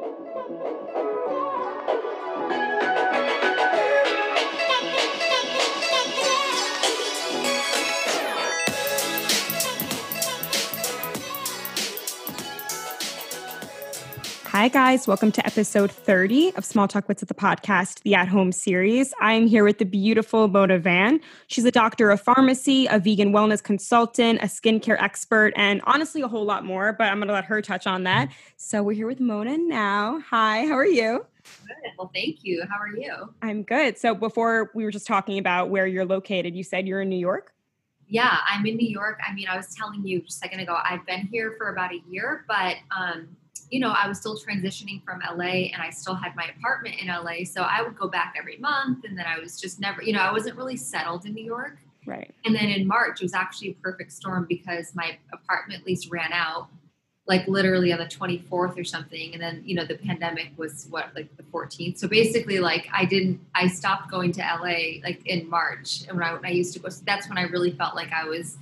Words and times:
Thank 0.00 1.30
you. 1.30 1.49
Hi, 14.60 14.68
guys. 14.68 15.08
Welcome 15.08 15.32
to 15.32 15.46
episode 15.46 15.90
30 15.90 16.54
of 16.54 16.66
Small 16.66 16.86
Talk 16.86 17.08
Wits 17.08 17.22
at 17.22 17.28
the 17.28 17.34
podcast, 17.34 18.02
the 18.02 18.14
at 18.14 18.28
home 18.28 18.52
series. 18.52 19.14
I'm 19.18 19.46
here 19.46 19.64
with 19.64 19.78
the 19.78 19.86
beautiful 19.86 20.48
Mona 20.48 20.78
Vand. 20.78 21.20
She's 21.46 21.64
a 21.64 21.70
doctor 21.70 22.10
of 22.10 22.20
pharmacy, 22.20 22.84
a 22.84 22.98
vegan 22.98 23.32
wellness 23.32 23.62
consultant, 23.62 24.40
a 24.42 24.44
skincare 24.44 25.00
expert, 25.00 25.54
and 25.56 25.80
honestly, 25.84 26.20
a 26.20 26.28
whole 26.28 26.44
lot 26.44 26.66
more, 26.66 26.92
but 26.92 27.04
I'm 27.04 27.16
going 27.20 27.28
to 27.28 27.32
let 27.32 27.46
her 27.46 27.62
touch 27.62 27.86
on 27.86 28.02
that. 28.02 28.28
So, 28.58 28.82
we're 28.82 28.92
here 28.92 29.06
with 29.06 29.18
Mona 29.18 29.56
now. 29.56 30.20
Hi, 30.28 30.66
how 30.66 30.74
are 30.74 30.84
you? 30.84 31.24
Good. 31.66 31.92
Well, 31.96 32.10
thank 32.14 32.44
you. 32.44 32.62
How 32.68 32.78
are 32.78 32.94
you? 32.94 33.32
I'm 33.40 33.62
good. 33.62 33.96
So, 33.96 34.14
before 34.14 34.72
we 34.74 34.84
were 34.84 34.90
just 34.90 35.06
talking 35.06 35.38
about 35.38 35.70
where 35.70 35.86
you're 35.86 36.04
located, 36.04 36.54
you 36.54 36.64
said 36.64 36.86
you're 36.86 37.00
in 37.00 37.08
New 37.08 37.16
York? 37.16 37.54
Yeah, 38.08 38.36
I'm 38.46 38.66
in 38.66 38.76
New 38.76 38.90
York. 38.90 39.20
I 39.26 39.32
mean, 39.32 39.48
I 39.48 39.56
was 39.56 39.74
telling 39.74 40.06
you 40.06 40.20
just 40.20 40.36
a 40.36 40.38
second 40.40 40.60
ago, 40.60 40.76
I've 40.84 41.06
been 41.06 41.28
here 41.32 41.54
for 41.56 41.70
about 41.70 41.92
a 41.94 42.02
year, 42.10 42.44
but 42.46 42.76
um, 42.94 43.36
you 43.70 43.78
know, 43.78 43.90
I 43.90 44.08
was 44.08 44.18
still 44.18 44.36
transitioning 44.36 45.02
from 45.04 45.20
LA 45.20 45.70
and 45.72 45.80
I 45.80 45.90
still 45.90 46.14
had 46.14 46.34
my 46.34 46.50
apartment 46.56 46.96
in 47.00 47.08
LA. 47.08 47.44
So 47.44 47.62
I 47.62 47.82
would 47.82 47.96
go 47.96 48.08
back 48.08 48.34
every 48.38 48.56
month 48.58 49.04
and 49.04 49.16
then 49.16 49.26
I 49.26 49.38
was 49.38 49.60
just 49.60 49.80
never, 49.80 50.02
you 50.02 50.12
know, 50.12 50.20
I 50.20 50.32
wasn't 50.32 50.56
really 50.56 50.76
settled 50.76 51.24
in 51.24 51.34
New 51.34 51.44
York. 51.44 51.78
Right. 52.06 52.34
And 52.44 52.54
then 52.54 52.68
in 52.68 52.86
March, 52.86 53.20
it 53.20 53.24
was 53.24 53.34
actually 53.34 53.70
a 53.70 53.74
perfect 53.74 54.12
storm 54.12 54.46
because 54.48 54.94
my 54.94 55.18
apartment 55.32 55.86
lease 55.86 56.08
ran 56.08 56.32
out 56.32 56.68
like 57.26 57.46
literally 57.46 57.92
on 57.92 58.00
the 58.00 58.06
24th 58.06 58.76
or 58.76 58.82
something. 58.82 59.34
And 59.34 59.40
then, 59.40 59.62
you 59.64 59.76
know, 59.76 59.84
the 59.84 59.94
pandemic 59.94 60.50
was 60.56 60.88
what, 60.90 61.14
like 61.14 61.36
the 61.36 61.44
14th. 61.44 61.98
So 61.98 62.08
basically, 62.08 62.58
like 62.58 62.88
I 62.92 63.04
didn't, 63.04 63.40
I 63.54 63.68
stopped 63.68 64.10
going 64.10 64.32
to 64.32 64.40
LA 64.40 65.00
like 65.04 65.24
in 65.26 65.48
March. 65.48 66.02
And 66.08 66.18
when 66.18 66.26
I, 66.26 66.32
when 66.32 66.44
I 66.44 66.50
used 66.50 66.72
to 66.72 66.80
go, 66.80 66.88
so 66.88 67.02
that's 67.06 67.28
when 67.28 67.38
I 67.38 67.42
really 67.42 67.70
felt 67.70 67.94
like 67.94 68.12
I 68.12 68.24
was 68.24 68.58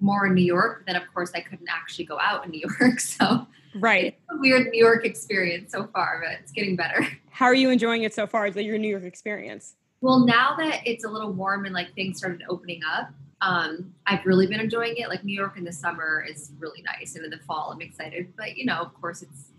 more 0.00 0.26
in 0.26 0.34
New 0.34 0.44
York. 0.44 0.84
Then, 0.86 0.96
of 0.96 1.02
course, 1.14 1.30
I 1.36 1.40
couldn't 1.40 1.68
actually 1.70 2.06
go 2.06 2.18
out 2.18 2.44
in 2.44 2.50
New 2.50 2.62
York. 2.80 2.98
So, 2.98 3.46
Right. 3.74 4.18
weird 4.32 4.70
New 4.70 4.78
York 4.78 5.04
experience 5.04 5.72
so 5.72 5.86
far, 5.86 6.22
but 6.24 6.40
it's 6.40 6.52
getting 6.52 6.76
better. 6.76 7.06
How 7.30 7.46
are 7.46 7.54
you 7.54 7.70
enjoying 7.70 8.02
it 8.02 8.14
so 8.14 8.26
far? 8.26 8.46
Is 8.46 8.54
that 8.54 8.64
your 8.64 8.78
New 8.78 8.88
York 8.88 9.04
experience? 9.04 9.76
Well, 10.00 10.24
now 10.26 10.56
that 10.56 10.80
it's 10.86 11.04
a 11.04 11.08
little 11.08 11.32
warm 11.32 11.66
and 11.66 11.74
like 11.74 11.94
things 11.94 12.18
started 12.18 12.42
opening 12.48 12.80
up, 12.90 13.10
um, 13.42 13.94
I've 14.06 14.24
really 14.26 14.46
been 14.46 14.60
enjoying 14.60 14.96
it. 14.96 15.08
Like 15.08 15.24
New 15.24 15.34
York 15.34 15.56
in 15.56 15.64
the 15.64 15.72
summer 15.72 16.24
is 16.28 16.52
really 16.58 16.82
nice, 16.82 17.16
and 17.16 17.24
in 17.24 17.30
the 17.30 17.38
fall, 17.38 17.70
I'm 17.72 17.80
excited. 17.80 18.32
But 18.36 18.56
you 18.56 18.66
know, 18.66 18.76
of 18.76 18.94
course, 19.00 19.22
it's 19.22 19.49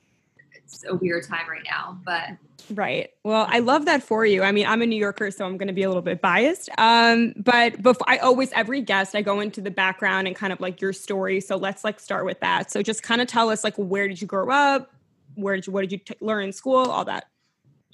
it's 0.74 0.86
a 0.88 0.96
weird 0.96 1.28
time 1.28 1.50
right 1.50 1.66
now. 1.70 2.00
But 2.06 2.30
Right. 2.70 3.10
Well, 3.24 3.48
I 3.50 3.60
love 3.60 3.86
that 3.86 4.04
for 4.04 4.26
you. 4.26 4.44
I 4.44 4.52
mean, 4.52 4.66
I'm 4.66 4.82
a 4.82 4.86
New 4.86 4.96
Yorker, 4.98 5.32
so 5.32 5.46
I'm 5.46 5.58
going 5.58 5.68
to 5.68 5.74
be 5.74 5.84
a 5.84 5.88
little 5.88 6.02
bit 6.02 6.22
biased. 6.22 6.70
Um, 6.78 7.34
but 7.38 7.82
before 7.82 8.08
I 8.08 8.18
always 8.18 8.52
every 8.54 8.82
guest, 8.82 9.16
I 9.16 9.22
go 9.22 9.40
into 9.40 9.62
the 9.62 9.72
background 9.72 10.28
and 10.28 10.36
kind 10.36 10.54
of 10.54 10.60
like 10.60 10.82
your 10.82 10.94
story. 10.94 11.42
So 11.42 11.56
let's 11.56 11.84
like 11.84 12.00
start 12.00 12.26
with 12.26 12.40
that. 12.42 12.72
So 12.72 12.82
just 12.82 13.04
kind 13.04 13.22
of 13.22 13.28
tell 13.28 13.50
us 13.50 13.64
like 13.64 13.76
where 13.78 14.08
did 14.08 14.22
you 14.22 14.28
grow 14.28 14.50
up? 14.50 14.92
Where 15.36 15.56
did 15.56 15.68
you 15.68 15.74
what 15.74 15.82
did 15.82 15.92
you 15.92 15.98
t- 15.98 16.16
learn 16.22 16.46
in 16.46 16.52
school? 16.52 16.78
All 16.78 17.06
that. 17.06 17.26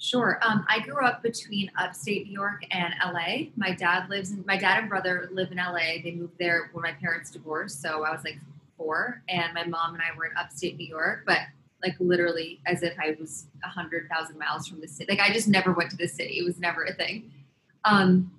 Sure. 0.00 0.38
Um, 0.42 0.64
I 0.68 0.78
grew 0.80 1.04
up 1.04 1.22
between 1.22 1.70
upstate 1.76 2.26
New 2.26 2.32
York 2.32 2.62
and 2.70 2.94
LA. 3.04 3.48
My 3.56 3.72
dad 3.72 4.08
lives 4.08 4.30
in, 4.30 4.44
my 4.46 4.56
dad 4.56 4.78
and 4.78 4.88
brother 4.88 5.28
live 5.32 5.50
in 5.50 5.58
LA. 5.58 6.00
They 6.04 6.12
moved 6.12 6.38
there 6.38 6.70
when 6.72 6.82
my 6.82 6.92
parents 6.92 7.30
divorced. 7.30 7.82
So 7.82 8.04
I 8.04 8.12
was 8.12 8.22
like 8.22 8.38
four, 8.76 9.22
and 9.28 9.52
my 9.54 9.64
mom 9.64 9.94
and 9.94 10.02
I 10.02 10.16
were 10.16 10.26
in 10.26 10.36
upstate 10.36 10.76
New 10.78 10.86
York, 10.86 11.24
but 11.26 11.40
like 11.82 11.94
literally 12.00 12.60
as 12.66 12.82
if 12.82 12.94
I 12.98 13.16
was 13.18 13.46
a 13.64 13.68
hundred 13.68 14.08
thousand 14.08 14.38
miles 14.38 14.66
from 14.66 14.80
the 14.80 14.88
city. 14.88 15.12
Like 15.16 15.20
I 15.20 15.32
just 15.32 15.48
never 15.48 15.72
went 15.72 15.90
to 15.90 15.96
the 15.96 16.08
city. 16.08 16.38
It 16.38 16.44
was 16.44 16.58
never 16.58 16.84
a 16.84 16.92
thing. 16.92 17.30
Um, 17.84 18.32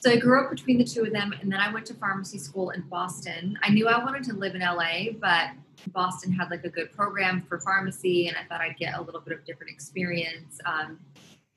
so 0.00 0.10
I 0.10 0.16
grew 0.16 0.44
up 0.44 0.50
between 0.50 0.76
the 0.76 0.84
two 0.84 1.02
of 1.04 1.12
them, 1.12 1.32
and 1.40 1.50
then 1.50 1.60
I 1.60 1.72
went 1.72 1.86
to 1.86 1.94
pharmacy 1.94 2.36
school 2.36 2.70
in 2.70 2.82
Boston. 2.82 3.58
I 3.62 3.70
knew 3.70 3.88
I 3.88 4.04
wanted 4.04 4.22
to 4.24 4.34
live 4.34 4.54
in 4.54 4.60
LA, 4.60 5.12
but 5.18 5.50
Boston 5.88 6.30
had 6.30 6.50
like 6.50 6.64
a 6.64 6.68
good 6.68 6.92
program 6.92 7.42
for 7.48 7.58
pharmacy, 7.58 8.28
and 8.28 8.36
I 8.36 8.44
thought 8.44 8.60
I'd 8.60 8.76
get 8.76 8.98
a 8.98 9.00
little 9.00 9.22
bit 9.22 9.32
of 9.32 9.44
different 9.46 9.72
experience. 9.72 10.60
Um, 10.66 10.98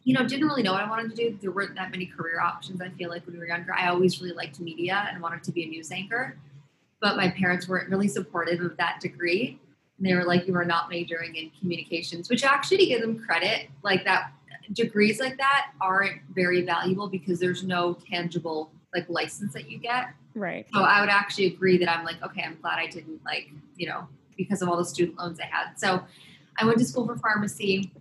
you 0.04 0.14
know, 0.14 0.26
didn't 0.26 0.48
really 0.48 0.64
know 0.64 0.72
what 0.72 0.82
I 0.82 0.90
wanted 0.90 1.10
to 1.10 1.16
do. 1.16 1.38
There 1.42 1.52
weren't 1.52 1.76
that 1.76 1.92
many 1.92 2.06
career 2.06 2.40
options. 2.40 2.80
I 2.80 2.88
feel 2.88 3.10
like 3.10 3.26
when 3.26 3.34
we 3.34 3.40
were 3.40 3.48
younger, 3.48 3.74
I 3.74 3.90
always 3.90 4.22
really 4.22 4.34
liked 4.34 4.62
media 4.62 5.10
and 5.12 5.22
wanted 5.22 5.44
to 5.44 5.52
be 5.52 5.64
a 5.64 5.68
news 5.68 5.92
anchor, 5.92 6.38
but 7.02 7.18
my 7.18 7.30
parents 7.32 7.68
weren't 7.68 7.90
really 7.90 8.08
supportive 8.08 8.62
of 8.62 8.78
that 8.78 9.02
degree. 9.02 9.60
And 9.98 10.06
they 10.06 10.14
were 10.14 10.24
like, 10.24 10.48
"You 10.48 10.56
are 10.56 10.66
not 10.66 10.90
majoring 10.90 11.36
in 11.36 11.52
communications," 11.60 12.30
which 12.30 12.44
actually, 12.44 12.78
to 12.78 12.86
give 12.86 13.02
them 13.02 13.20
credit, 13.20 13.70
like 13.84 14.04
that 14.06 14.32
degrees 14.74 15.20
like 15.20 15.38
that 15.38 15.72
aren't 15.80 16.22
very 16.34 16.62
valuable 16.62 17.08
because 17.08 17.40
there's 17.40 17.64
no 17.64 17.98
tangible 18.10 18.72
like 18.94 19.08
license 19.10 19.54
that 19.54 19.70
you 19.70 19.78
get. 19.78 20.10
Right. 20.36 20.68
So 20.74 20.82
I 20.82 21.02
would 21.02 21.10
actually 21.10 21.48
agree 21.48 21.78
that 21.80 21.90
I'm 21.90 22.06
like, 22.06 22.22
okay, 22.22 22.44
I'm 22.44 22.58
glad 22.62 22.80
I 22.80 22.88
didn't 22.88 23.24
like, 23.26 23.50
you 23.76 23.88
know, 23.88 24.08
because 24.38 24.62
of 24.62 24.70
all 24.70 24.78
the 24.78 24.86
student 24.86 25.18
loans 25.18 25.40
I 25.40 25.46
had. 25.46 25.76
So 25.78 26.04
I 26.58 26.66
went 26.66 26.78
to 26.80 26.86
school 26.86 27.06
for 27.06 27.18
pharmacy. 27.18 27.92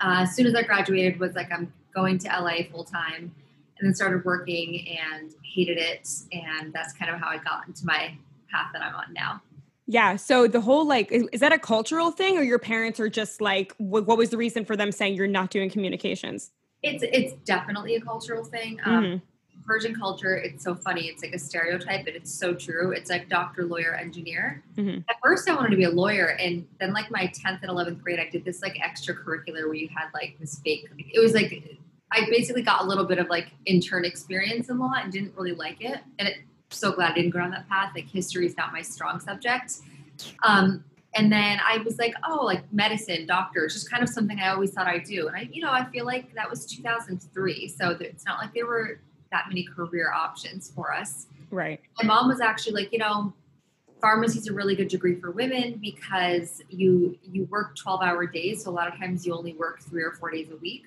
Uh, 0.00 0.20
as 0.20 0.34
soon 0.34 0.46
as 0.46 0.54
I 0.54 0.62
graduated, 0.62 1.18
was 1.18 1.34
like, 1.34 1.50
I'm 1.50 1.72
going 1.94 2.18
to 2.18 2.28
LA 2.28 2.64
full 2.70 2.84
time, 2.84 3.34
and 3.78 3.86
then 3.86 3.94
started 3.94 4.24
working 4.24 4.86
and 4.88 5.32
hated 5.42 5.78
it. 5.78 6.08
And 6.32 6.72
that's 6.72 6.92
kind 6.92 7.10
of 7.10 7.20
how 7.20 7.28
I 7.28 7.38
got 7.38 7.66
into 7.66 7.84
my 7.84 8.16
path 8.50 8.70
that 8.72 8.82
I'm 8.82 8.94
on 8.94 9.12
now. 9.12 9.42
Yeah. 9.86 10.16
So 10.16 10.48
the 10.48 10.60
whole 10.60 10.86
like, 10.86 11.12
is, 11.12 11.26
is 11.32 11.40
that 11.40 11.52
a 11.52 11.58
cultural 11.58 12.10
thing, 12.10 12.36
or 12.36 12.42
your 12.42 12.58
parents 12.58 12.98
are 13.00 13.08
just 13.08 13.40
like, 13.40 13.74
what, 13.78 14.06
what 14.06 14.18
was 14.18 14.30
the 14.30 14.36
reason 14.36 14.64
for 14.64 14.76
them 14.76 14.90
saying 14.92 15.14
you're 15.14 15.26
not 15.26 15.50
doing 15.50 15.70
communications? 15.70 16.50
It's 16.82 17.02
it's 17.02 17.32
definitely 17.44 17.96
a 17.96 18.00
cultural 18.00 18.44
thing. 18.44 18.78
Um, 18.84 19.22
Persian 19.64 19.94
culture, 19.94 20.36
it's 20.36 20.62
so 20.62 20.74
funny. 20.74 21.06
It's 21.06 21.22
like 21.22 21.34
a 21.34 21.38
stereotype, 21.38 22.04
but 22.04 22.14
it's 22.14 22.32
so 22.32 22.54
true. 22.54 22.92
It's 22.92 23.10
like 23.10 23.28
doctor, 23.28 23.64
lawyer, 23.64 23.94
engineer. 23.94 24.62
Mhm. 24.76 25.04
At 25.08 25.16
first, 25.22 25.48
I 25.48 25.54
wanted 25.54 25.70
to 25.70 25.76
be 25.76 25.84
a 25.84 25.90
lawyer, 25.90 26.36
and 26.38 26.66
then 26.78 26.92
like 26.92 27.10
my 27.10 27.26
tenth 27.26 27.62
and 27.62 27.70
eleventh 27.70 28.02
grade, 28.02 28.20
I 28.20 28.28
did 28.30 28.44
this 28.44 28.62
like 28.62 28.76
extracurricular 28.76 29.64
where 29.64 29.74
you 29.74 29.88
had 29.88 30.08
like 30.14 30.36
this 30.38 30.60
fake. 30.60 30.88
It 30.98 31.20
was 31.20 31.34
like 31.34 31.80
I 32.12 32.26
basically 32.30 32.62
got 32.62 32.82
a 32.82 32.84
little 32.84 33.04
bit 33.04 33.18
of 33.18 33.28
like 33.28 33.50
intern 33.64 34.04
experience 34.04 34.68
in 34.68 34.78
law 34.78 34.92
and 35.02 35.12
didn't 35.12 35.34
really 35.36 35.52
like 35.52 35.80
it. 35.80 35.98
And 36.18 36.28
it, 36.28 36.36
so 36.70 36.92
glad 36.92 37.12
I 37.12 37.14
didn't 37.14 37.30
go 37.30 37.38
down 37.38 37.50
that 37.52 37.68
path. 37.68 37.92
Like 37.94 38.08
history 38.08 38.46
is 38.46 38.56
not 38.56 38.72
my 38.72 38.82
strong 38.82 39.20
subject. 39.20 39.74
Um, 40.42 40.84
and 41.14 41.32
then 41.32 41.58
I 41.66 41.78
was 41.78 41.98
like, 41.98 42.14
oh, 42.28 42.44
like 42.44 42.70
medicine, 42.72 43.26
doctors, 43.26 43.72
just 43.72 43.90
kind 43.90 44.02
of 44.02 44.08
something 44.08 44.38
I 44.38 44.48
always 44.48 44.72
thought 44.72 44.86
I'd 44.86 45.04
do. 45.04 45.28
And 45.28 45.36
I, 45.36 45.48
you 45.50 45.62
know, 45.62 45.70
I 45.70 45.84
feel 45.86 46.04
like 46.04 46.34
that 46.34 46.48
was 46.48 46.66
2003, 46.66 47.68
so 47.68 47.96
it's 48.00 48.26
not 48.26 48.38
like 48.38 48.52
there 48.52 48.66
were 48.66 49.00
that 49.32 49.44
many 49.48 49.64
career 49.64 50.12
options 50.12 50.70
for 50.70 50.92
us. 50.92 51.26
Right. 51.50 51.80
My 52.02 52.06
mom 52.06 52.28
was 52.28 52.40
actually 52.40 52.74
like, 52.74 52.92
you 52.92 52.98
know, 52.98 53.32
pharmacy 54.00 54.38
is 54.38 54.46
a 54.46 54.52
really 54.52 54.76
good 54.76 54.88
degree 54.88 55.18
for 55.18 55.30
women 55.30 55.78
because 55.80 56.62
you 56.68 57.18
you 57.22 57.44
work 57.46 57.74
12 57.76 58.02
hour 58.02 58.26
days 58.26 58.62
so 58.62 58.70
a 58.70 58.72
lot 58.72 58.86
of 58.86 58.98
times 58.98 59.26
you 59.26 59.34
only 59.34 59.54
work 59.54 59.80
three 59.80 60.02
or 60.02 60.12
four 60.12 60.30
days 60.30 60.50
a 60.50 60.56
week 60.56 60.84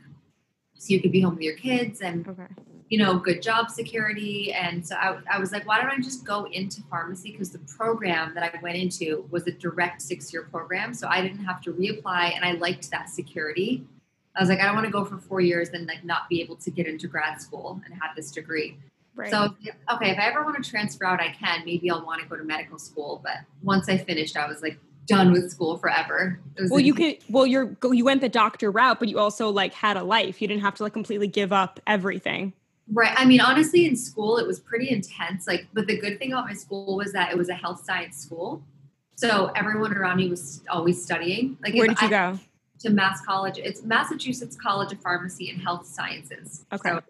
so 0.76 0.94
you 0.94 1.02
could 1.02 1.12
be 1.12 1.22
home 1.22 1.34
with 1.34 1.44
your 1.44 1.56
kids 1.56 2.02
and 2.02 2.28
Okay. 2.28 2.46
You 2.90 2.98
know 2.98 3.18
good 3.18 3.42
job 3.42 3.70
security 3.70 4.52
and 4.52 4.86
so 4.86 4.96
I, 4.96 5.18
I 5.32 5.40
was 5.40 5.52
like 5.52 5.66
why 5.68 5.80
don't 5.80 5.92
i 5.92 5.98
just 5.98 6.26
go 6.26 6.46
into 6.46 6.82
pharmacy 6.90 7.32
because 7.32 7.52
the 7.52 7.60
program 7.60 8.34
that 8.34 8.44
i 8.44 8.60
went 8.62 8.78
into 8.78 9.28
was 9.30 9.48
a 9.48 9.52
direct 9.52 10.02
six 10.02 10.34
year 10.34 10.44
program 10.44 10.94
so 10.94 11.08
i 11.08 11.22
didn't 11.22 11.46
have 11.46 11.62
to 11.62 11.72
reapply 11.72 12.36
and 12.36 12.44
i 12.44 12.54
liked 12.54 12.90
that 12.92 13.10
security 13.10 13.86
i 14.36 14.42
was 14.42 14.50
like 14.50 14.60
i 14.60 14.66
don't 14.66 14.76
want 14.76 14.86
to 14.86 14.92
go 14.92 15.06
for 15.06 15.18
four 15.18 15.40
years 15.40 15.70
and 15.70 15.88
like 15.88 16.04
not 16.04 16.28
be 16.30 16.42
able 16.42 16.56
to 16.56 16.72
get 16.72 16.88
into 16.88 17.08
grad 17.08 17.40
school 17.42 17.80
and 17.86 17.94
have 17.94 18.16
this 18.16 18.32
degree 18.32 18.78
Right. 19.16 19.32
so 19.32 19.54
okay, 19.92 20.12
if 20.12 20.18
I 20.18 20.28
ever 20.28 20.46
want 20.46 20.64
to 20.64 20.70
transfer 20.70 21.06
out, 21.06 21.20
I 21.20 21.36
can. 21.38 21.66
Maybe 21.66 21.92
I'll 21.92 22.06
want 22.06 22.22
to 22.22 22.28
go 22.30 22.38
to 22.38 22.44
medical 22.46 22.80
school. 22.80 23.20
But 23.22 23.40
once 23.62 23.90
I 23.90 23.98
finished, 23.98 24.38
I 24.38 24.48
was 24.48 24.62
like 24.62 24.80
done 25.08 25.34
with 25.34 25.52
school 25.52 25.78
forever. 25.78 26.40
Was 26.58 26.72
well, 26.72 26.80
you 26.80 26.94
could. 26.94 27.18
Well, 27.30 27.46
you're 27.46 27.76
you 27.84 28.06
went 28.06 28.22
the 28.22 28.30
doctor 28.30 28.72
route, 28.72 28.98
but 28.98 29.10
you 29.10 29.20
also 29.20 29.50
like 29.50 29.74
had 29.74 29.98
a 29.98 30.04
life. 30.04 30.42
You 30.42 30.48
didn't 30.48 30.62
have 30.62 30.76
to 30.76 30.84
like 30.84 30.94
completely 30.94 31.28
give 31.28 31.52
up 31.52 31.82
everything. 31.86 32.54
Right. 32.94 33.14
I 33.18 33.26
mean, 33.26 33.42
honestly, 33.42 33.86
in 33.86 33.96
school 33.96 34.38
it 34.38 34.48
was 34.48 34.60
pretty 34.60 34.90
intense. 34.90 35.48
Like, 35.48 35.68
but 35.74 35.88
the 35.88 35.98
good 35.98 36.20
thing 36.20 36.34
about 36.34 36.46
my 36.46 36.54
school 36.54 36.96
was 36.96 37.12
that 37.14 37.32
it 37.32 37.38
was 37.38 37.50
a 37.50 37.54
health 37.54 37.84
science 37.84 38.18
school, 38.18 38.62
so 39.16 39.52
everyone 39.56 39.94
around 39.94 40.18
me 40.18 40.30
was 40.30 40.62
always 40.70 41.04
studying. 41.04 41.58
Like, 41.62 41.74
Where 41.74 41.88
did 41.88 42.02
you 42.02 42.08
I- 42.08 42.10
go? 42.10 42.40
To 42.84 42.90
Mass 42.90 43.20
College. 43.26 43.58
It's 43.58 43.84
Massachusetts 43.84 44.56
College 44.56 44.94
of 44.94 45.02
Pharmacy 45.02 45.50
and 45.50 45.62
Health 45.62 45.86
Sciences. 45.86 46.66
Okay. 46.72 46.92
So, 46.92 47.02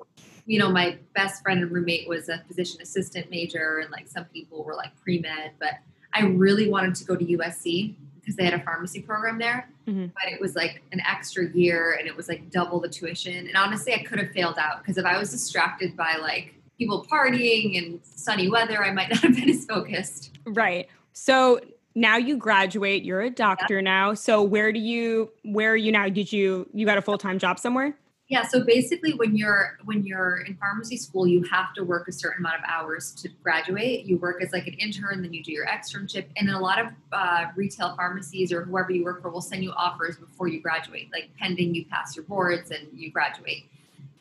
you 0.48 0.58
know, 0.58 0.72
my 0.72 0.98
best 1.14 1.44
friend 1.44 1.62
and 1.62 1.70
roommate 1.72 2.10
was 2.10 2.28
a 2.28 2.44
physician 2.48 2.82
assistant 2.82 3.30
major, 3.30 3.78
and 3.78 3.92
like 3.92 4.08
some 4.08 4.26
people 4.26 4.64
were 4.64 4.74
like 4.74 5.00
pre 5.00 5.20
med, 5.20 5.52
but 5.60 5.74
I 6.12 6.22
really 6.24 6.68
wanted 6.68 6.96
to 6.96 7.06
go 7.06 7.16
to 7.16 7.24
USC 7.24 7.94
because 8.30 8.38
they 8.38 8.46
had 8.46 8.54
a 8.54 8.64
pharmacy 8.64 9.02
program 9.02 9.40
there. 9.40 9.68
Mhm. 9.88 10.12
But 10.14 10.32
it 10.32 10.40
was 10.40 10.56
like 10.56 10.84
an 10.92 11.02
extra 11.02 11.50
year 11.50 11.98
and 11.98 12.08
it 12.08 12.16
was 12.16 12.30
like 12.30 12.52
double 12.52 12.80
the 12.80 12.88
tuition. 12.88 13.48
And 13.48 13.56
honestly, 13.56 13.92
I 13.96 14.04
could 14.04 14.20
have 14.20 14.30
failed 14.32 14.60
out 14.60 14.84
because 14.84 15.00
if 15.00 15.06
I 15.06 15.18
was 15.18 15.32
distracted 15.32 15.98
by 15.98 16.16
like 16.22 16.54
people 16.78 17.08
partying 17.12 17.76
and 17.80 18.00
sunny 18.04 18.48
weather, 18.48 18.84
I 18.84 18.92
might 18.92 19.10
not 19.10 19.20
have 19.22 19.36
been 19.36 19.50
as 19.50 19.66
focused. 19.66 20.38
Right. 20.46 20.88
So 21.14 21.60
now 21.96 22.18
you 22.18 22.38
graduate, 22.38 23.04
you're 23.04 23.22
a 23.22 23.32
doctor 23.32 23.76
yeah. 23.76 23.82
now. 23.82 24.14
So 24.14 24.44
where 24.44 24.72
do 24.72 24.80
you 24.80 25.32
where 25.44 25.72
are 25.72 25.76
you 25.76 25.92
now? 25.92 26.08
Did 26.08 26.32
you 26.32 26.70
you 26.72 26.86
got 26.86 27.00
a 27.00 27.02
full-time 27.02 27.40
job 27.40 27.58
somewhere? 27.58 27.98
Yeah, 28.30 28.44
so 28.44 28.64
basically 28.64 29.16
when 29.16 29.36
you're 29.36 29.80
when 29.86 30.06
you're 30.06 30.42
in 30.42 30.56
pharmacy 30.58 30.98
school, 30.98 31.26
you 31.26 31.42
have 31.46 31.74
to 31.74 31.84
work 31.84 32.08
a 32.08 32.12
certain 32.12 32.46
amount 32.46 32.58
of 32.58 32.62
hours 32.68 33.12
to 33.14 33.30
graduate. 33.42 34.06
You 34.06 34.18
work 34.18 34.44
as 34.44 34.54
like 34.54 34.68
an 34.68 34.76
intern, 34.76 35.24
then 35.24 35.34
you 35.34 35.44
do 35.44 35.52
your 35.52 35.66
externship. 35.66 36.26
And 36.38 36.48
in 36.48 36.54
a 36.54 36.60
lot 36.60 36.80
of 36.80 36.88
uh, 37.12 37.46
retail 37.56 37.96
pharmacies 37.96 38.54
or 38.54 38.64
whoever 38.64 38.92
you 38.92 39.04
work 39.04 39.24
for 39.24 39.32
will 39.32 39.42
send 39.42 39.64
you 39.64 39.72
offers 39.72 40.16
before 40.18 40.48
you 40.48 40.62
graduate, 40.62 41.10
like 41.12 41.32
pending 41.40 41.74
you 41.74 41.86
pass 41.86 42.16
your 42.16 42.24
boards 42.26 42.70
and 42.70 42.88
you 42.94 43.10
graduate. 43.10 43.66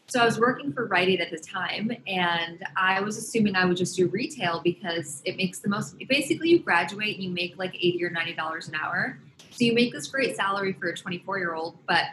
So 0.06 0.20
I 0.20 0.24
was 0.24 0.38
working 0.40 0.72
for 0.72 0.86
Rite 0.86 1.08
Aid 1.10 1.20
at 1.20 1.30
the 1.30 1.36
time, 1.36 1.92
and 2.06 2.64
I 2.78 3.02
was 3.02 3.18
assuming 3.18 3.56
I 3.56 3.66
would 3.66 3.76
just 3.76 3.94
do 3.94 4.08
retail 4.08 4.62
because 4.64 5.20
it 5.26 5.36
makes 5.36 5.58
the 5.58 5.68
most. 5.68 5.96
Basically, 6.08 6.48
you 6.48 6.60
graduate 6.60 7.16
and 7.16 7.24
you 7.24 7.28
make 7.30 7.58
like 7.58 7.74
eighty 7.74 8.02
or 8.02 8.08
ninety 8.08 8.32
dollars 8.32 8.68
an 8.68 8.74
hour. 8.74 9.18
So 9.50 9.66
you 9.66 9.74
make 9.74 9.92
this 9.92 10.06
great 10.06 10.34
salary 10.34 10.72
for 10.72 10.88
a 10.88 10.96
twenty-four 10.96 11.36
year 11.36 11.52
old, 11.52 11.76
but 11.86 12.04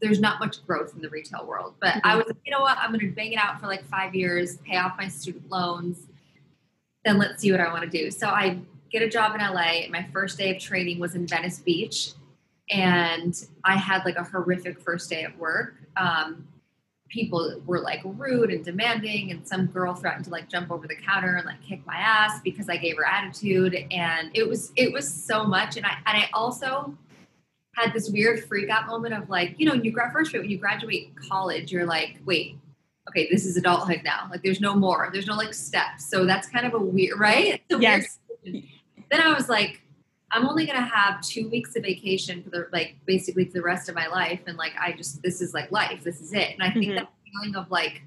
there's 0.00 0.20
not 0.20 0.40
much 0.40 0.64
growth 0.66 0.94
in 0.94 1.02
the 1.02 1.08
retail 1.08 1.46
world. 1.46 1.74
But 1.80 1.94
mm-hmm. 1.94 2.06
I 2.06 2.16
was, 2.16 2.26
you 2.44 2.52
know 2.52 2.60
what, 2.60 2.78
I'm 2.78 2.90
going 2.90 3.00
to 3.00 3.10
bang 3.10 3.32
it 3.32 3.38
out 3.38 3.60
for 3.60 3.66
like 3.66 3.84
five 3.86 4.14
years, 4.14 4.58
pay 4.58 4.76
off 4.76 4.96
my 4.98 5.08
student 5.08 5.48
loans, 5.50 6.06
then 7.04 7.18
let's 7.18 7.42
see 7.42 7.50
what 7.50 7.60
I 7.60 7.72
want 7.72 7.82
to 7.82 7.90
do. 7.90 8.10
So 8.10 8.28
I 8.28 8.58
get 8.90 9.02
a 9.02 9.08
job 9.08 9.34
in 9.34 9.40
LA. 9.40 9.88
My 9.90 10.06
first 10.12 10.38
day 10.38 10.54
of 10.54 10.60
training 10.60 10.98
was 10.98 11.14
in 11.14 11.26
Venice 11.26 11.58
Beach, 11.58 12.12
and 12.70 13.46
I 13.64 13.76
had 13.76 14.04
like 14.04 14.16
a 14.16 14.24
horrific 14.24 14.80
first 14.80 15.10
day 15.10 15.22
at 15.22 15.38
work. 15.38 15.74
Um, 15.96 16.46
people 17.08 17.62
were 17.66 17.80
like 17.80 18.00
rude 18.04 18.50
and 18.50 18.64
demanding 18.64 19.30
and 19.30 19.46
some 19.46 19.66
girl 19.66 19.94
threatened 19.94 20.24
to 20.24 20.30
like 20.30 20.48
jump 20.48 20.70
over 20.70 20.88
the 20.88 20.96
counter 20.96 21.36
and 21.36 21.46
like 21.46 21.62
kick 21.62 21.84
my 21.86 21.96
ass 21.96 22.40
because 22.42 22.68
I 22.68 22.76
gave 22.76 22.96
her 22.96 23.06
attitude 23.06 23.76
and 23.90 24.30
it 24.34 24.48
was 24.48 24.72
it 24.74 24.92
was 24.92 25.08
so 25.12 25.44
much 25.44 25.76
and 25.76 25.86
I 25.86 25.96
and 26.06 26.18
I 26.18 26.28
also 26.32 26.96
had 27.76 27.92
this 27.92 28.10
weird 28.10 28.44
freak 28.44 28.70
out 28.70 28.86
moment 28.86 29.14
of 29.14 29.28
like, 29.28 29.54
you 29.58 29.66
know, 29.66 29.72
when 29.72 29.84
you 29.84 29.92
grad 29.92 30.12
first 30.12 30.32
when 30.32 30.48
you 30.48 30.58
graduate 30.58 31.12
college, 31.28 31.72
you're 31.72 31.86
like, 31.86 32.20
wait, 32.24 32.58
okay, 33.08 33.28
this 33.30 33.44
is 33.44 33.56
adulthood 33.56 34.02
now. 34.04 34.28
Like 34.30 34.42
there's 34.42 34.60
no 34.60 34.74
more. 34.74 35.10
There's 35.12 35.26
no 35.26 35.34
like 35.34 35.54
steps. 35.54 36.08
So 36.08 36.24
that's 36.24 36.48
kind 36.48 36.66
of 36.66 36.74
a 36.74 36.78
weird, 36.78 37.18
right? 37.18 37.62
yes. 37.68 38.18
Weird 38.44 38.64
then 39.10 39.20
I 39.20 39.32
was 39.32 39.48
like, 39.48 39.80
I'm 40.30 40.46
only 40.48 40.66
gonna 40.66 40.80
have 40.80 41.20
two 41.20 41.48
weeks 41.48 41.76
of 41.76 41.84
vacation 41.84 42.42
for 42.42 42.50
the 42.50 42.68
like 42.72 42.96
basically 43.06 43.44
for 43.44 43.52
the 43.52 43.62
rest 43.62 43.88
of 43.88 43.94
my 43.94 44.08
life. 44.08 44.40
And 44.46 44.56
like 44.58 44.72
I 44.80 44.92
just 44.92 45.22
this 45.22 45.40
is 45.40 45.54
like 45.54 45.70
life. 45.70 46.02
This 46.02 46.20
is 46.20 46.32
it. 46.32 46.50
And 46.52 46.62
I 46.62 46.70
think 46.72 46.86
mm-hmm. 46.86 46.96
that 46.96 47.12
feeling 47.24 47.56
of 47.56 47.70
like 47.70 48.02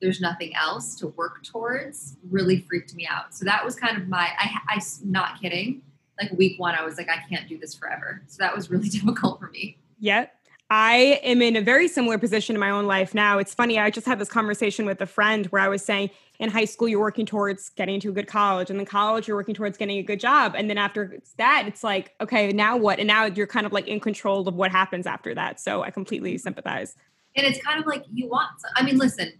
there's 0.00 0.20
nothing 0.20 0.54
else 0.54 0.96
to 0.96 1.08
work 1.08 1.42
towards 1.42 2.16
really 2.30 2.60
freaked 2.68 2.94
me 2.94 3.06
out. 3.06 3.34
So 3.34 3.44
that 3.44 3.64
was 3.64 3.74
kind 3.74 3.96
of 3.96 4.08
my 4.08 4.28
I 4.38 4.50
I'm 4.68 4.80
not 5.04 5.40
kidding 5.40 5.82
like 6.22 6.38
week 6.38 6.58
one, 6.58 6.74
I 6.74 6.84
was 6.84 6.96
like, 6.96 7.08
I 7.08 7.18
can't 7.28 7.48
do 7.48 7.58
this 7.58 7.74
forever. 7.74 8.22
So 8.26 8.36
that 8.40 8.54
was 8.54 8.70
really 8.70 8.88
difficult 8.90 9.40
for 9.40 9.48
me. 9.48 9.78
Yep. 10.00 10.32
I 10.70 11.20
am 11.22 11.42
in 11.42 11.56
a 11.56 11.60
very 11.60 11.86
similar 11.86 12.16
position 12.16 12.56
in 12.56 12.60
my 12.60 12.70
own 12.70 12.86
life 12.86 13.14
now. 13.14 13.38
It's 13.38 13.52
funny, 13.52 13.78
I 13.78 13.90
just 13.90 14.06
had 14.06 14.18
this 14.18 14.30
conversation 14.30 14.86
with 14.86 15.02
a 15.02 15.06
friend 15.06 15.44
where 15.46 15.60
I 15.60 15.68
was 15.68 15.84
saying, 15.84 16.08
in 16.38 16.48
high 16.48 16.64
school, 16.64 16.88
you're 16.88 16.98
working 16.98 17.26
towards 17.26 17.68
getting 17.68 18.00
to 18.00 18.08
a 18.08 18.12
good 18.12 18.26
college, 18.26 18.70
and 18.70 18.78
then 18.78 18.86
college, 18.86 19.28
you're 19.28 19.36
working 19.36 19.54
towards 19.54 19.76
getting 19.76 19.98
a 19.98 20.02
good 20.02 20.18
job. 20.18 20.54
And 20.56 20.70
then 20.70 20.78
after 20.78 21.20
that, 21.36 21.64
it's 21.66 21.84
like, 21.84 22.14
okay, 22.22 22.52
now 22.52 22.76
what? 22.78 22.98
And 22.98 23.06
now 23.06 23.26
you're 23.26 23.46
kind 23.46 23.66
of 23.66 23.72
like 23.72 23.86
in 23.86 24.00
control 24.00 24.48
of 24.48 24.54
what 24.54 24.70
happens 24.70 25.06
after 25.06 25.34
that. 25.34 25.60
So 25.60 25.82
I 25.82 25.90
completely 25.90 26.38
sympathize. 26.38 26.96
And 27.36 27.46
it's 27.46 27.62
kind 27.62 27.78
of 27.78 27.86
like 27.86 28.04
you 28.10 28.28
want, 28.28 28.48
I 28.74 28.82
mean, 28.82 28.96
listen, 28.96 29.30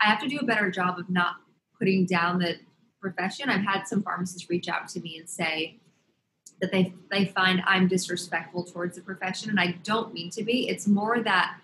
I 0.00 0.06
have 0.06 0.20
to 0.20 0.28
do 0.28 0.38
a 0.38 0.44
better 0.44 0.70
job 0.70 0.98
of 0.98 1.10
not 1.10 1.34
putting 1.78 2.06
down 2.06 2.38
the 2.38 2.54
profession. 3.00 3.50
I've 3.50 3.64
had 3.64 3.86
some 3.86 4.02
pharmacists 4.02 4.48
reach 4.48 4.68
out 4.68 4.88
to 4.90 5.00
me 5.00 5.18
and 5.18 5.28
say, 5.28 5.80
that 6.60 6.72
they 6.72 6.94
they 7.10 7.26
find 7.26 7.62
I'm 7.66 7.88
disrespectful 7.88 8.64
towards 8.64 8.96
the 8.96 9.02
profession, 9.02 9.50
and 9.50 9.60
I 9.60 9.78
don't 9.82 10.12
mean 10.14 10.30
to 10.30 10.42
be. 10.42 10.68
It's 10.68 10.86
more 10.86 11.20
that 11.22 11.58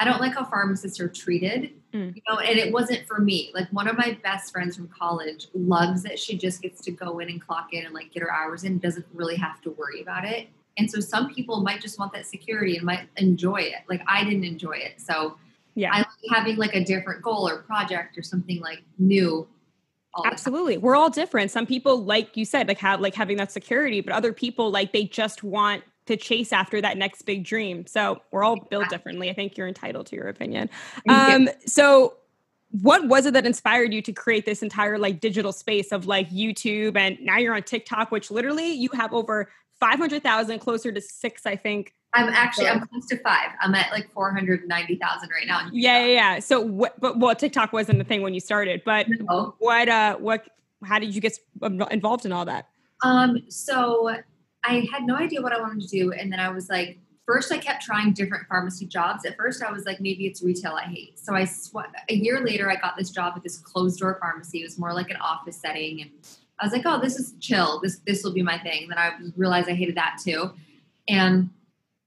I 0.00 0.04
don't 0.04 0.20
like 0.20 0.34
how 0.34 0.44
pharmacists 0.44 1.00
are 1.00 1.08
treated. 1.08 1.72
Mm. 1.92 2.16
You 2.16 2.22
know, 2.28 2.38
and 2.38 2.58
it 2.58 2.72
wasn't 2.72 3.06
for 3.06 3.20
me. 3.20 3.52
Like 3.54 3.68
one 3.70 3.86
of 3.86 3.96
my 3.96 4.18
best 4.22 4.52
friends 4.52 4.76
from 4.76 4.88
college 4.88 5.46
loves 5.54 6.02
that 6.02 6.18
she 6.18 6.36
just 6.36 6.60
gets 6.60 6.80
to 6.82 6.90
go 6.90 7.20
in 7.20 7.30
and 7.30 7.40
clock 7.40 7.68
in 7.72 7.84
and 7.84 7.94
like 7.94 8.12
get 8.12 8.22
her 8.22 8.32
hours 8.32 8.64
in, 8.64 8.78
doesn't 8.78 9.06
really 9.14 9.36
have 9.36 9.60
to 9.62 9.70
worry 9.70 10.02
about 10.02 10.24
it. 10.24 10.48
And 10.76 10.90
so 10.90 10.98
some 10.98 11.32
people 11.32 11.60
might 11.60 11.80
just 11.80 11.98
want 11.98 12.12
that 12.14 12.26
security 12.26 12.76
and 12.76 12.84
might 12.84 13.08
enjoy 13.16 13.60
it. 13.60 13.82
Like 13.88 14.02
I 14.08 14.24
didn't 14.24 14.44
enjoy 14.44 14.72
it. 14.72 15.00
So 15.00 15.36
yeah, 15.76 15.90
I 15.92 15.98
like 15.98 16.06
having 16.32 16.56
like 16.56 16.74
a 16.74 16.84
different 16.84 17.22
goal 17.22 17.48
or 17.48 17.62
project 17.62 18.18
or 18.18 18.22
something 18.22 18.60
like 18.60 18.82
new 18.98 19.46
Absolutely. 20.24 20.76
We're 20.76 20.96
all 20.96 21.10
different. 21.10 21.50
Some 21.50 21.66
people, 21.66 22.02
like 22.02 22.36
you 22.36 22.44
said, 22.44 22.68
like 22.68 22.78
have 22.78 23.00
like 23.00 23.14
having 23.14 23.36
that 23.38 23.50
security, 23.50 24.00
but 24.00 24.12
other 24.12 24.32
people 24.32 24.70
like 24.70 24.92
they 24.92 25.04
just 25.04 25.42
want 25.42 25.82
to 26.06 26.16
chase 26.16 26.52
after 26.52 26.80
that 26.80 26.98
next 26.98 27.22
big 27.22 27.44
dream. 27.44 27.86
So 27.86 28.20
we're 28.30 28.44
all 28.44 28.56
built 28.56 28.88
differently. 28.90 29.30
I 29.30 29.32
think 29.32 29.56
you're 29.56 29.68
entitled 29.68 30.06
to 30.06 30.16
your 30.16 30.28
opinion. 30.28 30.68
Um, 31.08 31.48
so 31.66 32.14
what 32.70 33.08
was 33.08 33.24
it 33.26 33.34
that 33.34 33.46
inspired 33.46 33.92
you 33.92 34.02
to 34.02 34.12
create 34.12 34.44
this 34.44 34.62
entire 34.62 34.98
like 34.98 35.20
digital 35.20 35.52
space 35.52 35.92
of 35.92 36.06
like 36.06 36.28
YouTube 36.30 36.96
and 36.96 37.18
now 37.20 37.38
you're 37.38 37.54
on 37.54 37.62
TikTok, 37.62 38.10
which 38.10 38.30
literally 38.30 38.72
you 38.72 38.90
have 38.92 39.12
over 39.14 39.48
500,000, 39.80 40.58
closer 40.58 40.92
to 40.92 41.00
six, 41.00 41.46
I 41.46 41.56
think, 41.56 41.94
I'm 42.14 42.28
actually 42.28 42.68
I'm 42.68 42.86
close 42.86 43.06
to 43.08 43.18
five. 43.18 43.50
I'm 43.60 43.74
at 43.74 43.90
like 43.90 44.10
four 44.12 44.32
hundred 44.32 44.66
ninety 44.68 44.96
thousand 44.96 45.30
right 45.30 45.46
now. 45.46 45.68
Yeah, 45.72 46.06
yeah, 46.06 46.06
yeah. 46.06 46.38
So 46.38 46.60
what? 46.60 46.98
But 47.00 47.18
well, 47.18 47.34
TikTok 47.34 47.72
wasn't 47.72 47.98
the 47.98 48.04
thing 48.04 48.22
when 48.22 48.34
you 48.34 48.40
started. 48.40 48.82
But 48.84 49.08
no. 49.08 49.56
what? 49.58 49.88
Uh, 49.88 50.16
what? 50.16 50.48
How 50.84 50.98
did 50.98 51.14
you 51.14 51.20
get 51.20 51.38
involved 51.90 52.24
in 52.24 52.32
all 52.32 52.44
that? 52.44 52.68
Um. 53.02 53.42
So 53.48 54.16
I 54.62 54.88
had 54.92 55.02
no 55.02 55.16
idea 55.16 55.42
what 55.42 55.52
I 55.52 55.60
wanted 55.60 55.82
to 55.82 55.88
do, 55.88 56.12
and 56.12 56.32
then 56.32 56.38
I 56.38 56.50
was 56.50 56.68
like, 56.68 56.98
first 57.26 57.50
I 57.50 57.58
kept 57.58 57.82
trying 57.82 58.12
different 58.12 58.46
pharmacy 58.46 58.86
jobs. 58.86 59.24
At 59.24 59.36
first 59.36 59.62
I 59.62 59.72
was 59.72 59.84
like, 59.84 60.00
maybe 60.00 60.26
it's 60.26 60.40
retail 60.40 60.72
I 60.72 60.84
hate. 60.84 61.18
So 61.18 61.34
I 61.34 61.44
sw- 61.44 61.74
a 62.08 62.14
year 62.14 62.44
later 62.44 62.70
I 62.70 62.76
got 62.76 62.96
this 62.96 63.10
job 63.10 63.34
at 63.36 63.42
this 63.42 63.58
closed 63.58 63.98
door 63.98 64.18
pharmacy. 64.20 64.60
It 64.60 64.64
was 64.64 64.78
more 64.78 64.94
like 64.94 65.10
an 65.10 65.16
office 65.16 65.56
setting, 65.56 66.00
and 66.02 66.10
I 66.60 66.64
was 66.64 66.72
like, 66.72 66.82
oh, 66.86 67.00
this 67.00 67.16
is 67.16 67.34
chill. 67.40 67.80
This 67.82 67.98
this 68.06 68.22
will 68.22 68.32
be 68.32 68.42
my 68.42 68.58
thing. 68.58 68.88
Then 68.88 68.98
I 68.98 69.14
realized 69.36 69.68
I 69.68 69.74
hated 69.74 69.96
that 69.96 70.18
too, 70.24 70.52
and 71.08 71.50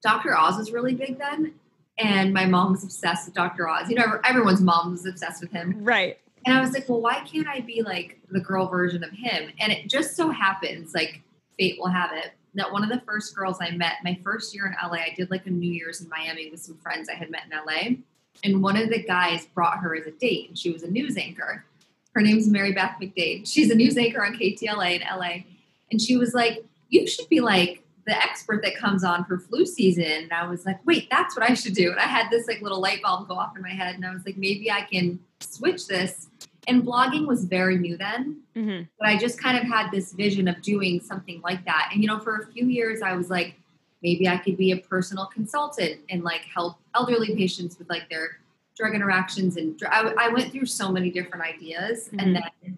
Dr. 0.01 0.37
Oz 0.37 0.57
was 0.57 0.71
really 0.71 0.93
big 0.93 1.17
then, 1.17 1.53
and 1.97 2.33
my 2.33 2.45
mom 2.45 2.71
was 2.71 2.83
obsessed 2.83 3.25
with 3.25 3.35
Dr. 3.35 3.67
Oz. 3.67 3.89
You 3.89 3.95
know, 3.95 4.19
everyone's 4.23 4.61
mom 4.61 4.91
was 4.91 5.05
obsessed 5.05 5.41
with 5.41 5.51
him. 5.51 5.83
Right. 5.83 6.19
And 6.45 6.55
I 6.55 6.61
was 6.61 6.71
like, 6.71 6.87
well, 6.87 7.01
why 7.01 7.19
can't 7.21 7.47
I 7.47 7.61
be 7.61 7.81
like 7.81 8.19
the 8.29 8.39
girl 8.39 8.67
version 8.67 9.03
of 9.03 9.11
him? 9.11 9.51
And 9.59 9.71
it 9.71 9.89
just 9.89 10.15
so 10.15 10.29
happens, 10.29 10.93
like 10.93 11.21
fate 11.57 11.77
will 11.79 11.89
have 11.89 12.11
it, 12.13 12.31
that 12.55 12.71
one 12.71 12.83
of 12.83 12.89
the 12.89 13.01
first 13.01 13.35
girls 13.35 13.57
I 13.61 13.71
met, 13.71 13.95
my 14.03 14.19
first 14.23 14.53
year 14.53 14.65
in 14.65 14.73
LA, 14.81 14.97
I 14.97 15.13
did 15.15 15.29
like 15.31 15.45
a 15.45 15.49
New 15.49 15.71
Year's 15.71 16.01
in 16.01 16.09
Miami 16.09 16.49
with 16.49 16.59
some 16.59 16.77
friends 16.77 17.09
I 17.09 17.15
had 17.15 17.29
met 17.29 17.43
in 17.51 17.57
LA. 17.57 17.97
And 18.43 18.61
one 18.61 18.77
of 18.77 18.89
the 18.89 19.03
guys 19.03 19.45
brought 19.47 19.79
her 19.79 19.95
as 19.95 20.05
a 20.05 20.11
date, 20.11 20.49
and 20.49 20.57
she 20.57 20.71
was 20.71 20.83
a 20.83 20.89
news 20.89 21.17
anchor. 21.17 21.65
Her 22.13 22.21
name's 22.21 22.47
Mary 22.47 22.71
Beth 22.71 22.95
McDade. 23.01 23.51
She's 23.51 23.69
a 23.69 23.75
news 23.75 23.97
anchor 23.97 24.23
on 24.23 24.33
KTLA 24.35 25.01
in 25.01 25.01
LA. 25.01 25.43
And 25.91 26.01
she 26.01 26.17
was 26.17 26.33
like, 26.33 26.63
You 26.89 27.07
should 27.07 27.29
be 27.29 27.41
like 27.41 27.83
the 28.07 28.15
expert 28.15 28.63
that 28.63 28.75
comes 28.75 29.03
on 29.03 29.25
for 29.25 29.37
flu 29.37 29.65
season. 29.65 30.05
And 30.05 30.33
I 30.33 30.47
was 30.47 30.65
like, 30.65 30.79
wait, 30.85 31.09
that's 31.11 31.35
what 31.35 31.47
I 31.47 31.53
should 31.53 31.73
do. 31.73 31.91
And 31.91 31.99
I 31.99 32.03
had 32.03 32.31
this 32.31 32.47
like 32.47 32.61
little 32.61 32.79
light 32.79 33.01
bulb 33.03 33.27
go 33.27 33.35
off 33.35 33.55
in 33.55 33.61
my 33.61 33.69
head. 33.69 33.95
And 33.95 34.05
I 34.05 34.13
was 34.13 34.25
like, 34.25 34.37
maybe 34.37 34.71
I 34.71 34.81
can 34.81 35.19
switch 35.41 35.87
this. 35.87 36.29
And 36.69 36.83
blogging 36.83 37.27
was 37.27 37.43
very 37.43 37.77
new 37.77 37.97
then. 37.97 38.41
Mm-hmm. 38.55 38.83
But 38.97 39.09
I 39.09 39.17
just 39.17 39.41
kind 39.41 39.57
of 39.57 39.63
had 39.63 39.91
this 39.91 40.13
vision 40.13 40.47
of 40.47 40.61
doing 40.61 41.01
something 41.01 41.41
like 41.43 41.65
that. 41.65 41.89
And, 41.91 42.01
you 42.01 42.07
know, 42.07 42.19
for 42.19 42.37
a 42.37 42.47
few 42.47 42.67
years, 42.67 43.01
I 43.01 43.13
was 43.13 43.29
like, 43.29 43.55
maybe 44.01 44.27
I 44.27 44.37
could 44.37 44.55
be 44.55 44.71
a 44.71 44.77
personal 44.77 45.25
consultant 45.25 45.99
and 46.09 46.23
like 46.23 46.41
help 46.41 46.77
elderly 46.95 47.35
patients 47.35 47.77
with 47.77 47.89
like 47.89 48.09
their 48.09 48.39
drug 48.77 48.95
interactions. 48.95 49.57
And 49.57 49.77
I, 49.89 50.13
I 50.17 50.29
went 50.29 50.53
through 50.53 50.67
so 50.67 50.93
many 50.93 51.11
different 51.11 51.43
ideas. 51.43 52.07
Mm-hmm. 52.07 52.19
And 52.19 52.35
then 52.35 52.77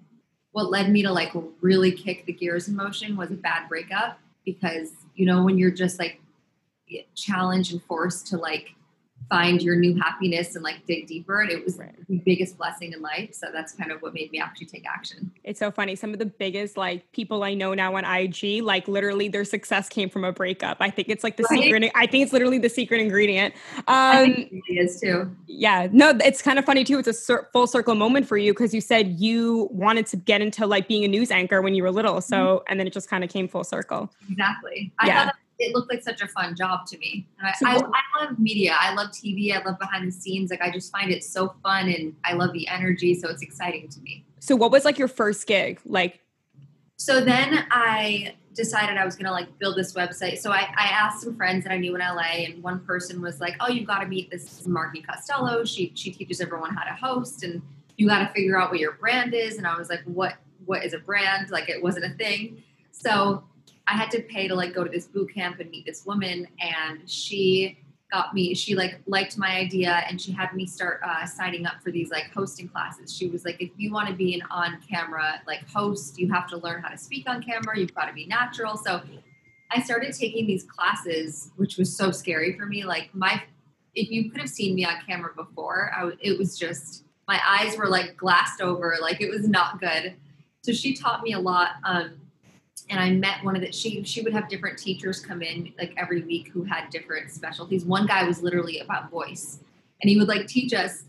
what 0.53 0.71
led 0.71 0.89
me 0.89 1.03
to 1.03 1.11
like 1.11 1.33
really 1.61 1.91
kick 1.91 2.25
the 2.25 2.33
gears 2.33 2.67
in 2.67 2.75
motion 2.75 3.15
was 3.15 3.29
a 3.29 3.35
bad 3.35 3.69
breakup 3.69 4.19
because 4.43 4.93
you 5.19 5.25
know 5.25 5.43
when 5.43 5.57
you're 5.57 5.69
just 5.69 5.99
like 5.99 6.21
challenged 7.13 7.73
and 7.73 7.83
forced 7.83 8.25
to 8.27 8.37
like 8.37 8.73
find 9.29 9.61
your 9.61 9.75
new 9.75 9.95
happiness 9.95 10.55
and 10.55 10.63
like 10.63 10.85
dig 10.87 11.07
deeper 11.07 11.41
and 11.41 11.51
it 11.51 11.63
was 11.63 11.77
right. 11.77 11.93
the 12.07 12.17
biggest 12.25 12.57
blessing 12.57 12.93
in 12.93 13.01
life. 13.01 13.33
So 13.33 13.47
that's 13.53 13.73
kind 13.73 13.91
of 13.91 14.01
what 14.01 14.13
made 14.13 14.31
me 14.31 14.39
actually 14.39 14.67
take 14.67 14.85
action. 14.87 15.31
It's 15.43 15.59
so 15.59 15.69
funny. 15.71 15.95
Some 15.95 16.13
of 16.13 16.19
the 16.19 16.25
biggest 16.25 16.77
like 16.77 17.09
people 17.11 17.43
i 17.43 17.53
know 17.53 17.73
now 17.73 17.95
on 17.95 18.05
ig 18.05 18.63
like 18.63 18.87
literally 18.87 19.27
their 19.27 19.45
success 19.45 19.87
came 19.87 20.09
from 20.09 20.23
a 20.23 20.31
breakup. 20.31 20.77
I 20.79 20.89
think 20.89 21.09
it's 21.09 21.23
like 21.23 21.37
the 21.37 21.45
right? 21.49 21.63
secret 21.63 21.91
i 21.95 22.07
think 22.07 22.23
it's 22.23 22.33
literally 22.33 22.57
the 22.57 22.69
secret 22.69 23.01
ingredient. 23.01 23.53
Um 23.87 24.31
it 24.31 24.51
really 24.51 24.79
is 24.79 24.99
too. 24.99 25.35
yeah. 25.47 25.87
No 25.91 26.17
it's 26.23 26.41
kind 26.41 26.57
of 26.57 26.65
funny 26.65 26.83
too. 26.83 26.99
It's 26.99 27.29
a 27.29 27.43
full 27.53 27.67
circle 27.67 27.95
moment 27.95 28.27
for 28.27 28.37
you 28.37 28.53
because 28.53 28.73
you 28.73 28.81
said 28.81 29.19
you 29.19 29.69
wanted 29.71 30.07
to 30.07 30.17
get 30.17 30.41
into 30.41 30.65
like 30.65 30.87
being 30.87 31.03
a 31.03 31.07
news 31.07 31.29
anchor 31.29 31.61
when 31.61 31.75
you 31.75 31.83
were 31.83 31.91
little. 31.91 32.21
So 32.21 32.37
mm-hmm. 32.37 32.63
and 32.67 32.79
then 32.79 32.87
it 32.87 32.93
just 32.93 33.09
kind 33.09 33.23
of 33.23 33.29
came 33.29 33.47
full 33.47 33.63
circle. 33.63 34.11
Exactly. 34.29 34.91
I 34.99 35.07
yeah 35.07 35.31
it 35.59 35.75
looked 35.75 35.91
like 35.91 36.01
such 36.01 36.21
a 36.21 36.27
fun 36.27 36.55
job 36.55 36.85
to 36.87 36.97
me. 36.97 37.27
I, 37.41 37.51
so, 37.53 37.67
I, 37.67 37.75
I, 37.75 38.23
love 38.23 38.39
media. 38.39 38.77
I 38.79 38.93
love 38.93 39.09
TV. 39.09 39.53
I 39.53 39.63
love 39.63 39.77
behind 39.77 40.07
the 40.07 40.11
scenes. 40.11 40.49
Like 40.49 40.61
I 40.61 40.71
just 40.71 40.91
find 40.91 41.11
it 41.11 41.23
so 41.23 41.53
fun 41.61 41.89
and 41.89 42.15
I 42.23 42.33
love 42.33 42.53
the 42.53 42.67
energy. 42.67 43.13
So 43.13 43.29
it's 43.29 43.41
exciting 43.41 43.89
to 43.89 43.99
me. 43.99 44.23
So 44.39 44.55
what 44.55 44.71
was 44.71 44.85
like 44.85 44.97
your 44.97 45.09
first 45.09 45.45
gig? 45.47 45.79
Like 45.85 46.21
so 46.99 47.21
then 47.21 47.65
I 47.71 48.35
decided 48.53 48.97
I 48.97 49.05
was 49.05 49.15
gonna 49.15 49.31
like 49.31 49.57
build 49.57 49.77
this 49.77 49.93
website. 49.93 50.37
So 50.37 50.51
I, 50.51 50.67
I 50.75 50.85
asked 50.87 51.21
some 51.21 51.35
friends 51.35 51.63
that 51.63 51.71
I 51.71 51.77
knew 51.77 51.95
in 51.95 52.01
LA, 52.01 52.43
and 52.45 52.61
one 52.61 52.81
person 52.81 53.21
was 53.21 53.39
like, 53.39 53.55
"Oh, 53.61 53.69
you've 53.69 53.87
got 53.87 53.99
to 53.99 54.05
meet 54.05 54.29
this 54.29 54.67
Marki 54.67 55.05
Costello. 55.05 55.63
She 55.63 55.93
she 55.95 56.11
teaches 56.11 56.41
everyone 56.41 56.75
how 56.75 56.83
to 56.83 56.93
host, 56.93 57.43
and 57.43 57.61
you 57.95 58.07
got 58.07 58.19
to 58.19 58.33
figure 58.33 58.59
out 58.59 58.69
what 58.69 58.79
your 58.79 58.93
brand 58.93 59.33
is." 59.33 59.57
And 59.57 59.65
I 59.65 59.77
was 59.77 59.89
like, 59.89 60.01
"What 60.03 60.35
what 60.65 60.83
is 60.83 60.93
a 60.93 60.99
brand?" 60.99 61.49
Like 61.51 61.69
it 61.69 61.81
wasn't 61.81 62.05
a 62.05 62.09
thing. 62.09 62.61
So 62.91 63.45
I 63.89 63.93
had 63.93 64.11
to 64.11 64.21
pay 64.21 64.47
to 64.47 64.55
like 64.55 64.73
go 64.73 64.83
to 64.83 64.89
this 64.89 65.07
boot 65.07 65.33
camp 65.33 65.59
and 65.59 65.69
meet 65.69 65.85
this 65.85 66.05
woman, 66.05 66.47
and 66.59 67.09
she 67.09 67.79
got 68.11 68.33
me 68.33 68.53
she 68.55 68.75
like 68.75 68.99
liked 69.05 69.37
my 69.37 69.55
idea 69.55 70.03
and 70.09 70.19
she 70.19 70.31
had 70.31 70.53
me 70.53 70.65
start 70.65 70.99
uh, 71.05 71.25
signing 71.25 71.65
up 71.65 71.75
for 71.83 71.91
these 71.91 72.09
like 72.09 72.31
hosting 72.33 72.67
classes. 72.67 73.15
She 73.15 73.27
was 73.27 73.45
like 73.45 73.61
if 73.61 73.69
you 73.77 73.91
want 73.91 74.07
to 74.09 74.15
be 74.15 74.33
an 74.33 74.41
on 74.49 74.79
camera 74.89 75.41
like 75.45 75.69
host 75.69 76.17
you 76.17 76.31
have 76.31 76.47
to 76.49 76.57
learn 76.57 76.81
how 76.81 76.89
to 76.89 76.97
speak 76.97 77.29
on 77.29 77.41
camera 77.43 77.77
you've 77.77 77.93
got 77.93 78.05
to 78.05 78.13
be 78.13 78.25
natural. 78.25 78.77
So 78.77 79.01
i 79.71 79.79
started 79.79 80.13
taking 80.13 80.47
these 80.47 80.63
classes 80.63 81.51
which 81.57 81.77
was 81.77 81.95
so 81.95 82.11
scary 82.11 82.57
for 82.57 82.65
me. 82.65 82.83
Like 82.83 83.09
my 83.13 83.43
if 83.93 84.09
you 84.09 84.31
could 84.31 84.41
have 84.41 84.49
seen 84.49 84.75
me 84.75 84.85
on 84.85 84.95
camera 85.07 85.31
before 85.35 85.91
I, 85.95 86.11
it 86.19 86.37
was 86.37 86.57
just 86.57 87.03
my 87.27 87.39
eyes 87.47 87.77
were 87.77 87.87
like 87.87 88.17
glassed 88.17 88.59
over 88.59 88.97
like 89.01 89.21
it 89.21 89.29
was 89.29 89.47
not 89.47 89.79
good. 89.79 90.15
So 90.63 90.73
she 90.73 90.95
taught 90.95 91.21
me 91.21 91.33
a 91.33 91.39
lot 91.39 91.73
um, 91.83 92.13
and 92.89 92.99
I 92.99 93.11
met 93.11 93.43
one 93.43 93.55
of 93.55 93.61
the 93.61 93.71
she 93.71 94.03
she 94.03 94.21
would 94.21 94.33
have 94.33 94.49
different 94.49 94.77
teachers 94.77 95.19
come 95.19 95.41
in 95.41 95.73
like 95.77 95.93
every 95.97 96.21
week 96.21 96.49
who 96.49 96.63
had 96.63 96.89
different 96.89 97.31
specialties. 97.31 97.85
One 97.85 98.05
guy 98.05 98.23
was 98.25 98.41
literally 98.41 98.79
about 98.79 99.09
voice, 99.09 99.59
and 100.01 100.09
he 100.09 100.17
would 100.17 100.27
like 100.27 100.47
teach 100.47 100.73
us 100.73 101.03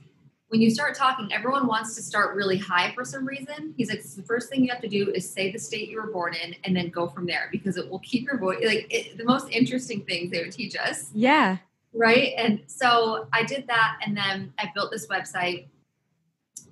when 0.49 0.61
you 0.61 0.71
start 0.71 0.95
talking. 0.95 1.33
Everyone 1.33 1.67
wants 1.67 1.95
to 1.95 2.03
start 2.03 2.35
really 2.35 2.59
high 2.59 2.93
for 2.95 3.05
some 3.05 3.25
reason. 3.25 3.73
He's 3.77 3.89
like, 3.89 4.03
the 4.03 4.23
first 4.23 4.51
thing 4.51 4.65
you 4.65 4.71
have 4.71 4.83
to 4.83 4.89
do 4.89 5.11
is 5.11 5.29
say 5.29 5.51
the 5.51 5.59
state 5.59 5.89
you 5.89 6.01
were 6.01 6.11
born 6.11 6.35
in, 6.35 6.55
and 6.65 6.77
then 6.77 6.91
go 6.91 7.09
from 7.09 7.27
there 7.27 7.49
because 7.53 7.77
it 7.77 7.89
will 7.89 8.01
keep 8.01 8.27
your 8.27 8.39
voice. 8.39 8.59
Like 8.65 8.87
it, 8.91 9.17
the 9.17 9.25
most 9.25 9.49
interesting 9.51 10.03
things 10.05 10.31
they 10.31 10.43
would 10.43 10.53
teach 10.53 10.77
us. 10.77 11.11
Yeah. 11.15 11.59
Right. 11.93 12.35
And 12.37 12.63
so 12.67 13.27
I 13.33 13.43
did 13.45 13.67
that, 13.69 13.99
and 14.05 14.17
then 14.17 14.53
I 14.59 14.71
built 14.75 14.91
this 14.91 15.07
website. 15.07 15.67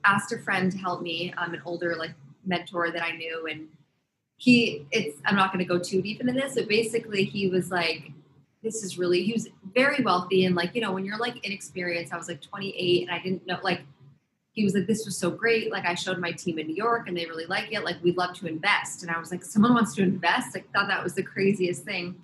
Asked 0.04 0.32
a 0.32 0.38
friend 0.38 0.70
to 0.70 0.78
help 0.78 1.02
me. 1.02 1.34
I'm 1.36 1.54
an 1.54 1.62
older 1.64 1.96
like 1.96 2.14
mentor 2.44 2.90
that 2.90 3.02
I 3.02 3.12
knew, 3.12 3.46
and 3.46 3.68
he 4.38 4.86
it's 4.90 5.20
i'm 5.26 5.36
not 5.36 5.52
going 5.52 5.58
to 5.58 5.68
go 5.68 5.78
too 5.78 6.00
deep 6.00 6.20
into 6.20 6.32
this 6.32 6.54
but 6.54 6.66
basically 6.68 7.24
he 7.24 7.48
was 7.48 7.70
like 7.70 8.12
this 8.62 8.82
is 8.82 8.96
really 8.96 9.22
he 9.22 9.32
was 9.32 9.48
very 9.74 10.02
wealthy 10.02 10.44
and 10.44 10.54
like 10.56 10.74
you 10.74 10.80
know 10.80 10.92
when 10.92 11.04
you're 11.04 11.18
like 11.18 11.44
inexperienced 11.44 12.12
i 12.12 12.16
was 12.16 12.28
like 12.28 12.40
28 12.40 13.02
and 13.02 13.10
i 13.10 13.22
didn't 13.22 13.46
know 13.46 13.58
like 13.62 13.82
he 14.52 14.64
was 14.64 14.74
like 14.74 14.86
this 14.86 15.04
was 15.04 15.16
so 15.16 15.30
great 15.30 15.70
like 15.70 15.84
i 15.84 15.94
showed 15.94 16.18
my 16.18 16.32
team 16.32 16.58
in 16.58 16.66
new 16.66 16.74
york 16.74 17.06
and 17.06 17.16
they 17.16 17.26
really 17.26 17.46
like 17.46 17.72
it 17.72 17.84
like 17.84 17.96
we'd 18.02 18.16
love 18.16 18.34
to 18.34 18.46
invest. 18.46 19.02
And 19.02 19.10
i 19.10 19.18
was 19.18 19.30
like 19.30 19.44
someone 19.44 19.74
wants 19.74 19.94
to 19.94 20.02
invest? 20.02 20.56
I 20.56 20.64
thought 20.72 20.88
that 20.88 21.02
was 21.02 21.14
the 21.14 21.22
craziest 21.22 21.84
thing. 21.84 22.20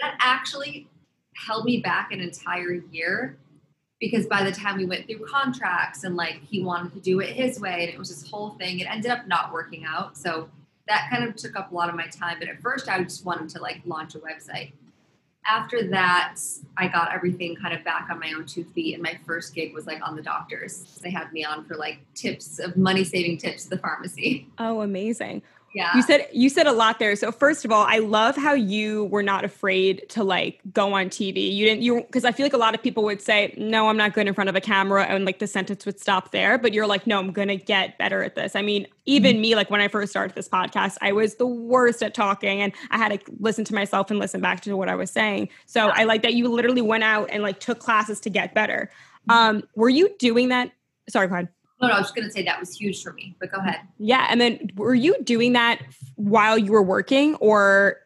That 0.00 0.16
actually 0.20 0.88
held 1.34 1.64
me 1.64 1.78
back 1.78 2.12
an 2.12 2.20
entire 2.20 2.74
year 2.92 3.36
because 4.00 4.26
by 4.26 4.44
the 4.44 4.52
time 4.52 4.76
we 4.76 4.84
went 4.84 5.06
through 5.06 5.24
contracts 5.26 6.04
and 6.04 6.16
like 6.16 6.40
he 6.42 6.62
wanted 6.62 6.92
to 6.94 7.00
do 7.00 7.20
it 7.20 7.30
his 7.30 7.58
way 7.58 7.84
and 7.84 7.88
it 7.92 7.98
was 7.98 8.08
this 8.08 8.28
whole 8.30 8.50
thing 8.50 8.78
it 8.78 8.86
ended 8.88 9.10
up 9.10 9.26
not 9.26 9.52
working 9.52 9.84
out. 9.84 10.16
So 10.16 10.48
that 10.92 11.08
kind 11.08 11.24
of 11.24 11.34
took 11.36 11.56
up 11.56 11.72
a 11.72 11.74
lot 11.74 11.88
of 11.88 11.94
my 11.94 12.06
time. 12.06 12.36
But 12.38 12.48
at 12.48 12.60
first, 12.60 12.86
I 12.86 13.02
just 13.02 13.24
wanted 13.24 13.48
to 13.50 13.62
like 13.62 13.80
launch 13.86 14.14
a 14.14 14.18
website. 14.18 14.72
After 15.46 15.88
that, 15.88 16.36
I 16.76 16.86
got 16.86 17.12
everything 17.12 17.56
kind 17.56 17.74
of 17.74 17.82
back 17.82 18.08
on 18.10 18.20
my 18.20 18.32
own 18.36 18.44
two 18.44 18.62
feet. 18.62 18.94
And 18.94 19.02
my 19.02 19.18
first 19.26 19.54
gig 19.54 19.72
was 19.72 19.86
like 19.86 20.06
on 20.06 20.14
the 20.16 20.22
doctors. 20.22 21.00
They 21.02 21.10
had 21.10 21.32
me 21.32 21.44
on 21.44 21.64
for 21.64 21.76
like 21.76 21.98
tips 22.14 22.58
of 22.58 22.76
money 22.76 23.04
saving 23.04 23.38
tips 23.38 23.64
at 23.64 23.70
the 23.70 23.78
pharmacy. 23.78 24.48
Oh, 24.58 24.82
amazing. 24.82 25.42
Yeah. 25.74 25.90
You 25.94 26.02
said 26.02 26.28
you 26.32 26.48
said 26.48 26.66
a 26.66 26.72
lot 26.72 26.98
there. 26.98 27.16
So 27.16 27.32
first 27.32 27.64
of 27.64 27.72
all, 27.72 27.84
I 27.88 27.98
love 27.98 28.36
how 28.36 28.52
you 28.52 29.04
were 29.06 29.22
not 29.22 29.44
afraid 29.44 30.04
to 30.10 30.22
like 30.22 30.60
go 30.72 30.92
on 30.92 31.06
TV. 31.08 31.54
You 31.54 31.66
didn't 31.66 31.82
you 31.82 32.02
because 32.02 32.24
I 32.24 32.32
feel 32.32 32.44
like 32.44 32.52
a 32.52 32.58
lot 32.58 32.74
of 32.74 32.82
people 32.82 33.04
would 33.04 33.22
say, 33.22 33.54
"No, 33.56 33.88
I'm 33.88 33.96
not 33.96 34.12
good 34.12 34.28
in 34.28 34.34
front 34.34 34.50
of 34.50 34.56
a 34.56 34.60
camera," 34.60 35.04
and 35.04 35.24
like 35.24 35.38
the 35.38 35.46
sentence 35.46 35.86
would 35.86 35.98
stop 35.98 36.30
there. 36.30 36.58
But 36.58 36.74
you're 36.74 36.86
like, 36.86 37.06
"No, 37.06 37.18
I'm 37.18 37.32
going 37.32 37.48
to 37.48 37.56
get 37.56 37.96
better 37.98 38.22
at 38.22 38.34
this." 38.34 38.54
I 38.54 38.62
mean, 38.62 38.86
even 39.06 39.40
me 39.40 39.54
like 39.54 39.70
when 39.70 39.80
I 39.80 39.88
first 39.88 40.10
started 40.10 40.34
this 40.34 40.48
podcast, 40.48 40.96
I 41.00 41.12
was 41.12 41.36
the 41.36 41.46
worst 41.46 42.02
at 42.02 42.14
talking 42.14 42.60
and 42.60 42.72
I 42.90 42.98
had 42.98 43.12
to 43.12 43.32
listen 43.40 43.64
to 43.66 43.74
myself 43.74 44.10
and 44.10 44.20
listen 44.20 44.40
back 44.40 44.60
to 44.62 44.76
what 44.76 44.88
I 44.88 44.94
was 44.94 45.10
saying. 45.10 45.48
So 45.66 45.88
I 45.88 46.04
like 46.04 46.22
that 46.22 46.34
you 46.34 46.48
literally 46.48 46.82
went 46.82 47.04
out 47.04 47.28
and 47.30 47.42
like 47.42 47.60
took 47.60 47.78
classes 47.78 48.20
to 48.20 48.30
get 48.30 48.54
better. 48.54 48.90
Um, 49.28 49.62
were 49.74 49.88
you 49.88 50.14
doing 50.18 50.48
that? 50.48 50.70
Sorry, 51.08 51.28
go 51.28 51.34
ahead. 51.34 51.48
No, 51.82 51.88
no, 51.88 51.94
I 51.94 51.98
was 51.98 52.06
just 52.06 52.14
going 52.14 52.28
to 52.28 52.32
say 52.32 52.44
that 52.44 52.60
was 52.60 52.76
huge 52.76 53.02
for 53.02 53.12
me, 53.12 53.34
but 53.40 53.50
go 53.50 53.58
ahead. 53.58 53.80
Yeah. 53.98 54.28
And 54.30 54.40
then 54.40 54.70
were 54.76 54.94
you 54.94 55.20
doing 55.24 55.52
that 55.54 55.82
while 56.14 56.56
you 56.56 56.70
were 56.70 56.82
working 56.82 57.34
or 57.36 57.98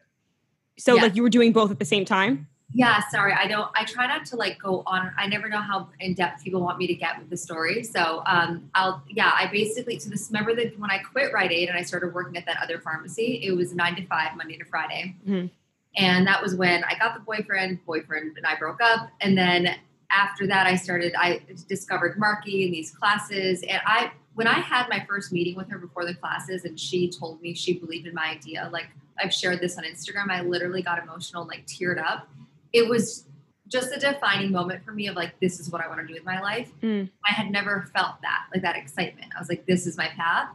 so 0.79 0.95
yeah. 0.95 1.03
like 1.03 1.15
you 1.15 1.21
were 1.21 1.29
doing 1.29 1.53
both 1.53 1.69
at 1.69 1.77
the 1.77 1.85
same 1.85 2.03
time? 2.03 2.47
Yeah, 2.73 3.01
sorry. 3.09 3.33
I 3.33 3.47
don't 3.47 3.69
I 3.75 3.85
try 3.85 4.07
not 4.07 4.25
to 4.25 4.35
like 4.35 4.59
go 4.59 4.83
on 4.87 5.11
I 5.15 5.27
never 5.27 5.47
know 5.47 5.61
how 5.61 5.89
in 5.99 6.15
depth 6.15 6.43
people 6.43 6.59
want 6.59 6.79
me 6.79 6.87
to 6.87 6.95
get 6.95 7.17
with 7.19 7.29
the 7.29 7.37
story. 7.37 7.83
So 7.83 8.23
um 8.25 8.69
I'll 8.75 9.03
yeah, 9.07 9.31
I 9.33 9.47
basically 9.47 9.99
so 9.99 10.09
this 10.09 10.27
remember 10.29 10.53
that 10.55 10.77
when 10.79 10.91
I 10.91 10.97
quit 10.97 11.31
Rite 11.31 11.51
Aid 11.51 11.69
and 11.69 11.77
I 11.77 11.83
started 11.83 12.13
working 12.13 12.35
at 12.35 12.45
that 12.47 12.57
other 12.61 12.79
pharmacy, 12.79 13.41
it 13.43 13.51
was 13.51 13.73
nine 13.73 13.95
to 13.95 14.05
five, 14.07 14.35
Monday 14.35 14.57
to 14.57 14.65
Friday. 14.65 15.15
Mm-hmm. 15.25 15.47
And 15.95 16.27
that 16.27 16.41
was 16.41 16.55
when 16.55 16.83
I 16.83 16.97
got 16.97 17.13
the 17.13 17.21
boyfriend, 17.21 17.85
boyfriend 17.85 18.37
and 18.37 18.45
I 18.45 18.55
broke 18.55 18.81
up. 18.81 19.09
And 19.21 19.37
then 19.37 19.75
after 20.09 20.47
that, 20.47 20.67
I 20.67 20.75
started, 20.75 21.13
I 21.17 21.41
discovered 21.67 22.17
Marki 22.17 22.65
in 22.65 22.71
these 22.71 22.91
classes. 22.91 23.63
And 23.63 23.81
I, 23.85 24.11
when 24.35 24.47
I 24.47 24.59
had 24.59 24.87
my 24.89 25.05
first 25.07 25.33
meeting 25.33 25.55
with 25.55 25.69
her 25.69 25.77
before 25.77 26.05
the 26.05 26.15
classes 26.15 26.65
and 26.65 26.79
she 26.79 27.09
told 27.09 27.41
me 27.41 27.53
she 27.53 27.73
believed 27.73 28.07
in 28.07 28.13
my 28.13 28.29
idea, 28.29 28.69
like 28.71 28.87
I've 29.21 29.33
shared 29.33 29.59
this 29.59 29.77
on 29.77 29.83
Instagram, 29.83 30.29
I 30.29 30.41
literally 30.41 30.81
got 30.81 31.01
emotional, 31.01 31.45
like 31.45 31.65
teared 31.65 32.01
up. 32.01 32.29
It 32.71 32.87
was 32.87 33.25
just 33.67 33.91
a 33.91 33.99
defining 33.99 34.51
moment 34.51 34.85
for 34.85 34.91
me 34.91 35.07
of 35.07 35.15
like, 35.15 35.37
this 35.41 35.59
is 35.59 35.69
what 35.69 35.81
I 35.81 35.87
want 35.87 35.99
to 35.99 36.07
do 36.07 36.13
with 36.13 36.23
my 36.23 36.39
life. 36.39 36.71
Mm. 36.81 37.09
I 37.27 37.33
had 37.33 37.51
never 37.51 37.89
felt 37.93 38.21
that, 38.21 38.45
like 38.53 38.61
that 38.61 38.77
excitement. 38.77 39.31
I 39.35 39.39
was 39.39 39.49
like, 39.49 39.65
this 39.65 39.85
is 39.85 39.97
my 39.97 40.07
path. 40.09 40.49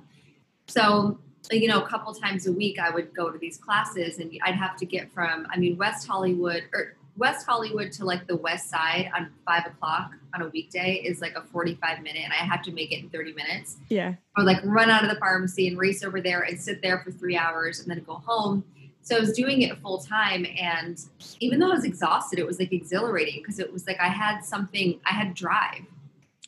So, 0.67 1.19
you 1.51 1.69
know, 1.69 1.83
a 1.83 1.89
couple 1.89 2.15
times 2.15 2.47
a 2.47 2.53
week, 2.53 2.79
I 2.79 2.89
would 2.89 3.15
go 3.15 3.31
to 3.31 3.39
these 3.39 3.59
classes 3.59 4.19
and 4.19 4.33
I'd 4.45 4.55
have 4.55 4.77
to 4.77 4.87
get 4.87 5.13
from, 5.13 5.47
I 5.51 5.59
mean, 5.59 5.77
West 5.77 6.07
Hollywood 6.07 6.63
or 6.73 6.95
West 7.17 7.47
Hollywood 7.47 7.93
to 7.93 8.05
like 8.05 8.27
the 8.27 8.37
west 8.37 8.71
side 8.71 9.11
on 9.15 9.31
five 9.47 9.67
o'clock 9.67 10.13
on 10.35 10.43
a 10.43 10.49
weekday 10.49 10.95
is 10.95 11.21
like 11.21 11.35
a 11.35 11.43
45 11.43 12.03
minute 12.03 12.23
and 12.25 12.33
I 12.33 12.37
have 12.37 12.63
to 12.63 12.73
make 12.73 12.91
it 12.93 13.01
in 13.01 13.11
30 13.11 13.35
minutes. 13.35 13.77
Yeah. 13.89 14.15
Or 14.37 14.45
like 14.45 14.59
run 14.65 14.89
out 14.89 15.05
of 15.05 15.11
the 15.11 15.17
pharmacy 15.17 15.69
and 15.69 15.77
race 15.77 16.03
over 16.03 16.21
there 16.21 16.43
and 16.43 16.59
sit 16.59 16.81
there 16.81 17.01
for 17.05 17.11
three 17.11 17.37
hours 17.37 17.81
and 17.81 17.91
then 17.91 18.03
go 18.05 18.15
home. 18.15 18.65
So 19.03 19.17
I 19.17 19.21
was 19.21 19.33
doing 19.33 19.63
it 19.63 19.77
full 19.81 19.99
time 19.99 20.47
and 20.59 20.99
even 21.41 21.59
though 21.59 21.71
I 21.71 21.75
was 21.75 21.85
exhausted, 21.85 22.39
it 22.39 22.47
was 22.47 22.59
like 22.59 22.73
exhilarating 22.73 23.41
because 23.43 23.59
it 23.59 23.71
was 23.73 23.87
like 23.87 24.01
I 24.01 24.09
had 24.09 24.41
something, 24.41 24.99
I 25.05 25.11
had 25.11 25.35
drive. 25.35 25.83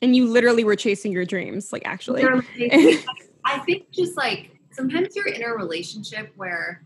And 0.01 0.17
you 0.17 0.27
literally 0.27 0.65
were 0.65 0.77
chasing 0.77 1.13
your 1.13 1.25
dreams, 1.25 1.73
like 1.73 1.83
actually. 1.85 2.25
I 3.45 3.59
think 3.67 3.91
just 3.91 4.17
like 4.17 4.51
sometimes 4.71 5.15
you're 5.15 5.29
in 5.29 5.43
a 5.43 5.51
relationship 5.51 6.33
where 6.37 6.83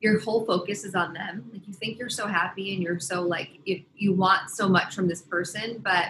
your 0.00 0.18
whole 0.18 0.44
focus 0.44 0.84
is 0.84 0.94
on 0.94 1.12
them. 1.12 1.48
Like 1.52 1.66
you 1.66 1.74
think 1.74 1.98
you're 1.98 2.08
so 2.08 2.26
happy 2.26 2.74
and 2.74 2.82
you're 2.82 2.98
so 2.98 3.22
like 3.22 3.50
you, 3.64 3.82
you 3.94 4.12
want 4.14 4.50
so 4.50 4.68
much 4.68 4.94
from 4.94 5.08
this 5.08 5.22
person, 5.22 5.78
but 5.84 6.06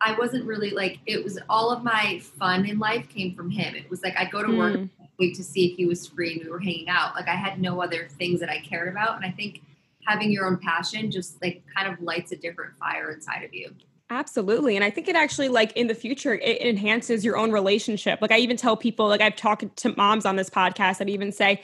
I 0.00 0.16
wasn't 0.16 0.46
really 0.46 0.70
like 0.70 1.00
it 1.06 1.22
was 1.22 1.38
all 1.48 1.70
of 1.70 1.84
my 1.84 2.20
fun 2.38 2.64
in 2.66 2.78
life 2.78 3.08
came 3.08 3.34
from 3.34 3.50
him. 3.50 3.74
It 3.74 3.90
was 3.90 4.02
like 4.02 4.16
I'd 4.16 4.30
go 4.30 4.42
to 4.42 4.56
work 4.56 4.76
mm. 4.76 4.90
wait 5.18 5.34
to 5.36 5.44
see 5.44 5.70
if 5.70 5.76
he 5.76 5.86
was 5.86 6.06
free 6.06 6.34
and 6.34 6.44
we 6.44 6.50
were 6.50 6.60
hanging 6.60 6.88
out. 6.88 7.14
Like 7.14 7.28
I 7.28 7.34
had 7.34 7.60
no 7.60 7.82
other 7.82 8.08
things 8.18 8.40
that 8.40 8.48
I 8.48 8.60
cared 8.60 8.88
about. 8.88 9.16
And 9.16 9.24
I 9.24 9.30
think 9.30 9.60
having 10.06 10.30
your 10.30 10.46
own 10.46 10.56
passion 10.58 11.10
just 11.10 11.40
like 11.42 11.62
kind 11.76 11.92
of 11.92 12.00
lights 12.00 12.32
a 12.32 12.36
different 12.36 12.76
fire 12.78 13.10
inside 13.10 13.42
of 13.42 13.52
you. 13.52 13.74
Absolutely. 14.10 14.74
And 14.74 14.84
I 14.84 14.88
think 14.88 15.06
it 15.06 15.16
actually 15.16 15.48
like 15.48 15.72
in 15.72 15.86
the 15.86 15.94
future 15.94 16.34
it 16.34 16.62
enhances 16.62 17.24
your 17.24 17.36
own 17.36 17.52
relationship. 17.52 18.22
Like 18.22 18.32
I 18.32 18.38
even 18.38 18.56
tell 18.56 18.76
people 18.76 19.08
like 19.08 19.20
I've 19.20 19.36
talked 19.36 19.76
to 19.76 19.94
moms 19.96 20.24
on 20.24 20.36
this 20.36 20.48
podcast 20.48 20.98
that 20.98 21.10
even 21.10 21.30
say 21.30 21.60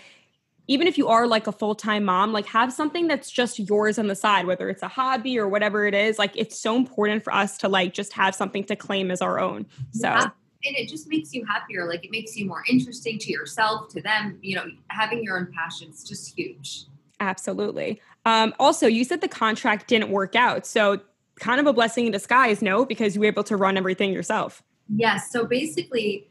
even 0.67 0.87
if 0.87 0.97
you 0.97 1.09
are 1.09 1.27
like 1.27 1.47
a 1.47 1.53
full-time 1.53 2.05
mom 2.05 2.33
like 2.33 2.47
have 2.47 2.73
something 2.73 3.07
that's 3.07 3.31
just 3.31 3.59
yours 3.59 3.99
on 3.99 4.07
the 4.07 4.15
side 4.15 4.47
whether 4.47 4.69
it's 4.69 4.83
a 4.83 4.89
hobby 4.89 5.39
or 5.39 5.49
whatever 5.49 5.87
it 5.87 5.95
is 5.95 6.19
like 6.19 6.33
it's 6.35 6.59
so 6.59 6.77
important 6.77 7.23
for 7.23 7.35
us 7.35 7.59
to 7.59 7.69
like 7.69 7.93
just 7.93 8.13
have 8.13 8.35
something 8.35 8.65
to 8.65 8.77
claim 8.77 9.11
as 9.11 9.21
our 9.21 9.39
own. 9.39 9.67
So 9.93 10.09
yeah. 10.09 10.23
and 10.23 10.77
it 10.77 10.89
just 10.89 11.09
makes 11.09 11.33
you 11.33 11.45
happier 11.45 11.87
like 11.89 12.05
it 12.05 12.11
makes 12.11 12.37
you 12.37 12.47
more 12.47 12.65
interesting 12.69 13.19
to 13.19 13.33
yourself 13.33 13.89
to 13.91 14.01
them 14.01 14.39
you 14.43 14.57
know 14.57 14.67
having 14.89 15.23
your 15.23 15.39
own 15.39 15.53
passions 15.53 16.05
just 16.05 16.37
huge. 16.37 16.85
Absolutely. 17.21 18.01
Um 18.25 18.55
also 18.59 18.87
you 18.87 19.05
said 19.05 19.21
the 19.21 19.29
contract 19.29 19.89
didn't 19.89 20.11
work 20.11 20.35
out 20.35 20.67
so 20.67 21.01
kind 21.41 21.61
of 21.61 21.67
a 21.67 21.73
blessing 21.73 22.07
in 22.07 22.13
disguise 22.13 22.63
no? 22.63 22.85
Because 22.85 23.15
you 23.15 23.21
were 23.21 23.27
able 23.27 23.45
to 23.45 23.57
run 23.57 23.77
everything 23.77 24.13
yourself. 24.13 24.63
Yes 24.89 25.31
so 25.31 25.45
basically 25.45 26.29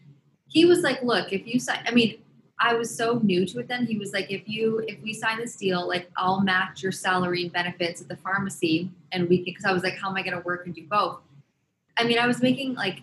he 0.47 0.65
was 0.65 0.81
like 0.81 1.01
look 1.03 1.33
if 1.33 1.47
you 1.47 1.59
sign 1.59 1.79
i 1.87 1.91
mean 1.91 2.17
I 2.59 2.75
was 2.75 2.95
so 2.95 3.19
new 3.23 3.45
to 3.47 3.59
it 3.59 3.67
then. 3.67 3.85
He 3.85 3.97
was 3.97 4.13
like, 4.13 4.31
if 4.31 4.47
you 4.47 4.83
if 4.87 5.01
we 5.01 5.13
sign 5.13 5.39
this 5.39 5.55
deal, 5.55 5.87
like 5.87 6.09
I'll 6.15 6.41
match 6.41 6.83
your 6.83 6.91
salary 6.91 7.43
and 7.43 7.51
benefits 7.51 8.01
at 8.01 8.07
the 8.07 8.15
pharmacy, 8.17 8.91
and 9.11 9.27
we 9.27 9.37
can. 9.37 9.45
Because 9.45 9.65
I 9.65 9.73
was 9.73 9.83
like, 9.83 9.97
how 9.97 10.09
am 10.09 10.15
I 10.15 10.21
going 10.21 10.37
to 10.37 10.43
work 10.43 10.65
and 10.65 10.73
do 10.73 10.85
both? 10.85 11.19
I 11.97 12.05
mean, 12.05 12.19
I 12.19 12.27
was 12.27 12.41
making 12.41 12.75
like 12.75 13.01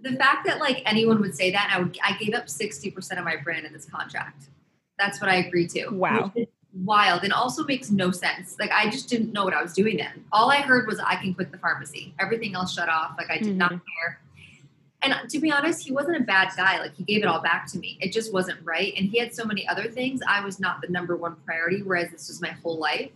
the 0.00 0.16
fact 0.16 0.46
that 0.46 0.58
like 0.60 0.82
anyone 0.86 1.20
would 1.20 1.34
say 1.34 1.50
that. 1.50 1.72
I 1.74 1.80
would 1.80 1.98
I 2.02 2.16
gave 2.16 2.34
up 2.34 2.48
sixty 2.48 2.90
percent 2.90 3.18
of 3.18 3.24
my 3.24 3.36
brand 3.36 3.66
in 3.66 3.72
this 3.72 3.84
contract. 3.84 4.48
That's 4.98 5.20
what 5.20 5.30
I 5.30 5.36
agreed 5.36 5.70
to. 5.70 5.88
Wow. 5.90 6.32
Wild 6.84 7.24
and 7.24 7.32
also 7.32 7.64
makes 7.64 7.90
no 7.90 8.10
sense. 8.10 8.56
Like 8.58 8.70
I 8.72 8.90
just 8.90 9.08
didn't 9.08 9.32
know 9.32 9.44
what 9.44 9.54
I 9.54 9.62
was 9.62 9.72
doing 9.72 9.96
then. 9.96 10.24
All 10.32 10.50
I 10.50 10.60
heard 10.60 10.86
was 10.86 10.98
I 11.00 11.16
can 11.16 11.34
quit 11.34 11.50
the 11.50 11.58
pharmacy. 11.58 12.14
Everything 12.18 12.54
else 12.54 12.74
shut 12.74 12.88
off. 12.88 13.14
Like 13.16 13.30
I 13.30 13.38
did 13.38 13.48
mm-hmm. 13.48 13.58
not 13.58 13.70
care. 13.70 14.20
And 15.02 15.14
to 15.30 15.38
be 15.38 15.50
honest, 15.50 15.86
he 15.86 15.92
wasn't 15.92 16.16
a 16.16 16.24
bad 16.24 16.50
guy. 16.56 16.80
Like 16.80 16.94
he 16.94 17.04
gave 17.04 17.22
it 17.22 17.26
all 17.26 17.40
back 17.40 17.70
to 17.72 17.78
me. 17.78 17.98
It 18.00 18.12
just 18.12 18.32
wasn't 18.32 18.58
right. 18.64 18.92
And 18.96 19.08
he 19.08 19.18
had 19.18 19.32
so 19.32 19.44
many 19.44 19.66
other 19.68 19.88
things. 19.88 20.20
I 20.26 20.44
was 20.44 20.58
not 20.58 20.80
the 20.80 20.88
number 20.88 21.16
one 21.16 21.36
priority, 21.44 21.82
whereas 21.82 22.10
this 22.10 22.28
was 22.28 22.42
my 22.42 22.50
whole 22.50 22.78
life. 22.78 23.10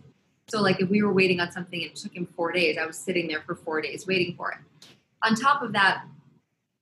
So 0.47 0.61
like 0.61 0.79
if 0.79 0.89
we 0.89 1.03
were 1.03 1.11
waiting 1.11 1.39
on 1.39 1.51
something, 1.51 1.81
and 1.81 1.91
it 1.91 1.95
took 1.95 2.15
him 2.15 2.27
four 2.35 2.51
days. 2.51 2.77
I 2.77 2.85
was 2.85 2.97
sitting 2.97 3.27
there 3.27 3.41
for 3.41 3.55
four 3.55 3.81
days 3.81 4.07
waiting 4.07 4.35
for 4.35 4.51
it. 4.51 4.57
On 5.23 5.35
top 5.35 5.61
of 5.61 5.73
that, 5.73 6.05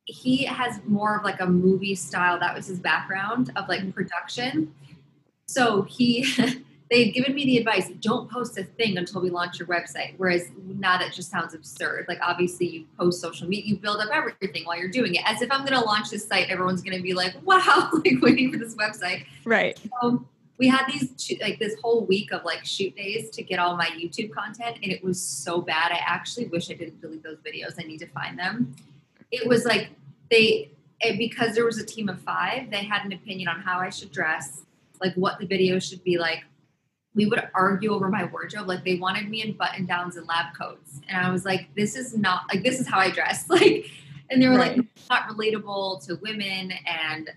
he 0.06 0.46
has 0.46 0.80
more 0.86 1.18
of 1.18 1.24
like 1.24 1.42
a 1.42 1.46
movie 1.46 1.96
style. 1.96 2.40
That 2.40 2.56
was 2.56 2.68
his 2.68 2.80
background 2.80 3.52
of 3.56 3.68
like 3.70 3.94
production. 3.94 4.74
So 5.48 5.84
he 5.84 6.26
they 6.92 7.06
had 7.06 7.14
given 7.14 7.34
me 7.34 7.46
the 7.46 7.58
advice 7.58 7.90
don't 8.02 8.30
post 8.30 8.58
a 8.58 8.66
thing 8.66 8.98
until 8.98 9.22
we 9.22 9.30
launch 9.30 9.58
your 9.58 9.68
website 9.68 10.14
whereas 10.18 10.50
now 10.78 10.98
that 10.98 11.14
just 11.14 11.32
sounds 11.32 11.54
absurd. 11.54 12.06
Like 12.08 12.20
obviously 12.22 12.68
you 12.68 12.86
post 13.00 13.22
social 13.22 13.48
media 13.48 13.66
you 13.66 13.78
build 13.78 14.02
up 14.02 14.10
everything 14.14 14.66
while 14.66 14.78
you're 14.78 14.90
doing 14.90 15.16
it 15.16 15.22
as 15.26 15.42
if 15.42 15.52
i'm 15.52 15.66
going 15.66 15.80
to 15.80 15.86
launch 15.86 16.10
this 16.10 16.28
site 16.28 16.50
everyone's 16.50 16.82
going 16.82 16.96
to 16.96 17.02
be 17.02 17.14
like 17.14 17.34
wow 17.44 17.90
like 18.06 18.22
waiting 18.22 18.52
for 18.52 18.60
this 18.60 18.76
website. 18.76 19.26
Right. 19.46 19.80
So 20.02 20.26
we 20.58 20.68
had 20.68 20.86
these 20.88 21.40
like 21.42 21.58
this 21.58 21.76
whole 21.82 22.06
week 22.06 22.32
of 22.32 22.44
like 22.44 22.66
shoot 22.66 22.96
days 22.96 23.30
to 23.32 23.42
get 23.42 23.58
all 23.58 23.76
my 23.78 23.88
youtube 23.88 24.32
content 24.32 24.78
and 24.84 24.92
it 24.92 25.04
was 25.04 25.20
so 25.20 25.62
bad 25.62 25.92
i 25.92 26.00
actually 26.06 26.46
wish 26.48 26.70
i 26.70 26.74
didn't 26.74 27.02
delete 27.02 27.24
those 27.24 27.38
videos 27.38 27.74
i 27.80 27.84
need 27.84 28.00
to 28.00 28.08
find 28.08 28.38
them. 28.38 28.76
It 29.32 29.48
was 29.48 29.66
like 29.66 29.90
they 30.30 30.72
because 31.18 31.56
there 31.56 31.66
was 31.66 31.78
a 31.78 31.86
team 31.86 32.10
of 32.10 32.20
five 32.22 32.70
they 32.70 32.84
had 32.84 33.06
an 33.06 33.14
opinion 33.14 33.48
on 33.48 33.62
how 33.62 33.80
i 33.80 33.90
should 33.90 34.12
dress 34.12 34.64
like 35.00 35.14
what 35.16 35.40
the 35.40 35.48
video 35.48 35.80
should 35.80 36.04
be 36.04 36.18
like 36.18 36.44
we 37.14 37.26
would 37.26 37.50
argue 37.54 37.92
over 37.92 38.10
my 38.10 38.26
wardrobe. 38.26 38.68
Like 38.68 38.84
they 38.84 38.96
wanted 38.96 39.30
me 39.30 39.44
in 39.44 39.54
button 39.54 39.86
downs 39.86 40.16
and 40.16 40.28
lab 40.28 40.54
coats. 40.58 41.02
And 41.10 41.26
I 41.26 41.32
was 41.32 41.46
like, 41.46 41.68
this 41.76 41.96
is 41.96 42.18
not 42.18 42.44
like 42.54 42.64
this 42.64 42.80
is 42.80 42.88
how 42.88 43.00
I 43.00 43.12
dress. 43.12 43.46
Like 43.50 43.86
and 44.30 44.42
they 44.42 44.48
were 44.48 44.56
right. 44.56 44.78
like 44.78 44.88
not 45.10 45.28
relatable 45.28 46.06
to 46.06 46.16
women 46.22 46.72
and 46.86 47.30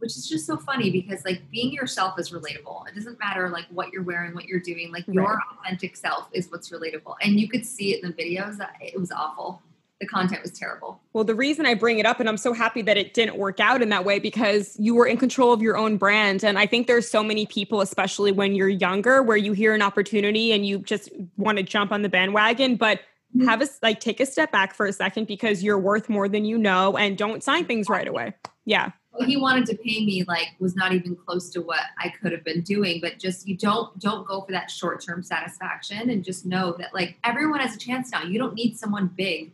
which 0.00 0.18
is 0.18 0.28
just 0.28 0.44
so 0.44 0.58
funny 0.58 0.90
because 0.90 1.24
like 1.24 1.40
being 1.50 1.72
yourself 1.72 2.18
is 2.18 2.30
relatable. 2.30 2.86
It 2.88 2.94
doesn't 2.94 3.18
matter 3.18 3.48
like 3.48 3.64
what 3.70 3.90
you're 3.90 4.02
wearing, 4.02 4.34
what 4.34 4.44
you're 4.44 4.60
doing. 4.60 4.92
Like 4.92 5.04
your 5.06 5.40
authentic 5.60 5.96
self 5.96 6.28
is 6.32 6.50
what's 6.50 6.70
relatable. 6.70 7.14
And 7.22 7.40
you 7.40 7.48
could 7.48 7.64
see 7.64 7.94
it 7.94 8.02
in 8.02 8.10
the 8.10 8.14
videos. 8.14 8.58
that 8.58 8.74
It 8.80 8.98
was 9.00 9.12
awful 9.12 9.62
the 10.02 10.08
content 10.08 10.42
was 10.42 10.50
terrible. 10.50 11.00
Well, 11.12 11.22
the 11.22 11.34
reason 11.36 11.64
I 11.64 11.74
bring 11.74 12.00
it 12.00 12.06
up, 12.06 12.18
and 12.18 12.28
I'm 12.28 12.36
so 12.36 12.52
happy 12.52 12.82
that 12.82 12.96
it 12.96 13.14
didn't 13.14 13.36
work 13.36 13.60
out 13.60 13.82
in 13.82 13.88
that 13.90 14.04
way 14.04 14.18
because 14.18 14.76
you 14.80 14.96
were 14.96 15.06
in 15.06 15.16
control 15.16 15.52
of 15.52 15.62
your 15.62 15.76
own 15.76 15.96
brand. 15.96 16.42
And 16.42 16.58
I 16.58 16.66
think 16.66 16.88
there's 16.88 17.08
so 17.08 17.22
many 17.22 17.46
people, 17.46 17.80
especially 17.80 18.32
when 18.32 18.56
you're 18.56 18.68
younger, 18.68 19.22
where 19.22 19.36
you 19.36 19.52
hear 19.52 19.74
an 19.74 19.80
opportunity 19.80 20.50
and 20.50 20.66
you 20.66 20.80
just 20.80 21.08
want 21.36 21.58
to 21.58 21.62
jump 21.62 21.92
on 21.92 22.02
the 22.02 22.08
bandwagon, 22.08 22.74
but 22.74 22.98
mm-hmm. 22.98 23.46
have 23.46 23.62
us 23.62 23.78
like 23.80 24.00
take 24.00 24.18
a 24.18 24.26
step 24.26 24.50
back 24.50 24.74
for 24.74 24.86
a 24.86 24.92
second 24.92 25.28
because 25.28 25.62
you're 25.62 25.78
worth 25.78 26.08
more 26.08 26.28
than 26.28 26.44
you 26.44 26.58
know 26.58 26.96
and 26.96 27.16
don't 27.16 27.44
sign 27.44 27.64
things 27.64 27.88
right 27.88 28.08
away. 28.08 28.34
Yeah. 28.64 28.90
He 29.24 29.36
wanted 29.36 29.66
to 29.66 29.76
pay 29.76 30.04
me 30.04 30.24
like 30.26 30.48
was 30.58 30.74
not 30.74 30.92
even 30.92 31.14
close 31.14 31.50
to 31.50 31.60
what 31.60 31.82
I 31.98 32.08
could 32.08 32.32
have 32.32 32.44
been 32.44 32.62
doing, 32.62 32.98
but 33.00 33.18
just 33.20 33.46
you 33.46 33.56
don't 33.56 33.96
don't 34.00 34.26
go 34.26 34.40
for 34.40 34.50
that 34.52 34.68
short-term 34.68 35.22
satisfaction 35.22 36.10
and 36.10 36.24
just 36.24 36.44
know 36.44 36.74
that 36.78 36.94
like 36.94 37.18
everyone 37.22 37.60
has 37.60 37.76
a 37.76 37.78
chance 37.78 38.10
now. 38.10 38.24
You 38.24 38.38
don't 38.38 38.54
need 38.54 38.78
someone 38.78 39.08
big 39.14 39.52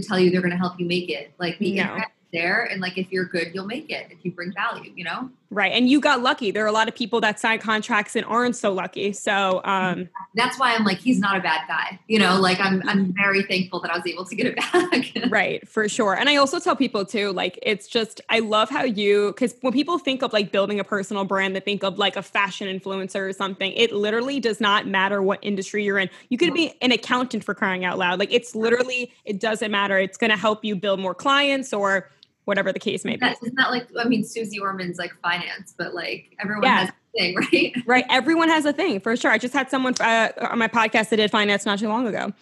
to 0.00 0.06
tell 0.06 0.18
you 0.18 0.30
they're 0.30 0.40
going 0.40 0.50
to 0.52 0.58
help 0.58 0.78
you 0.78 0.86
make 0.86 1.08
it. 1.08 1.32
Like 1.38 1.58
the 1.58 1.74
no. 1.74 1.82
internet 1.82 2.10
there, 2.32 2.64
and 2.64 2.80
like 2.80 2.98
if 2.98 3.10
you're 3.10 3.24
good, 3.24 3.52
you'll 3.54 3.66
make 3.66 3.90
it 3.90 4.08
if 4.10 4.18
you 4.22 4.32
bring 4.32 4.52
value. 4.52 4.92
You 4.94 5.04
know. 5.04 5.30
Right. 5.50 5.72
And 5.72 5.88
you 5.88 6.00
got 6.00 6.22
lucky. 6.22 6.50
There 6.50 6.64
are 6.64 6.68
a 6.68 6.72
lot 6.72 6.88
of 6.88 6.94
people 6.94 7.20
that 7.20 7.38
sign 7.38 7.60
contracts 7.60 8.16
and 8.16 8.26
aren't 8.26 8.56
so 8.56 8.72
lucky. 8.72 9.12
So 9.12 9.60
um 9.64 10.08
that's 10.34 10.58
why 10.58 10.74
I'm 10.74 10.84
like, 10.84 10.98
he's 10.98 11.18
not 11.18 11.36
a 11.36 11.40
bad 11.40 11.62
guy. 11.68 11.98
You 12.08 12.18
know, 12.18 12.40
like 12.40 12.58
I'm 12.60 12.82
I'm 12.88 13.14
very 13.14 13.42
thankful 13.44 13.80
that 13.80 13.90
I 13.90 13.96
was 13.96 14.06
able 14.06 14.24
to 14.24 14.34
get 14.34 14.46
it 14.46 14.56
back. 14.56 15.30
right, 15.30 15.66
for 15.68 15.88
sure. 15.88 16.14
And 16.14 16.28
I 16.28 16.36
also 16.36 16.58
tell 16.58 16.74
people 16.74 17.04
too, 17.04 17.32
like 17.32 17.58
it's 17.62 17.86
just 17.86 18.20
I 18.28 18.40
love 18.40 18.70
how 18.70 18.84
you 18.84 19.28
because 19.28 19.54
when 19.60 19.72
people 19.72 19.98
think 19.98 20.22
of 20.22 20.32
like 20.32 20.50
building 20.50 20.80
a 20.80 20.84
personal 20.84 21.24
brand, 21.24 21.54
they 21.54 21.60
think 21.60 21.84
of 21.84 21.98
like 21.98 22.16
a 22.16 22.22
fashion 22.22 22.66
influencer 22.66 23.28
or 23.28 23.32
something. 23.32 23.72
It 23.72 23.92
literally 23.92 24.40
does 24.40 24.60
not 24.60 24.86
matter 24.86 25.22
what 25.22 25.38
industry 25.42 25.84
you're 25.84 25.98
in. 25.98 26.10
You 26.28 26.38
could 26.38 26.54
be 26.54 26.74
an 26.82 26.90
accountant 26.90 27.44
for 27.44 27.54
crying 27.54 27.84
out 27.84 27.98
loud. 27.98 28.18
Like 28.18 28.32
it's 28.32 28.54
literally, 28.54 29.12
it 29.24 29.40
doesn't 29.40 29.70
matter. 29.70 29.98
It's 29.98 30.16
gonna 30.16 30.36
help 30.36 30.64
you 30.64 30.74
build 30.74 30.98
more 30.98 31.14
clients 31.14 31.72
or 31.72 32.10
whatever 32.46 32.72
the 32.72 32.78
case 32.78 33.04
may 33.04 33.16
be. 33.16 33.26
It's 33.26 33.52
not 33.52 33.70
like 33.70 33.88
I 33.98 34.08
mean 34.08 34.24
Susie 34.24 34.58
Orman's 34.58 34.98
like 34.98 35.12
finance, 35.22 35.74
but 35.76 35.94
like 35.94 36.34
everyone 36.40 36.64
yeah. 36.64 36.78
has 36.78 36.88
a 36.88 36.92
thing, 37.18 37.36
right? 37.52 37.76
Right. 37.86 38.04
Everyone 38.08 38.48
has 38.48 38.64
a 38.64 38.72
thing 38.72 39.00
for 39.00 39.14
sure. 39.16 39.30
I 39.30 39.38
just 39.38 39.52
had 39.52 39.68
someone 39.68 39.94
uh, 40.00 40.30
on 40.40 40.58
my 40.58 40.68
podcast 40.68 41.10
that 41.10 41.16
did 41.16 41.30
finance 41.30 41.66
not 41.66 41.78
too 41.78 41.88
long 41.88 42.06
ago. 42.06 42.32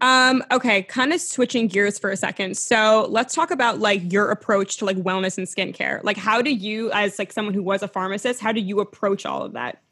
Um, 0.00 0.44
okay, 0.52 0.82
kind 0.82 1.12
of 1.12 1.20
switching 1.20 1.66
gears 1.66 1.98
for 1.98 2.10
a 2.10 2.16
second. 2.16 2.56
So 2.56 3.06
let's 3.10 3.34
talk 3.34 3.50
about 3.50 3.80
like 3.80 4.12
your 4.12 4.30
approach 4.30 4.76
to 4.78 4.84
like 4.84 4.96
wellness 4.96 5.38
and 5.38 5.46
skincare. 5.46 6.02
Like, 6.04 6.16
how 6.16 6.40
do 6.40 6.50
you, 6.50 6.92
as 6.92 7.18
like 7.18 7.32
someone 7.32 7.52
who 7.52 7.64
was 7.64 7.82
a 7.82 7.88
pharmacist, 7.88 8.40
how 8.40 8.52
do 8.52 8.60
you 8.60 8.78
approach 8.78 9.26
all 9.26 9.42
of 9.42 9.54
that? 9.54 9.82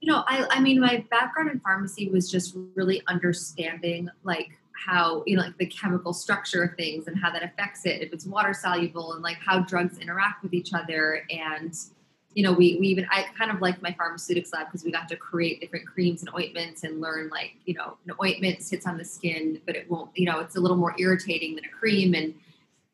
You 0.00 0.12
know, 0.12 0.24
I, 0.26 0.46
I 0.50 0.60
mean, 0.60 0.80
my 0.80 1.04
background 1.10 1.50
in 1.50 1.60
pharmacy 1.60 2.08
was 2.08 2.30
just 2.30 2.56
really 2.74 3.02
understanding 3.06 4.08
like 4.22 4.57
how 4.86 5.22
you 5.26 5.36
know 5.36 5.42
like 5.42 5.58
the 5.58 5.66
chemical 5.66 6.12
structure 6.12 6.62
of 6.62 6.76
things 6.76 7.08
and 7.08 7.18
how 7.18 7.30
that 7.30 7.42
affects 7.42 7.84
it 7.84 8.02
if 8.02 8.12
it's 8.12 8.24
water 8.24 8.54
soluble 8.54 9.12
and 9.12 9.22
like 9.22 9.38
how 9.44 9.60
drugs 9.60 9.98
interact 9.98 10.42
with 10.42 10.54
each 10.54 10.72
other. 10.72 11.24
And 11.30 11.74
you 12.34 12.44
know 12.44 12.52
we, 12.52 12.76
we 12.78 12.86
even 12.88 13.06
i 13.10 13.24
kind 13.36 13.50
of 13.50 13.60
like 13.60 13.82
my 13.82 13.92
pharmaceutics 13.98 14.52
lab 14.52 14.66
because 14.66 14.84
we 14.84 14.92
got 14.92 15.08
to 15.08 15.16
create 15.16 15.60
different 15.60 15.86
creams 15.86 16.22
and 16.22 16.30
ointments 16.34 16.84
and 16.84 17.00
learn 17.00 17.28
like 17.30 17.52
you 17.64 17.74
know 17.74 17.96
an 18.06 18.14
ointment 18.22 18.62
sits 18.62 18.86
on 18.86 18.98
the 18.98 19.04
skin 19.04 19.60
but 19.66 19.74
it 19.74 19.90
won't 19.90 20.10
you 20.14 20.26
know 20.26 20.38
it's 20.38 20.54
a 20.54 20.60
little 20.60 20.76
more 20.76 20.94
irritating 20.98 21.56
than 21.56 21.64
a 21.64 21.68
cream. 21.68 22.14
And 22.14 22.34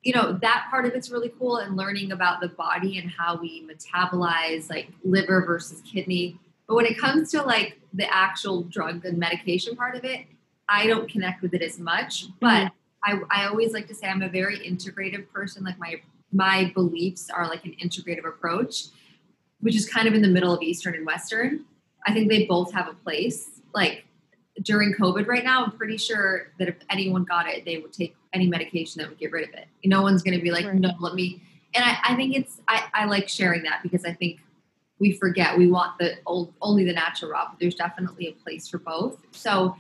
you 0.03 0.13
know 0.13 0.39
that 0.41 0.67
part 0.71 0.87
of 0.87 0.95
it's 0.95 1.11
really 1.11 1.33
cool 1.39 1.57
and 1.57 1.77
learning 1.77 2.13
about 2.13 2.41
the 2.41 2.49
body 2.49 2.99
and 2.99 3.11
how 3.11 3.37
we 3.37 3.67
metabolize 3.67 4.71
like 4.71 4.89
liver 5.03 5.45
versus 5.45 5.81
kidney. 5.81 6.39
But 6.67 6.77
when 6.77 6.87
it 6.87 6.99
comes 6.99 7.31
to 7.33 7.43
like 7.43 7.79
the 7.93 8.13
actual 8.13 8.63
drug 8.63 9.05
and 9.05 9.19
medication 9.19 9.77
part 9.77 9.97
of 9.97 10.05
it 10.05 10.27
I 10.69 10.87
don't 10.87 11.11
connect 11.11 11.43
with 11.43 11.55
it 11.55 11.63
as 11.63 11.79
much, 11.79 12.27
but 12.41 12.73
mm-hmm. 13.05 13.25
I, 13.31 13.43
I 13.43 13.47
always 13.47 13.73
like 13.73 13.87
to 13.89 13.95
say 13.95 14.09
I'm 14.09 14.23
a 14.23 14.29
very 14.29 14.59
integrative 14.59 15.29
person. 15.31 15.65
Like 15.65 15.79
my 15.79 16.01
my 16.33 16.73
beliefs 16.75 17.31
are 17.31 17.47
like 17.49 17.65
an 17.65 17.77
integrative 17.83 18.27
approach, 18.27 18.87
which 19.61 19.77
is 19.77 19.89
kind 19.89 20.09
of 20.09 20.15
in 20.15 20.23
the 20.23 20.29
middle 20.29 20.53
of 20.53 20.63
Eastern 20.63 20.95
and 20.95 21.07
Western. 21.07 21.65
I 22.07 22.13
think 22.13 22.29
they 22.29 22.45
both 22.47 22.73
have 22.73 22.89
a 22.89 22.95
place. 22.95 23.61
Like 23.73 24.05
during 24.63 24.95
COVID 24.95 25.27
right 25.27 25.45
now, 25.45 25.65
I'm 25.65 25.73
pretty 25.73 25.97
sure 25.97 26.53
that 26.59 26.69
if 26.69 26.77
anyone 26.91 27.25
got 27.25 27.49
it, 27.49 27.65
they 27.65 27.79
would 27.79 27.93
take 27.93 28.17
any 28.33 28.47
medication 28.49 29.01
that 29.01 29.09
would 29.09 29.19
get 29.19 29.33
rid 29.33 29.49
of 29.49 29.55
it. 29.55 29.67
No 29.85 30.03
one's 30.03 30.23
going 30.23 30.37
to 30.37 30.43
be 30.43 30.51
like, 30.51 30.67
right. 30.67 30.75
no, 30.75 30.91
let 31.01 31.15
me. 31.15 31.43
And 31.73 31.85
I, 31.85 31.99
I 32.05 32.17
think 32.17 32.37
it's, 32.37 32.61
I, 32.69 32.85
I 32.95 33.05
like 33.07 33.29
sharing 33.29 33.63
that 33.63 33.81
because 33.83 34.05
I 34.05 34.13
think 34.13 34.41
we 34.99 35.13
forget 35.13 35.59
we 35.59 35.67
want 35.67 35.99
the 35.99 36.17
old, 36.27 36.53
only 36.63 36.85
the 36.85 36.93
natural 36.93 37.33
route, 37.33 37.49
but 37.51 37.61
there's 37.61 37.75
definitely 37.75 38.29
a 38.29 38.33
place 38.33 38.69
for 38.69 38.79
both. 38.79 39.19
So 39.33 39.77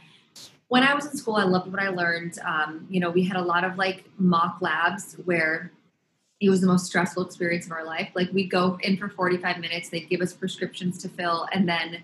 when 0.74 0.82
I 0.82 0.92
was 0.92 1.06
in 1.06 1.16
school, 1.16 1.36
I 1.36 1.44
loved 1.44 1.70
what 1.70 1.80
I 1.80 1.90
learned. 1.90 2.36
Um, 2.44 2.84
you 2.90 2.98
know, 2.98 3.08
we 3.08 3.22
had 3.22 3.36
a 3.36 3.42
lot 3.42 3.62
of 3.62 3.78
like 3.78 4.10
mock 4.18 4.56
labs 4.60 5.14
where 5.24 5.70
it 6.40 6.50
was 6.50 6.62
the 6.62 6.66
most 6.66 6.86
stressful 6.86 7.24
experience 7.24 7.66
of 7.66 7.70
our 7.70 7.84
life. 7.84 8.10
Like 8.16 8.32
we'd 8.32 8.50
go 8.50 8.76
in 8.82 8.96
for 8.96 9.08
45 9.08 9.58
minutes, 9.58 9.90
they'd 9.90 10.08
give 10.08 10.20
us 10.20 10.32
prescriptions 10.32 10.98
to 11.02 11.08
fill, 11.08 11.46
and 11.52 11.68
then 11.68 12.02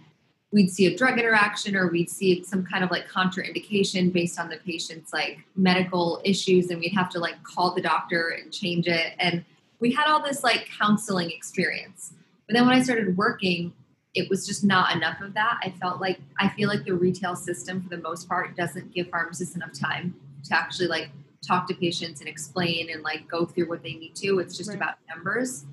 we'd 0.52 0.70
see 0.70 0.86
a 0.86 0.96
drug 0.96 1.18
interaction 1.18 1.74
or 1.74 1.88
we'd 1.88 2.08
see 2.08 2.44
some 2.44 2.64
kind 2.64 2.84
of 2.84 2.92
like 2.92 3.08
contraindication 3.08 4.12
based 4.12 4.38
on 4.38 4.48
the 4.48 4.58
patient's 4.58 5.12
like 5.12 5.40
medical 5.56 6.20
issues, 6.24 6.70
and 6.70 6.78
we'd 6.78 6.94
have 6.94 7.10
to 7.10 7.18
like 7.18 7.42
call 7.42 7.74
the 7.74 7.82
doctor 7.82 8.28
and 8.40 8.52
change 8.52 8.86
it. 8.86 9.14
And 9.18 9.44
we 9.80 9.90
had 9.90 10.06
all 10.06 10.22
this 10.22 10.44
like 10.44 10.68
counseling 10.78 11.32
experience. 11.32 12.12
But 12.46 12.54
then 12.54 12.68
when 12.68 12.76
I 12.76 12.82
started 12.82 13.16
working, 13.16 13.72
it 14.14 14.28
was 14.28 14.46
just 14.46 14.64
not 14.64 14.94
enough 14.94 15.20
of 15.20 15.34
that. 15.34 15.60
I 15.62 15.70
felt 15.70 16.00
like 16.00 16.20
I 16.38 16.48
feel 16.48 16.68
like 16.68 16.84
the 16.84 16.94
retail 16.94 17.36
system 17.36 17.80
for 17.82 17.88
the 17.88 18.02
most 18.02 18.28
part 18.28 18.56
doesn't 18.56 18.92
give 18.92 19.08
pharmacists 19.08 19.54
enough 19.54 19.72
time 19.72 20.14
to 20.44 20.54
actually 20.54 20.88
like 20.88 21.10
talk 21.46 21.66
to 21.68 21.74
patients 21.74 22.20
and 22.20 22.28
explain 22.28 22.90
and 22.90 23.02
like 23.02 23.28
go 23.28 23.46
through 23.46 23.68
what 23.68 23.82
they 23.82 23.94
need 23.94 24.14
to. 24.16 24.40
It's 24.40 24.56
just 24.56 24.70
right. 24.70 24.76
about 24.76 24.94
numbers. 25.08 25.64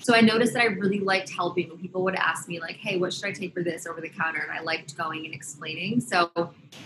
So 0.00 0.14
I 0.14 0.20
noticed 0.20 0.52
that 0.52 0.62
I 0.62 0.66
really 0.66 1.00
liked 1.00 1.30
helping 1.30 1.70
when 1.70 1.78
people 1.78 2.04
would 2.04 2.14
ask 2.14 2.46
me 2.46 2.60
like, 2.60 2.76
"Hey, 2.76 2.98
what 2.98 3.12
should 3.12 3.24
I 3.24 3.32
take 3.32 3.52
for 3.52 3.62
this 3.62 3.86
over 3.86 4.00
the 4.00 4.10
counter?" 4.10 4.40
and 4.40 4.52
I 4.52 4.60
liked 4.60 4.96
going 4.96 5.24
and 5.24 5.34
explaining. 5.34 6.00
So 6.00 6.30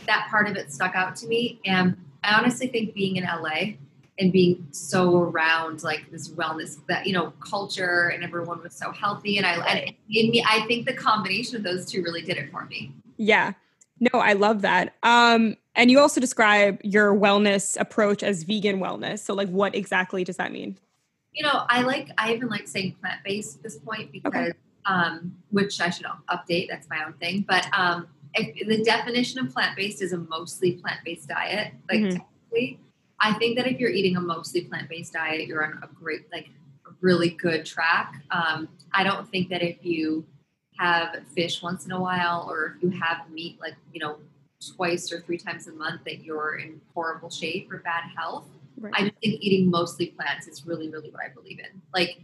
that 0.06 0.28
part 0.30 0.48
of 0.48 0.56
it 0.56 0.72
stuck 0.72 0.94
out 0.94 1.16
to 1.16 1.26
me 1.26 1.60
and 1.64 1.96
I 2.24 2.38
honestly 2.38 2.68
think 2.68 2.94
being 2.94 3.16
in 3.16 3.24
LA 3.24 3.74
and 4.18 4.32
being 4.32 4.66
so 4.70 5.16
around 5.16 5.82
like 5.82 6.10
this 6.10 6.28
wellness 6.28 6.78
that 6.86 7.06
you 7.06 7.12
know 7.12 7.32
culture 7.40 8.08
and 8.08 8.22
everyone 8.22 8.62
was 8.62 8.74
so 8.74 8.92
healthy 8.92 9.38
and 9.38 9.46
I 9.46 9.54
and 9.54 9.94
me 10.06 10.44
I 10.46 10.66
think 10.66 10.86
the 10.86 10.94
combination 10.94 11.56
of 11.56 11.62
those 11.62 11.86
two 11.86 12.02
really 12.02 12.22
did 12.22 12.36
it 12.36 12.50
for 12.50 12.64
me. 12.66 12.92
Yeah. 13.16 13.52
No, 14.00 14.20
I 14.20 14.34
love 14.34 14.62
that. 14.62 14.94
Um 15.02 15.56
and 15.74 15.90
you 15.90 15.98
also 15.98 16.20
describe 16.20 16.78
your 16.84 17.14
wellness 17.14 17.80
approach 17.80 18.22
as 18.22 18.42
vegan 18.42 18.80
wellness. 18.80 19.20
So 19.20 19.34
like 19.34 19.48
what 19.48 19.74
exactly 19.74 20.24
does 20.24 20.36
that 20.36 20.52
mean? 20.52 20.78
You 21.32 21.44
know, 21.44 21.64
I 21.68 21.80
like 21.82 22.10
I 22.18 22.34
even 22.34 22.48
like 22.48 22.68
saying 22.68 22.96
plant-based 23.00 23.56
at 23.56 23.62
this 23.62 23.78
point 23.78 24.12
because 24.12 24.34
okay. 24.34 24.52
um, 24.84 25.34
which 25.50 25.80
I 25.80 25.88
should 25.88 26.06
update. 26.28 26.68
That's 26.68 26.88
my 26.90 27.04
own 27.06 27.14
thing. 27.14 27.46
But 27.48 27.66
um, 27.72 28.06
if, 28.34 28.68
the 28.68 28.84
definition 28.84 29.40
of 29.40 29.52
plant 29.52 29.76
based 29.76 30.02
is 30.02 30.12
a 30.12 30.18
mostly 30.18 30.72
plant 30.72 31.00
based 31.04 31.28
diet. 31.28 31.72
Like 31.88 32.00
Mhm. 32.00 32.10
technically, 32.18 32.80
I 33.22 33.32
think 33.34 33.56
that 33.56 33.66
if 33.66 33.78
you're 33.78 33.90
eating 33.90 34.16
a 34.16 34.20
mostly 34.20 34.62
plant 34.62 34.88
based 34.88 35.12
diet, 35.12 35.46
you're 35.46 35.64
on 35.64 35.80
a 35.82 35.86
great, 35.86 36.26
like, 36.32 36.50
a 36.86 36.90
really 37.00 37.30
good 37.30 37.64
track. 37.64 38.22
Um, 38.32 38.68
I 38.92 39.04
don't 39.04 39.28
think 39.30 39.48
that 39.50 39.62
if 39.62 39.76
you 39.82 40.24
have 40.78 41.16
fish 41.34 41.62
once 41.62 41.86
in 41.86 41.92
a 41.92 42.00
while, 42.00 42.46
or 42.50 42.74
if 42.76 42.82
you 42.82 42.90
have 43.00 43.30
meat, 43.30 43.58
like 43.60 43.76
you 43.92 44.00
know, 44.00 44.18
twice 44.74 45.12
or 45.12 45.20
three 45.20 45.38
times 45.38 45.68
a 45.68 45.72
month, 45.72 46.02
that 46.04 46.24
you're 46.24 46.56
in 46.56 46.80
horrible 46.94 47.30
shape 47.30 47.72
or 47.72 47.78
bad 47.78 48.04
health. 48.16 48.46
Right. 48.78 48.92
I 48.96 49.00
think 49.02 49.40
eating 49.40 49.70
mostly 49.70 50.06
plants 50.06 50.48
is 50.48 50.66
really, 50.66 50.88
really 50.88 51.10
what 51.10 51.20
I 51.24 51.28
believe 51.28 51.60
in. 51.60 51.80
Like, 51.94 52.20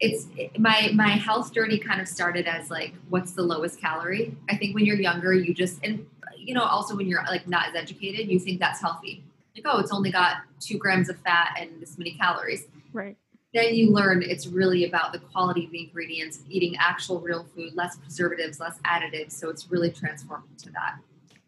it's 0.00 0.26
my 0.58 0.90
my 0.94 1.10
health 1.10 1.54
journey 1.54 1.78
kind 1.78 2.00
of 2.00 2.08
started 2.08 2.46
as 2.46 2.70
like, 2.70 2.92
what's 3.08 3.32
the 3.32 3.42
lowest 3.42 3.80
calorie? 3.80 4.36
I 4.50 4.56
think 4.56 4.74
when 4.74 4.84
you're 4.84 4.96
younger, 5.00 5.32
you 5.32 5.54
just 5.54 5.82
and 5.82 6.04
you 6.36 6.54
know 6.54 6.64
also 6.64 6.94
when 6.96 7.06
you're 7.06 7.24
like 7.24 7.48
not 7.48 7.68
as 7.68 7.74
educated, 7.74 8.28
you 8.28 8.38
think 8.38 8.60
that's 8.60 8.80
healthy. 8.80 9.24
Like, 9.54 9.64
oh, 9.66 9.78
it's 9.78 9.92
only 9.92 10.10
got 10.10 10.38
two 10.60 10.78
grams 10.78 11.08
of 11.08 11.18
fat 11.20 11.56
and 11.60 11.80
this 11.80 11.98
many 11.98 12.12
calories. 12.12 12.66
right. 12.92 13.16
Then 13.54 13.74
you 13.74 13.90
learn 13.90 14.22
it's 14.22 14.46
really 14.46 14.86
about 14.86 15.12
the 15.12 15.18
quality 15.18 15.66
of 15.66 15.72
the 15.72 15.84
ingredients, 15.84 16.40
eating 16.48 16.74
actual 16.78 17.20
real 17.20 17.44
food, 17.54 17.74
less 17.74 17.98
preservatives, 17.98 18.58
less 18.58 18.78
additives. 18.86 19.32
So 19.32 19.50
it's 19.50 19.70
really 19.70 19.90
transformed 19.90 20.44
to 20.60 20.70
that. 20.70 20.96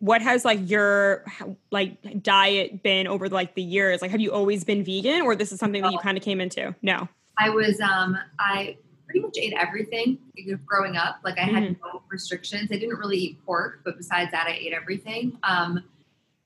What 0.01 0.21
has 0.21 0.45
like 0.45 0.59
your 0.69 1.25
like 1.71 2.23
diet 2.23 2.83
been 2.83 3.07
over 3.07 3.31
like 3.31 3.55
the 3.55 3.62
years? 3.62 4.03
Like, 4.03 4.11
have 4.11 4.21
you 4.21 4.33
always 4.33 4.64
been 4.64 4.85
vegan, 4.85 5.23
or 5.23 5.35
this 5.35 5.51
is 5.51 5.59
something 5.59 5.81
that 5.81 5.93
you 5.93 5.99
kind 5.99 6.19
of 6.19 6.23
came 6.23 6.43
into? 6.43 6.75
No. 6.83 7.09
I 7.38 7.49
was 7.49 7.81
um 7.81 8.19
I 8.38 8.77
pretty 9.07 9.21
much 9.21 9.38
ate 9.38 9.55
everything 9.59 10.19
growing 10.67 10.97
up. 10.99 11.21
Like 11.25 11.38
I 11.38 11.45
had 11.45 11.77
no 11.81 12.03
restrictions. 12.11 12.71
I 12.71 12.77
didn't 12.77 12.99
really 12.99 13.17
eat 13.17 13.47
pork, 13.47 13.81
but 13.83 13.97
besides 13.97 14.31
that, 14.33 14.47
I 14.47 14.53
ate 14.53 14.75
everything. 14.75 15.38
Um, 15.43 15.83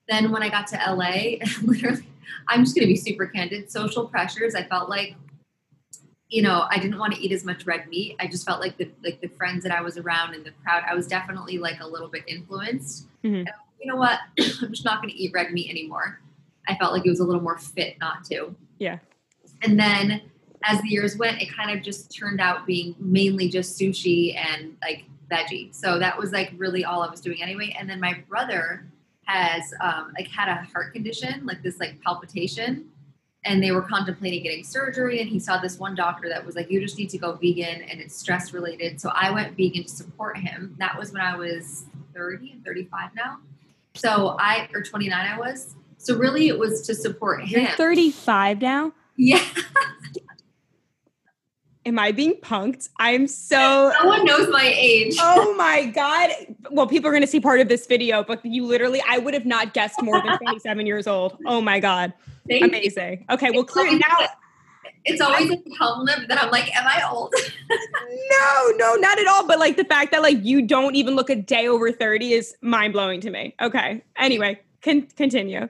then 0.09 0.31
when 0.31 0.43
I 0.43 0.49
got 0.49 0.67
to 0.67 0.75
LA, 0.77 1.37
literally, 1.61 2.07
I'm 2.47 2.63
just 2.63 2.75
gonna 2.75 2.87
be 2.87 2.95
super 2.95 3.27
candid. 3.27 3.71
Social 3.71 4.07
pressures. 4.07 4.55
I 4.55 4.63
felt 4.63 4.89
like, 4.89 5.15
you 6.27 6.41
know, 6.41 6.65
I 6.69 6.77
didn't 6.79 6.97
want 6.97 7.13
to 7.13 7.21
eat 7.21 7.31
as 7.31 7.45
much 7.45 7.65
red 7.65 7.87
meat. 7.87 8.15
I 8.19 8.27
just 8.27 8.45
felt 8.45 8.59
like 8.59 8.77
the 8.77 8.89
like 9.03 9.21
the 9.21 9.27
friends 9.29 9.63
that 9.63 9.71
I 9.71 9.81
was 9.81 9.97
around 9.97 10.33
and 10.33 10.43
the 10.43 10.51
crowd. 10.63 10.83
I 10.87 10.95
was 10.95 11.07
definitely 11.07 11.57
like 11.57 11.79
a 11.79 11.87
little 11.87 12.07
bit 12.07 12.23
influenced. 12.27 13.05
Mhm. 13.23 13.39
And, 13.39 13.49
you 13.79 13.91
know 13.91 13.95
what? 13.95 14.19
I'm 14.39 14.71
just 14.71 14.85
not 14.85 15.01
gonna 15.01 15.13
eat 15.15 15.31
red 15.33 15.51
meat 15.51 15.69
anymore. 15.69 16.19
I 16.67 16.75
felt 16.75 16.93
like 16.93 17.05
it 17.05 17.09
was 17.09 17.19
a 17.19 17.23
little 17.23 17.41
more 17.41 17.57
fit 17.57 17.97
not 17.99 18.23
to. 18.25 18.55
Yeah. 18.77 18.99
And 19.61 19.79
then 19.79 20.21
as 20.63 20.81
the 20.81 20.89
years 20.89 21.17
went, 21.17 21.41
it 21.41 21.53
kind 21.55 21.71
of 21.75 21.83
just 21.83 22.15
turned 22.15 22.41
out 22.41 22.65
being 22.65 22.95
mainly 22.99 23.49
just 23.49 23.79
sushi 23.79 24.35
and 24.35 24.75
like 24.81 25.05
veggie. 25.31 25.73
So 25.73 25.99
that 25.99 26.17
was 26.17 26.31
like 26.31 26.51
really 26.57 26.83
all 26.83 27.01
I 27.01 27.09
was 27.09 27.21
doing 27.21 27.41
anyway. 27.41 27.75
And 27.79 27.89
then 27.89 27.99
my 27.99 28.23
brother 28.27 28.85
has 29.29 29.73
um, 29.81 30.11
like 30.17 30.27
had 30.27 30.49
a 30.49 30.55
heart 30.73 30.93
condition, 30.93 31.45
like 31.45 31.61
this 31.61 31.79
like 31.79 32.01
palpitation, 32.01 32.89
and 33.45 33.63
they 33.63 33.71
were 33.71 33.81
contemplating 33.81 34.43
getting 34.43 34.63
surgery. 34.63 35.21
And 35.21 35.29
he 35.29 35.39
saw 35.39 35.59
this 35.61 35.77
one 35.77 35.95
doctor 35.95 36.27
that 36.29 36.45
was 36.45 36.55
like, 36.55 36.71
"You 36.71 36.81
just 36.81 36.97
need 36.97 37.09
to 37.11 37.17
go 37.17 37.33
vegan, 37.33 37.83
and 37.83 38.01
it's 38.01 38.15
stress 38.15 38.53
related." 38.53 38.99
So 38.99 39.11
I 39.13 39.31
went 39.31 39.55
vegan 39.55 39.83
to 39.83 39.89
support 39.89 40.37
him. 40.37 40.75
That 40.79 40.97
was 40.97 41.11
when 41.11 41.21
I 41.21 41.35
was 41.35 41.85
30 42.15 42.53
and 42.53 42.65
35 42.65 43.11
now. 43.15 43.37
So 43.93 44.35
I 44.39 44.67
or 44.73 44.81
29 44.81 45.13
I 45.13 45.37
was. 45.37 45.75
So 45.97 46.17
really, 46.17 46.47
it 46.47 46.57
was 46.57 46.81
to 46.87 46.95
support 46.95 47.45
You're 47.45 47.61
him. 47.61 47.77
35 47.77 48.61
now. 48.61 48.93
Yeah. 49.15 49.43
Am 51.89 51.97
I 51.97 52.11
being 52.11 52.35
punked? 52.35 52.87
I'm 52.99 53.27
so. 53.27 53.91
No 54.03 54.07
one 54.07 54.23
knows 54.23 54.47
my 54.51 54.71
age. 54.77 55.15
Oh 55.21 55.55
my 55.55 55.85
god! 55.87 56.29
Well, 56.69 56.85
people 56.85 57.09
are 57.09 57.11
going 57.11 57.21
to 57.23 57.27
see 57.27 57.39
part 57.39 57.59
of 57.59 57.67
this 57.67 57.87
video, 57.87 58.23
but 58.23 58.45
you 58.45 58.63
literally, 58.65 59.01
I 59.09 59.17
would 59.17 59.33
have 59.33 59.45
not 59.47 59.73
guessed 59.73 60.01
more 60.03 60.21
than 60.21 60.37
27 60.43 60.85
years 60.85 61.07
old. 61.07 61.37
Oh 61.47 61.59
my 61.61 61.79
god, 61.79 62.13
Thank 62.47 62.61
you. 62.61 62.67
amazing. 62.69 63.25
Okay, 63.31 63.49
well, 63.49 63.63
clearly 63.63 63.97
now, 63.97 64.27
It's 65.05 65.19
always 65.19 65.49
a 65.49 65.57
compliment 65.79 66.27
that 66.27 66.41
I'm 66.41 66.51
like, 66.51 66.73
am 66.77 66.85
I 66.85 67.01
old? 67.09 67.33
no, 67.69 68.71
no, 68.77 68.95
not 68.95 69.17
at 69.19 69.25
all. 69.27 69.47
But 69.47 69.57
like 69.57 69.75
the 69.75 69.83
fact 69.85 70.11
that 70.11 70.21
like 70.21 70.37
you 70.45 70.61
don't 70.61 70.95
even 70.95 71.15
look 71.15 71.31
a 71.31 71.35
day 71.35 71.67
over 71.67 71.91
30 71.91 72.33
is 72.33 72.55
mind 72.61 72.93
blowing 72.93 73.19
to 73.21 73.31
me. 73.31 73.55
Okay, 73.59 74.03
anyway, 74.15 74.59
con- 74.83 75.07
continue. 75.17 75.67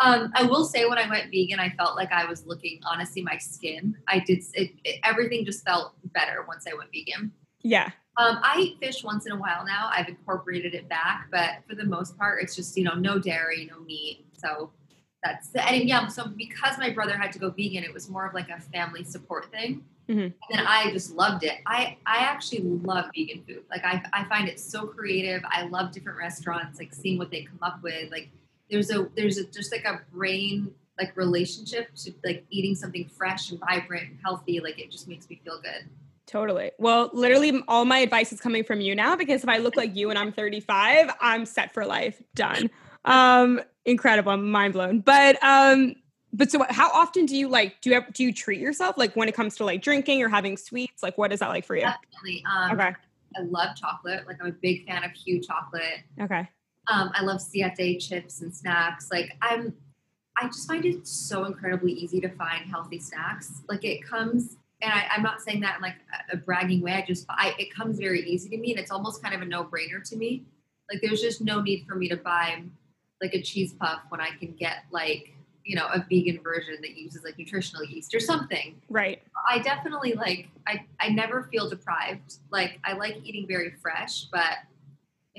Um, 0.00 0.32
I 0.34 0.44
will 0.44 0.64
say 0.64 0.86
when 0.86 0.98
I 0.98 1.08
went 1.08 1.30
vegan, 1.30 1.60
I 1.60 1.70
felt 1.70 1.96
like 1.96 2.12
I 2.12 2.24
was 2.26 2.44
looking, 2.46 2.80
honestly, 2.84 3.22
my 3.22 3.38
skin. 3.38 3.96
I 4.08 4.18
did, 4.18 4.42
it, 4.54 4.72
it, 4.84 5.00
everything 5.04 5.44
just 5.44 5.64
felt 5.64 5.94
better 6.12 6.44
once 6.46 6.64
I 6.70 6.74
went 6.76 6.90
vegan. 6.92 7.32
Yeah, 7.62 7.90
Um, 8.16 8.38
I 8.42 8.58
eat 8.60 8.78
fish 8.78 9.02
once 9.02 9.24
in 9.26 9.32
a 9.32 9.36
while 9.36 9.64
now. 9.64 9.90
I've 9.92 10.08
incorporated 10.08 10.74
it 10.74 10.88
back, 10.88 11.28
but 11.30 11.50
for 11.68 11.74
the 11.74 11.84
most 11.84 12.18
part, 12.18 12.42
it's 12.42 12.54
just, 12.54 12.76
you 12.76 12.84
know, 12.84 12.94
no 12.94 13.18
dairy, 13.18 13.68
no 13.72 13.80
meat. 13.80 14.26
So 14.36 14.70
that's, 15.22 15.50
and 15.54 15.88
yeah, 15.88 16.06
so 16.08 16.26
because 16.28 16.76
my 16.78 16.90
brother 16.90 17.16
had 17.16 17.32
to 17.32 17.38
go 17.38 17.50
vegan, 17.50 17.82
it 17.84 17.92
was 17.94 18.10
more 18.10 18.26
of 18.26 18.34
like 18.34 18.50
a 18.50 18.60
family 18.60 19.04
support 19.04 19.50
thing. 19.50 19.84
Mhm. 20.08 20.34
And 20.50 20.68
I 20.68 20.90
just 20.90 21.12
loved 21.14 21.44
it. 21.44 21.60
I, 21.66 21.96
I 22.04 22.18
actually 22.18 22.60
love 22.60 23.06
vegan 23.16 23.42
food. 23.48 23.64
Like 23.70 23.84
I, 23.86 24.04
I 24.12 24.24
find 24.24 24.48
it 24.48 24.60
so 24.60 24.86
creative. 24.86 25.42
I 25.48 25.62
love 25.62 25.92
different 25.92 26.18
restaurants, 26.18 26.78
like 26.78 26.92
seeing 26.92 27.16
what 27.16 27.30
they 27.30 27.44
come 27.44 27.60
up 27.62 27.82
with. 27.82 28.10
Like 28.10 28.28
there's 28.70 28.90
a, 28.90 29.08
there's 29.16 29.38
a, 29.38 29.44
just 29.46 29.72
like 29.72 29.84
a 29.84 30.00
brain, 30.12 30.72
like 30.98 31.16
relationship 31.16 31.94
to 31.96 32.12
like 32.24 32.44
eating 32.50 32.74
something 32.74 33.08
fresh 33.08 33.50
and 33.50 33.60
vibrant 33.60 34.08
and 34.10 34.18
healthy. 34.24 34.60
Like 34.60 34.78
it 34.78 34.90
just 34.90 35.08
makes 35.08 35.28
me 35.28 35.40
feel 35.44 35.60
good. 35.60 35.88
totally. 36.26 36.70
Well, 36.78 37.10
literally, 37.12 37.62
all 37.68 37.84
my 37.84 37.98
advice 37.98 38.32
is 38.32 38.40
coming 38.40 38.64
from 38.64 38.80
you 38.80 38.94
now 38.94 39.16
because 39.16 39.42
if 39.42 39.48
I 39.48 39.58
look 39.58 39.76
like 39.76 39.94
you 39.94 40.10
and 40.10 40.18
I'm 40.18 40.32
35, 40.32 41.10
I'm 41.20 41.46
set 41.46 41.72
for 41.72 41.84
life. 41.84 42.22
Done. 42.34 42.70
Um, 43.04 43.60
incredible. 43.84 44.32
I'm 44.32 44.50
mind 44.50 44.72
blown. 44.72 45.00
But 45.00 45.42
um, 45.42 45.94
but 46.32 46.50
so 46.50 46.64
how 46.70 46.90
often 46.90 47.26
do 47.26 47.36
you 47.36 47.48
like 47.48 47.80
do 47.80 47.90
you 47.90 47.96
ever, 47.96 48.06
do 48.12 48.24
you 48.24 48.32
treat 48.32 48.60
yourself 48.60 48.96
like 48.96 49.14
when 49.14 49.28
it 49.28 49.34
comes 49.34 49.56
to 49.56 49.64
like 49.64 49.82
drinking 49.82 50.22
or 50.22 50.28
having 50.28 50.56
sweets? 50.56 51.02
Like 51.02 51.16
what 51.18 51.32
is 51.32 51.40
that 51.40 51.48
like 51.48 51.64
for 51.64 51.76
you? 51.76 51.82
Definitely. 51.82 52.44
Um, 52.50 52.72
Okay. 52.72 52.94
I 53.36 53.42
love 53.42 53.76
chocolate. 53.76 54.26
Like 54.26 54.36
I'm 54.40 54.48
a 54.48 54.52
big 54.52 54.86
fan 54.86 55.02
of 55.04 55.10
Hu 55.26 55.40
chocolate. 55.40 56.04
Okay. 56.20 56.48
Um, 56.88 57.10
I 57.14 57.22
love 57.22 57.40
Siete 57.40 57.98
chips 58.00 58.40
and 58.42 58.54
snacks. 58.54 59.10
Like 59.10 59.32
I'm, 59.40 59.74
I 60.36 60.46
just 60.46 60.68
find 60.68 60.84
it 60.84 61.06
so 61.06 61.44
incredibly 61.44 61.92
easy 61.92 62.20
to 62.20 62.28
find 62.28 62.68
healthy 62.68 62.98
snacks. 62.98 63.62
Like 63.68 63.84
it 63.84 64.02
comes, 64.02 64.56
and 64.82 64.92
I, 64.92 65.06
I'm 65.14 65.22
not 65.22 65.40
saying 65.40 65.60
that 65.60 65.76
in 65.76 65.82
like 65.82 65.96
a, 66.32 66.34
a 66.34 66.36
bragging 66.36 66.82
way. 66.82 66.92
I 66.92 67.04
just, 67.06 67.26
I, 67.28 67.54
it 67.58 67.74
comes 67.74 67.98
very 67.98 68.28
easy 68.28 68.48
to 68.50 68.56
me, 68.56 68.72
and 68.72 68.80
it's 68.80 68.90
almost 68.90 69.22
kind 69.22 69.34
of 69.34 69.42
a 69.42 69.44
no-brainer 69.44 70.06
to 70.10 70.16
me. 70.16 70.44
Like 70.92 71.00
there's 71.02 71.22
just 71.22 71.40
no 71.40 71.60
need 71.60 71.86
for 71.88 71.94
me 71.94 72.08
to 72.08 72.16
buy 72.16 72.62
like 73.22 73.34
a 73.34 73.40
cheese 73.40 73.72
puff 73.72 74.00
when 74.10 74.20
I 74.20 74.30
can 74.38 74.52
get 74.52 74.84
like 74.90 75.32
you 75.64 75.76
know 75.76 75.86
a 75.86 76.04
vegan 76.08 76.40
version 76.42 76.76
that 76.82 76.96
uses 76.96 77.24
like 77.24 77.38
nutritional 77.38 77.84
yeast 77.84 78.14
or 78.14 78.20
something. 78.20 78.80
Right. 78.90 79.22
I 79.48 79.60
definitely 79.60 80.12
like 80.12 80.48
I 80.66 80.84
I 81.00 81.08
never 81.08 81.44
feel 81.44 81.68
deprived. 81.68 82.36
Like 82.50 82.78
I 82.84 82.92
like 82.92 83.16
eating 83.24 83.46
very 83.48 83.72
fresh, 83.80 84.26
but 84.30 84.58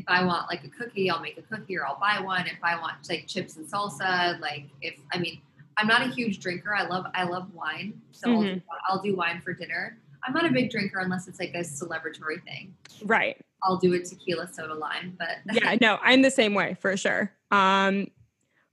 if 0.08 0.10
I 0.10 0.24
want 0.24 0.50
like 0.50 0.64
a 0.64 0.70
cookie, 0.70 1.10
I'll 1.10 1.22
make 1.22 1.38
a 1.38 1.42
cookie 1.42 1.78
or 1.78 1.86
I'll 1.86 2.00
buy 2.00 2.20
one. 2.22 2.46
If 2.46 2.64
I 2.64 2.80
want 2.80 3.10
like 3.10 3.26
chips 3.28 3.58
and 3.58 3.66
salsa, 3.68 4.40
like 4.40 4.66
if 4.82 4.96
I 5.12 5.18
mean, 5.18 5.42
I'm 5.78 5.88
not 5.88 6.02
a 6.04 6.10
huge 6.10 6.40
drinker. 6.40 6.76
I 6.76 6.88
love 6.88 7.06
I 7.16 7.24
love 7.24 7.54
wine, 7.54 8.00
so 8.12 8.32
I'll, 8.32 8.42
do, 8.42 8.62
I'll 8.88 9.02
do 9.02 9.16
wine 9.16 9.42
for 9.42 9.54
dinner. 9.54 9.98
I'm 10.24 10.34
not 10.34 10.46
a 10.46 10.52
big 10.52 10.70
drinker 10.70 11.00
unless 11.00 11.28
it's 11.28 11.40
like 11.40 11.54
a 11.56 11.60
celebratory 11.60 12.44
thing. 12.44 12.76
Right. 13.04 13.38
I'll 13.64 13.78
do 13.78 13.94
a 13.94 14.00
tequila 14.00 14.52
soda 14.52 14.76
lime, 14.76 15.18
but 15.18 15.38
yeah 15.54 15.76
no 15.82 15.98
i'm 16.04 16.22
the 16.22 16.30
same 16.30 16.54
way 16.54 16.76
for 16.80 16.96
sure 16.96 17.32
um 17.52 18.08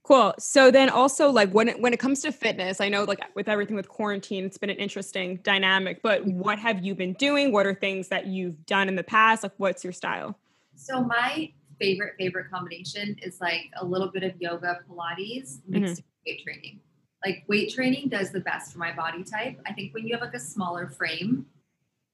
cool 0.03 0.33
so 0.37 0.69
then 0.69 0.89
also 0.89 1.31
like 1.31 1.49
when 1.51 1.69
it 1.69 1.79
when 1.79 1.93
it 1.93 1.99
comes 1.99 2.21
to 2.21 2.31
fitness 2.31 2.81
i 2.81 2.89
know 2.89 3.03
like 3.05 3.21
with 3.35 3.47
everything 3.47 3.75
with 3.75 3.87
quarantine 3.87 4.45
it's 4.45 4.57
been 4.57 4.69
an 4.69 4.77
interesting 4.77 5.37
dynamic 5.43 6.01
but 6.03 6.25
what 6.25 6.59
have 6.59 6.83
you 6.83 6.93
been 6.93 7.13
doing 7.13 7.51
what 7.51 7.65
are 7.65 7.73
things 7.73 8.09
that 8.09 8.27
you've 8.27 8.65
done 8.65 8.87
in 8.87 8.95
the 8.95 9.03
past 9.03 9.43
like 9.43 9.53
what's 9.57 9.83
your 9.83 9.93
style 9.93 10.37
So 10.75 11.03
my 11.03 11.51
favorite 11.79 12.13
favorite 12.17 12.49
combination 12.51 13.17
is 13.21 13.41
like 13.41 13.65
a 13.77 13.85
little 13.85 14.09
bit 14.09 14.23
of 14.23 14.39
yoga, 14.39 14.79
Pilates 14.89 15.59
mixed 15.67 15.97
with 15.97 16.05
weight 16.25 16.43
training. 16.43 16.79
Like 17.25 17.43
weight 17.47 17.73
training 17.73 18.09
does 18.09 18.31
the 18.31 18.41
best 18.41 18.73
for 18.73 18.79
my 18.79 18.93
body 18.93 19.23
type. 19.23 19.59
I 19.65 19.73
think 19.73 19.93
when 19.93 20.05
you 20.05 20.13
have 20.15 20.21
like 20.21 20.33
a 20.33 20.39
smaller 20.39 20.87
frame 20.87 21.45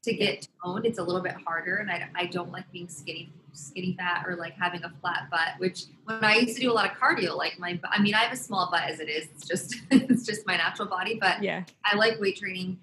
to 0.03 0.13
get 0.13 0.47
toned, 0.63 0.85
it's 0.85 0.99
a 0.99 1.03
little 1.03 1.21
bit 1.21 1.35
harder, 1.45 1.77
and 1.77 1.91
I, 1.91 2.09
I 2.15 2.25
don't 2.27 2.51
like 2.51 2.71
being 2.71 2.87
skinny 2.87 3.31
skinny 3.51 3.95
fat 3.97 4.25
or 4.27 4.35
like 4.35 4.53
having 4.53 4.83
a 4.83 4.91
flat 5.01 5.29
butt. 5.31 5.59
Which 5.59 5.85
when 6.05 6.23
I 6.23 6.35
used 6.35 6.55
to 6.55 6.61
do 6.61 6.71
a 6.71 6.73
lot 6.73 6.89
of 6.89 6.97
cardio, 6.97 7.35
like 7.35 7.59
my 7.59 7.79
I 7.89 8.01
mean 8.01 8.13
I 8.13 8.19
have 8.19 8.33
a 8.33 8.37
small 8.37 8.69
butt 8.71 8.83
as 8.83 8.99
it 8.99 9.09
is. 9.09 9.27
It's 9.35 9.47
just 9.47 9.75
it's 9.91 10.25
just 10.25 10.45
my 10.45 10.57
natural 10.57 10.87
body, 10.87 11.17
but 11.19 11.43
yeah 11.43 11.63
I 11.83 11.95
like 11.95 12.19
weight 12.19 12.37
training. 12.37 12.79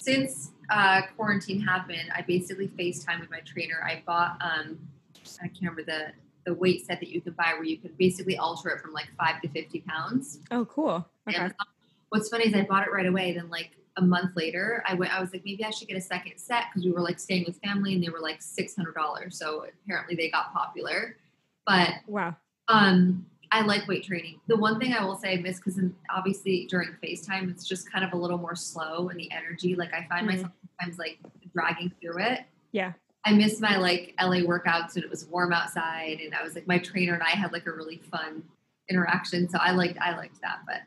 Since 0.00 0.50
uh, 0.68 1.02
quarantine 1.16 1.60
happened, 1.60 2.10
I 2.14 2.22
basically 2.22 2.66
FaceTime 2.66 3.20
with 3.20 3.30
my 3.30 3.40
trainer. 3.40 3.80
I 3.84 4.02
bought, 4.04 4.36
um, 4.40 4.78
I 5.42 5.48
can't 5.48 5.60
remember 5.62 5.84
the 5.84 6.12
the 6.44 6.54
weight 6.54 6.84
set 6.84 6.98
that 6.98 7.08
you 7.08 7.20
could 7.20 7.36
buy 7.36 7.52
where 7.54 7.62
you 7.62 7.76
could 7.78 7.96
basically 7.96 8.36
alter 8.36 8.68
it 8.70 8.80
from 8.80 8.92
like 8.92 9.08
five 9.16 9.40
to 9.42 9.48
fifty 9.48 9.80
pounds. 9.80 10.40
oh 10.50 10.64
cool 10.64 11.06
okay 11.28 11.50
What's 12.12 12.28
funny 12.28 12.44
is 12.44 12.52
I 12.52 12.60
bought 12.64 12.86
it 12.86 12.92
right 12.92 13.06
away. 13.06 13.32
Then 13.32 13.48
like 13.48 13.70
a 13.96 14.02
month 14.02 14.36
later, 14.36 14.84
I 14.86 14.92
went. 14.92 15.14
I 15.14 15.18
was 15.18 15.32
like, 15.32 15.46
maybe 15.46 15.64
I 15.64 15.70
should 15.70 15.88
get 15.88 15.96
a 15.96 16.00
second 16.02 16.36
set 16.36 16.64
because 16.68 16.84
we 16.84 16.92
were 16.92 17.00
like 17.00 17.18
staying 17.18 17.44
with 17.46 17.56
family, 17.64 17.94
and 17.94 18.04
they 18.04 18.10
were 18.10 18.20
like 18.20 18.42
six 18.42 18.76
hundred 18.76 18.94
dollars. 18.94 19.38
So 19.38 19.64
apparently 19.84 20.14
they 20.14 20.30
got 20.30 20.52
popular. 20.52 21.16
But 21.66 21.88
wow, 22.06 22.36
um, 22.68 23.24
I 23.50 23.62
like 23.62 23.88
weight 23.88 24.04
training. 24.04 24.40
The 24.46 24.58
one 24.58 24.78
thing 24.78 24.92
I 24.92 25.02
will 25.02 25.16
say 25.16 25.32
I 25.32 25.36
miss 25.36 25.56
because 25.56 25.80
obviously 26.14 26.66
during 26.68 26.90
FaceTime 27.02 27.50
it's 27.50 27.66
just 27.66 27.90
kind 27.90 28.04
of 28.04 28.12
a 28.12 28.16
little 28.16 28.36
more 28.36 28.56
slow 28.56 29.08
and 29.08 29.18
the 29.18 29.30
energy. 29.32 29.74
Like 29.74 29.94
I 29.94 30.06
find 30.06 30.26
mm-hmm. 30.28 30.36
myself 30.36 30.52
sometimes 30.78 30.98
like 30.98 31.18
dragging 31.54 31.92
through 31.98 32.18
it. 32.18 32.40
Yeah. 32.72 32.92
I 33.24 33.32
miss 33.32 33.60
my 33.60 33.76
like 33.76 34.14
LA 34.20 34.38
workouts 34.38 34.96
and 34.96 35.04
it 35.04 35.10
was 35.10 35.26
warm 35.26 35.52
outside 35.52 36.18
and 36.20 36.34
I 36.34 36.42
was 36.42 36.54
like 36.54 36.66
my 36.66 36.78
trainer 36.78 37.14
and 37.14 37.22
I 37.22 37.30
had 37.30 37.52
like 37.52 37.66
a 37.66 37.72
really 37.72 37.98
fun 38.10 38.42
interaction. 38.88 39.48
So 39.48 39.58
I 39.60 39.72
liked 39.72 39.98
I 40.00 40.16
liked 40.16 40.40
that. 40.42 40.60
But 40.66 40.82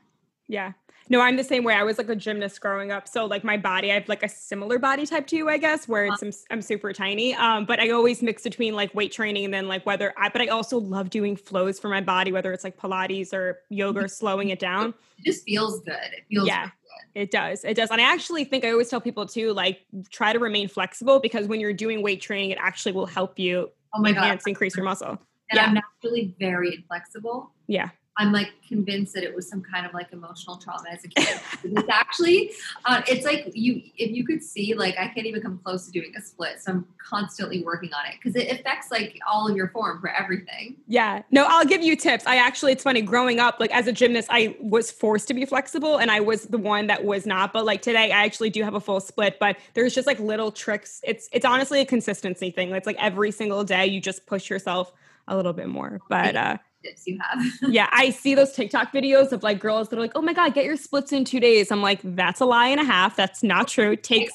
yeah. 0.48 0.74
No, 1.08 1.22
I'm 1.22 1.38
the 1.38 1.44
same 1.44 1.64
way. 1.64 1.76
I 1.76 1.84
was 1.84 2.00
like 2.00 2.10
a 2.10 2.16
gymnast 2.16 2.60
growing 2.62 2.92
up. 2.92 3.08
So 3.08 3.26
like 3.26 3.44
my 3.44 3.58
body, 3.58 3.92
I 3.92 3.96
have 3.96 4.10
like 4.10 4.24
a 4.24 4.30
similar 4.30 4.80
body 4.80 5.06
type 5.06 5.28
to 5.28 5.36
you, 5.36 5.50
I 5.50 5.60
guess, 5.60 5.88
where 5.88 6.06
it's 6.06 6.24
I'm, 6.24 6.32
I'm 6.50 6.62
super 6.64 6.94
tiny. 6.94 7.36
Um, 7.36 7.66
but 7.66 7.80
I 7.80 7.92
always 7.92 8.24
mix 8.24 8.42
between 8.42 8.74
like 8.74 8.94
weight 8.96 9.12
training 9.12 9.46
and 9.46 9.54
then 9.54 9.68
like 9.68 9.86
whether 9.86 10.14
I 10.18 10.30
but 10.30 10.42
I 10.42 10.48
also 10.48 10.80
love 10.80 11.12
doing 11.12 11.36
flows 11.36 11.80
for 11.80 11.90
my 11.90 12.02
body, 12.02 12.32
whether 12.32 12.52
it's 12.54 12.64
like 12.64 12.78
Pilates 12.78 13.34
or 13.34 13.60
yoga 13.70 14.06
or 14.06 14.08
slowing 14.08 14.50
it 14.50 14.58
down. 14.58 14.96
It 15.20 15.26
just 15.26 15.46
feels 15.46 15.82
good. 15.82 15.94
It 15.94 16.26
feels 16.28 16.48
yeah. 16.48 16.70
It 17.14 17.32
does. 17.32 17.64
It 17.64 17.76
does. 17.76 17.90
And 17.92 18.02
I 18.02 18.12
actually 18.12 18.44
think 18.44 18.66
I 18.66 18.72
always 18.72 18.90
tell 18.90 19.02
people 19.02 19.26
too, 19.26 19.54
like 19.54 19.82
try 20.10 20.34
to 20.34 20.40
remain 20.40 20.68
flexible 20.68 21.20
because 21.20 21.48
when 21.48 21.60
you're 21.60 21.74
doing 21.74 22.02
weight 22.02 22.22
training, 22.22 22.52
it 22.52 22.58
actually 22.60 22.92
will 22.92 23.06
help 23.06 23.40
you 23.40 23.70
oh 23.94 24.02
my 24.02 24.10
enhance, 24.10 24.44
God. 24.44 24.50
increase 24.50 24.76
your 24.76 24.86
muscle. 24.86 25.18
And 25.50 25.58
yeah. 25.58 25.66
I'm 25.66 25.74
naturally 25.76 26.36
very 26.40 26.76
inflexible. 26.76 27.52
Yeah. 27.68 27.90
I'm 28.18 28.32
like 28.32 28.54
convinced 28.68 29.14
that 29.14 29.24
it 29.24 29.36
was 29.36 29.50
some 29.50 29.62
kind 29.62 29.86
of 29.86 29.94
like 29.94 30.12
emotional 30.14 30.56
trauma 30.58 30.90
as 30.90 31.04
a 31.04 31.10
kid. 31.10 31.40
it's 31.64 31.90
actually, 31.90 32.52
uh, 32.86 33.02
it's 33.08 33.26
like 33.26 33.52
you, 33.54 33.82
if 33.98 34.12
you 34.12 34.26
could 34.26 34.42
see, 34.42 34.74
like 34.74 34.98
I 34.98 35.08
can't 35.08 35.28
even 35.28 35.42
come 35.42 35.60
close 35.64 35.86
to 35.86 35.92
doing 35.92 36.14
a 36.18 36.22
split. 36.22 36.62
So 36.62 36.72
I'm 36.72 36.88
constantly 36.98 37.64
working 37.64 37.94
on 37.94 38.06
it 38.08 38.16
because 38.16 38.36
it 38.36 38.52
affects 38.52 38.90
like 38.90 39.20
all 39.30 39.50
of 39.50 39.56
your 39.56 39.68
form 39.70 40.00
for 40.00 40.10
everything. 40.10 40.78
Yeah. 40.88 41.24
No, 41.32 41.46
I'll 41.48 41.66
give 41.66 41.82
you 41.82 41.96
tips. 41.98 42.26
I 42.26 42.38
actually, 42.38 42.72
it's 42.72 42.84
funny 42.84 43.02
growing 43.02 43.40
up, 43.40 43.60
like 43.60 43.72
as 43.72 43.88
a 43.88 43.92
gymnast, 43.92 44.30
I 44.32 44.56
was 44.62 44.92
forced 44.92 45.28
to 45.28 45.34
be 45.34 45.46
flexible 45.46 45.98
and 45.98 46.10
I 46.10 46.22
was 46.22 46.44
the 46.44 46.58
one 46.58 46.88
that 46.88 47.04
was 47.04 47.26
not. 47.26 47.52
But 47.52 47.66
like 47.66 47.82
today, 47.82 48.12
I 48.12 48.24
actually 48.24 48.50
do 48.50 48.64
have 48.64 48.76
a 48.76 48.82
full 48.82 49.02
split, 49.02 49.38
but 49.40 49.58
there's 49.74 49.94
just 49.94 50.08
like 50.08 50.20
little 50.20 50.52
tricks. 50.52 51.02
It's, 51.04 51.28
it's 51.34 51.46
honestly 51.46 51.82
a 51.82 51.86
consistency 51.86 52.50
thing. 52.50 52.72
It's 52.72 52.88
like 52.88 52.98
every 53.00 53.32
single 53.32 53.66
day 53.66 53.86
you 53.88 54.00
just 54.00 54.26
push 54.26 54.50
yourself 54.50 54.94
a 55.28 55.36
little 55.36 55.54
bit 55.54 55.68
more. 55.68 56.00
But, 56.08 56.36
uh, 56.36 56.58
tips 56.86 57.08
you 57.08 57.20
have. 57.22 57.44
yeah, 57.70 57.90
I 57.92 58.10
see 58.10 58.36
those 58.36 58.52
TikTok 58.54 58.92
videos 58.92 59.32
of 59.32 59.44
like 59.44 59.60
girls 59.60 59.90
that 59.90 59.98
are 59.98 60.02
like, 60.02 60.14
"Oh 60.16 60.22
my 60.22 60.34
god, 60.34 60.54
get 60.54 60.66
your 60.66 60.78
splits 60.78 61.12
in 61.12 61.26
2 61.26 61.40
days." 61.40 61.72
I'm 61.72 61.82
like, 61.82 62.00
"That's 62.04 62.40
a 62.40 62.46
lie 62.46 62.68
and 62.68 62.80
a 62.80 62.84
half. 62.84 63.16
That's 63.16 63.44
not 63.44 63.68
true. 63.68 63.92
It 63.92 64.04
takes 64.04 64.32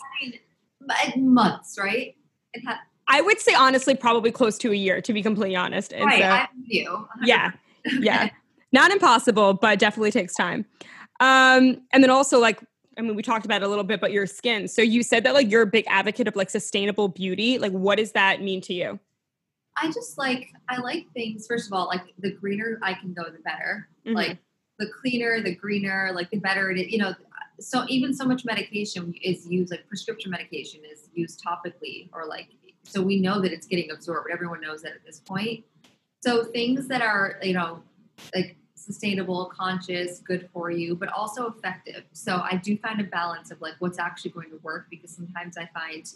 months, 1.17 1.79
right?" 1.79 2.15
Ha- 2.67 2.81
I 3.11 3.21
would 3.21 3.41
say 3.41 3.53
honestly 3.55 3.95
probably 3.95 4.31
close 4.31 4.57
to 4.59 4.71
a 4.71 4.75
year 4.75 5.01
to 5.01 5.13
be 5.13 5.23
completely 5.23 5.57
honest. 5.57 5.93
And 5.93 6.05
right, 6.05 6.21
so, 6.21 6.29
I'm 6.29 6.49
you. 6.65 7.09
Yeah. 7.23 7.53
Yeah. 7.85 8.31
not 8.73 8.93
impossible, 8.93 9.55
but 9.55 9.79
definitely 9.79 10.13
takes 10.13 10.35
time. 10.35 10.65
Um 11.19 11.83
and 11.93 12.03
then 12.03 12.11
also 12.11 12.39
like 12.39 12.61
I 12.99 13.03
mean, 13.03 13.17
we 13.17 13.23
talked 13.23 13.45
about 13.45 13.63
it 13.63 13.65
a 13.65 13.69
little 13.69 13.85
bit, 13.85 14.01
but 14.01 14.13
your 14.13 14.27
skin. 14.27 14.69
So 14.69 14.83
you 14.83 15.03
said 15.03 15.25
that 15.25 15.35
like 15.35 15.51
you're 15.51 15.63
a 15.63 15.67
big 15.67 15.87
advocate 15.89 16.29
of 16.29 16.37
like 16.37 16.51
sustainable 16.51 17.09
beauty. 17.09 17.59
Like, 17.59 17.73
what 17.73 17.97
does 17.97 18.13
that 18.13 18.43
mean 18.43 18.61
to 18.63 18.75
you? 18.75 19.01
I 19.77 19.87
just 19.87 20.19
like 20.19 20.51
I 20.69 20.81
like 20.81 21.07
things. 21.13 21.47
First 21.47 21.67
of 21.67 21.73
all, 21.73 21.87
like 21.87 22.03
the 22.19 22.33
greener 22.33 22.79
I 22.83 22.95
can 22.95 23.13
go, 23.13 23.25
the 23.25 23.39
better. 23.39 23.89
Mm-hmm. 24.07 24.17
Like 24.17 24.39
the 24.79 24.89
cleaner, 25.01 25.41
the 25.43 25.55
greener, 25.55 26.11
like 26.15 26.31
the 26.31 26.39
better 26.39 26.71
it 26.71 26.79
is. 26.79 26.93
You 26.93 26.99
know, 26.99 27.15
so 27.59 27.85
even 27.89 28.15
so 28.15 28.25
much 28.25 28.45
medication 28.45 29.15
is 29.23 29.47
used, 29.47 29.71
like 29.71 29.87
prescription 29.89 30.31
medication 30.31 30.81
is 30.91 31.09
used 31.15 31.43
topically, 31.45 32.09
or 32.13 32.27
like 32.27 32.49
so 32.83 33.03
we 33.03 33.21
know 33.21 33.41
that 33.41 33.53
it's 33.53 33.67
getting 33.67 33.91
absorbed. 33.91 34.29
Everyone 34.33 34.61
knows 34.61 34.83
that 34.83 34.93
at 34.93 35.05
this 35.05 35.21
point. 35.21 35.65
So 36.23 36.45
things 36.45 36.89
that 36.89 37.03
are 37.03 37.39
you 37.43 37.55
know 37.55 37.83
like 38.35 38.57
sustainable, 38.75 39.53
conscious, 39.55 40.21
good 40.21 40.49
for 40.53 40.71
you, 40.71 40.97
but 40.97 41.09
also 41.11 41.47
effective. 41.47 42.05
So 42.13 42.37
I 42.39 42.57
do 42.57 42.77
find 42.79 43.01
a 43.01 43.05
balance 43.05 43.51
of 43.51 43.61
like 43.61 43.75
what's 43.79 43.99
actually 43.99 44.33
going 44.33 44.51
to 44.51 44.57
work 44.63 44.87
because 44.91 45.11
sometimes 45.11 45.57
I 45.57 45.69
find 45.73 46.11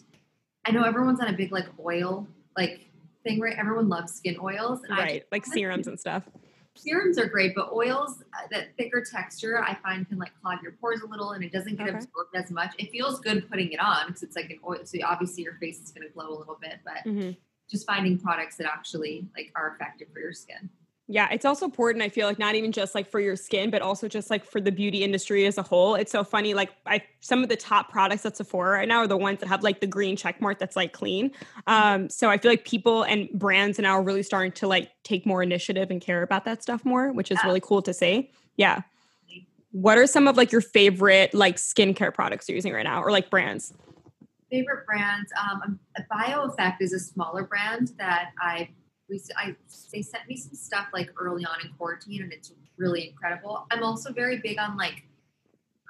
I 0.67 0.71
know 0.71 0.83
everyone's 0.83 1.21
on 1.21 1.29
a 1.29 1.33
big 1.33 1.53
like 1.53 1.67
oil 1.85 2.27
like 2.57 2.89
thing, 3.25 3.41
right? 3.41 3.57
Everyone 3.59 3.89
loves 3.89 4.15
skin 4.15 4.37
oils. 4.41 4.81
Right, 4.89 5.25
like 5.33 5.45
serums 5.47 5.87
and 5.87 5.99
stuff. 5.99 6.29
Serums 6.77 7.19
are 7.19 7.27
great, 7.27 7.55
but 7.55 7.73
oils, 7.73 8.23
uh, 8.35 8.47
that 8.51 8.77
thicker 8.77 9.05
texture, 9.09 9.63
I 9.63 9.77
find 9.77 10.09
can 10.09 10.19
like 10.19 10.33
clog 10.43 10.61
your 10.61 10.73
pores 10.73 11.03
a 11.03 11.07
little 11.07 11.31
and 11.31 11.45
it 11.45 11.53
doesn't 11.53 11.77
get 11.77 11.89
okay. 11.89 11.97
absorbed 11.99 12.35
as 12.35 12.51
much. 12.51 12.75
It 12.79 12.91
feels 12.91 13.21
good 13.21 13.49
putting 13.49 13.71
it 13.71 13.79
on 13.79 14.09
because 14.09 14.25
it's 14.25 14.35
like 14.35 14.51
an 14.51 14.59
oil. 14.69 14.79
So 14.85 14.99
obviously 15.05 15.45
your 15.45 15.55
face 15.55 15.81
is 15.81 15.93
going 15.93 16.07
to 16.07 16.13
glow 16.13 16.31
a 16.31 16.37
little 16.37 16.59
bit, 16.61 16.81
but 16.85 17.09
mm-hmm. 17.09 17.31
just 17.71 17.87
finding 17.87 18.19
products 18.19 18.57
that 18.57 18.67
actually 18.67 19.29
like 19.37 19.53
are 19.55 19.77
effective 19.77 20.09
for 20.13 20.19
your 20.19 20.33
skin. 20.33 20.69
Yeah, 21.07 21.29
it's 21.31 21.45
also 21.45 21.67
important. 21.67 22.03
I 22.03 22.09
feel 22.09 22.27
like 22.27 22.39
not 22.39 22.55
even 22.55 22.73
just 22.73 22.95
like 22.95 23.11
for 23.11 23.21
your 23.21 23.37
skin, 23.37 23.71
but 23.71 23.83
also 23.83 24.09
just 24.09 24.31
like 24.31 24.43
for 24.43 24.59
the 24.59 24.73
beauty 24.73 25.05
industry 25.05 25.45
as 25.45 25.59
a 25.59 25.63
whole. 25.63 25.97
It's 25.97 26.11
so 26.11 26.25
funny. 26.25 26.55
Like 26.55 26.71
I, 26.87 27.03
some 27.21 27.43
of 27.43 27.51
the 27.51 27.57
top 27.57 27.91
products 27.91 28.25
at 28.25 28.39
Sephora 28.39 28.79
right 28.79 28.89
now 28.89 28.99
are 28.99 29.07
the 29.07 29.17
ones 29.17 29.41
that 29.41 29.49
have 29.49 29.63
like 29.63 29.81
the 29.81 29.87
green 29.87 30.17
check 30.17 30.41
mark 30.41 30.59
that's 30.59 30.77
like 30.77 30.95
clean. 30.95 31.31
Um, 31.67 32.09
so 32.09 32.31
I 32.31 32.39
feel 32.39 32.51
like 32.51 32.65
people 32.65 33.03
and 33.03 33.29
brands 33.35 33.79
now 33.79 33.93
are 33.99 34.03
really 34.03 34.23
starting 34.23 34.53
to 34.53 34.67
like 34.67 34.93
take 35.03 35.27
more 35.27 35.43
initiative 35.43 35.91
and 35.91 36.01
care 36.01 36.23
about 36.23 36.47
that 36.47 36.63
stuff 36.63 36.87
more, 36.87 37.13
which 37.13 37.31
is 37.31 37.39
really 37.45 37.61
cool 37.61 37.83
to 37.83 37.93
see. 37.93 38.31
Yeah. 38.57 38.81
What 39.73 39.99
are 39.99 40.07
some 40.07 40.27
of 40.27 40.39
like 40.39 40.53
your 40.53 40.63
favorite 40.63 41.35
like 41.35 41.57
skincare 41.57 42.15
products 42.15 42.49
you're 42.49 42.57
using 42.57 42.73
right 42.73 42.85
now, 42.85 43.03
or 43.03 43.11
like 43.11 43.29
brands? 43.29 43.75
Favorite 44.51 44.87
brands. 44.87 45.31
Um, 45.39 45.81
BioEffect 46.11 46.77
is 46.81 46.95
a 46.95 46.99
smaller 46.99 47.43
brand 47.43 47.91
that 47.99 48.31
I 48.41 48.71
we 49.09 49.21
I 49.37 49.55
they 49.93 50.03
sent 50.03 50.29
me 50.29 50.37
some 50.37 50.55
stuff 50.55 50.87
like 50.93 51.11
early 51.17 51.45
on 51.45 51.57
in 51.65 51.73
quarantine, 51.77 52.23
and 52.23 52.33
it's 52.33 52.53
really 52.77 53.09
incredible. 53.09 53.67
I'm 53.71 53.83
also 53.83 54.13
very 54.13 54.39
big 54.39 54.59
on 54.59 54.77
like 54.77 55.05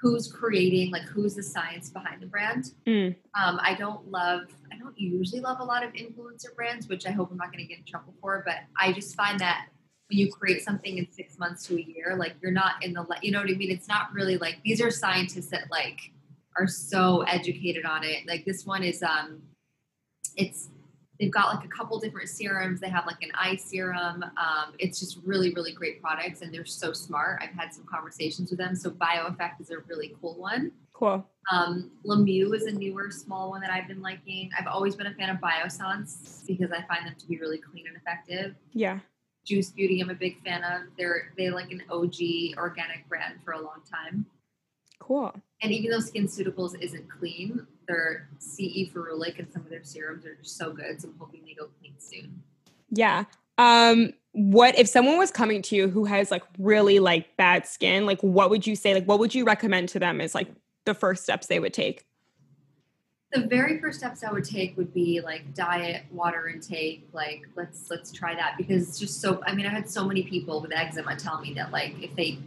who's 0.04 0.30
creating, 0.30 0.90
like 0.90 1.04
who's 1.04 1.34
the 1.34 1.42
science 1.42 1.88
behind 1.88 2.20
the 2.20 2.26
brand. 2.26 2.72
Mm. 2.86 3.16
Um, 3.40 3.58
I 3.62 3.74
don't 3.74 4.06
love, 4.10 4.42
I 4.70 4.76
don't 4.76 4.98
usually 4.98 5.40
love 5.40 5.60
a 5.60 5.64
lot 5.64 5.82
of 5.82 5.94
influencer 5.94 6.54
brands, 6.54 6.88
which 6.88 7.06
I 7.06 7.10
hope 7.10 7.30
I'm 7.30 7.38
not 7.38 7.50
going 7.50 7.64
to 7.64 7.66
get 7.66 7.78
in 7.78 7.84
trouble 7.86 8.12
for. 8.20 8.42
But 8.44 8.56
I 8.78 8.92
just 8.92 9.14
find 9.16 9.40
that 9.40 9.68
when 10.10 10.18
you 10.18 10.30
create 10.30 10.62
something 10.62 10.98
in 10.98 11.10
six 11.10 11.38
months 11.38 11.66
to 11.68 11.76
a 11.76 11.80
year, 11.80 12.16
like 12.18 12.34
you're 12.42 12.52
not 12.52 12.84
in 12.84 12.92
the, 12.92 13.06
you 13.22 13.32
know 13.32 13.40
what 13.40 13.48
I 13.48 13.54
mean? 13.54 13.70
It's 13.70 13.88
not 13.88 14.12
really 14.12 14.36
like 14.36 14.58
these 14.62 14.82
are 14.82 14.90
scientists 14.90 15.48
that 15.48 15.70
like 15.70 16.12
are 16.58 16.66
so 16.66 17.22
educated 17.22 17.86
on 17.86 18.04
it. 18.04 18.26
Like 18.28 18.44
this 18.44 18.66
one 18.66 18.82
is, 18.82 19.02
um, 19.02 19.40
it's 20.36 20.68
they've 21.18 21.30
got 21.30 21.54
like 21.54 21.64
a 21.64 21.68
couple 21.68 21.98
different 21.98 22.28
serums. 22.28 22.80
They 22.80 22.88
have 22.88 23.06
like 23.06 23.22
an 23.22 23.30
eye 23.34 23.56
serum. 23.56 24.22
Um, 24.22 24.74
it's 24.78 24.98
just 25.00 25.18
really, 25.24 25.52
really 25.54 25.72
great 25.72 26.00
products, 26.00 26.42
and 26.42 26.52
they're 26.52 26.64
so 26.64 26.92
smart. 26.92 27.40
I've 27.42 27.54
had 27.54 27.72
some 27.72 27.84
conversations 27.84 28.50
with 28.50 28.58
them. 28.58 28.74
So 28.74 28.90
BioEffect 28.90 29.60
is 29.60 29.70
a 29.70 29.78
really 29.88 30.14
cool 30.20 30.38
one. 30.38 30.72
Cool. 30.92 31.26
Um, 31.50 31.90
Lemieux 32.06 32.54
is 32.54 32.64
a 32.64 32.72
newer, 32.72 33.10
small 33.10 33.50
one 33.50 33.60
that 33.60 33.70
I've 33.70 33.88
been 33.88 34.00
liking. 34.00 34.50
I've 34.58 34.66
always 34.66 34.94
been 34.94 35.08
a 35.08 35.14
fan 35.14 35.28
of 35.28 35.38
Biossance 35.38 36.46
because 36.46 36.70
I 36.70 36.82
find 36.82 37.06
them 37.06 37.14
to 37.18 37.26
be 37.26 37.38
really 37.38 37.58
clean 37.58 37.86
and 37.86 37.96
effective. 37.96 38.54
Yeah. 38.72 39.00
Juice 39.44 39.70
Beauty, 39.70 40.00
I'm 40.00 40.10
a 40.10 40.14
big 40.14 40.42
fan 40.42 40.64
of. 40.64 40.82
They're 40.96 41.32
they 41.36 41.50
like 41.50 41.70
an 41.70 41.82
OG 41.90 42.56
organic 42.56 43.06
brand 43.08 43.34
for 43.44 43.52
a 43.52 43.60
long 43.60 43.82
time. 43.90 44.24
Cool. 44.98 45.34
And 45.62 45.72
even 45.72 45.90
though 45.90 45.98
SkinCeuticals 45.98 46.80
isn't 46.80 47.10
clean, 47.10 47.66
their 47.86 48.28
CE 48.38 48.88
ferulic 48.92 49.38
and 49.38 49.50
some 49.52 49.62
of 49.62 49.70
their 49.70 49.84
serums 49.84 50.24
are 50.24 50.34
just 50.34 50.56
so 50.56 50.72
good. 50.72 51.00
So 51.00 51.08
I'm 51.08 51.14
hoping 51.18 51.42
they 51.46 51.54
go 51.54 51.68
clean 51.80 51.94
soon. 51.98 52.42
Yeah. 52.90 53.24
Um, 53.58 54.12
what 54.32 54.78
if 54.78 54.88
someone 54.88 55.18
was 55.18 55.30
coming 55.30 55.62
to 55.62 55.76
you 55.76 55.88
who 55.88 56.04
has 56.04 56.30
like 56.30 56.42
really 56.58 56.98
like 56.98 57.36
bad 57.36 57.66
skin, 57.66 58.04
like 58.06 58.20
what 58.20 58.50
would 58.50 58.66
you 58.66 58.74
say? 58.76 58.94
Like 58.94 59.06
what 59.06 59.18
would 59.18 59.34
you 59.34 59.44
recommend 59.44 59.88
to 59.90 59.98
them 59.98 60.20
as 60.20 60.34
like 60.34 60.48
the 60.84 60.94
first 60.94 61.22
steps 61.22 61.46
they 61.46 61.60
would 61.60 61.72
take? 61.72 62.04
The 63.32 63.46
very 63.46 63.80
first 63.80 63.98
steps 63.98 64.22
I 64.22 64.32
would 64.32 64.44
take 64.44 64.76
would 64.76 64.94
be 64.94 65.20
like 65.20 65.54
diet, 65.54 66.04
water 66.12 66.48
intake, 66.48 67.08
like 67.12 67.48
let's 67.56 67.90
let's 67.90 68.12
try 68.12 68.34
that 68.34 68.56
because 68.56 68.88
it's 68.88 68.98
just 68.98 69.20
so 69.20 69.42
I 69.46 69.54
mean, 69.54 69.66
I've 69.66 69.72
had 69.72 69.88
so 69.88 70.04
many 70.04 70.22
people 70.22 70.60
with 70.60 70.72
eczema 70.72 71.16
tell 71.16 71.40
me 71.40 71.54
that 71.54 71.72
like 71.72 71.94
if 72.00 72.14
they 72.16 72.38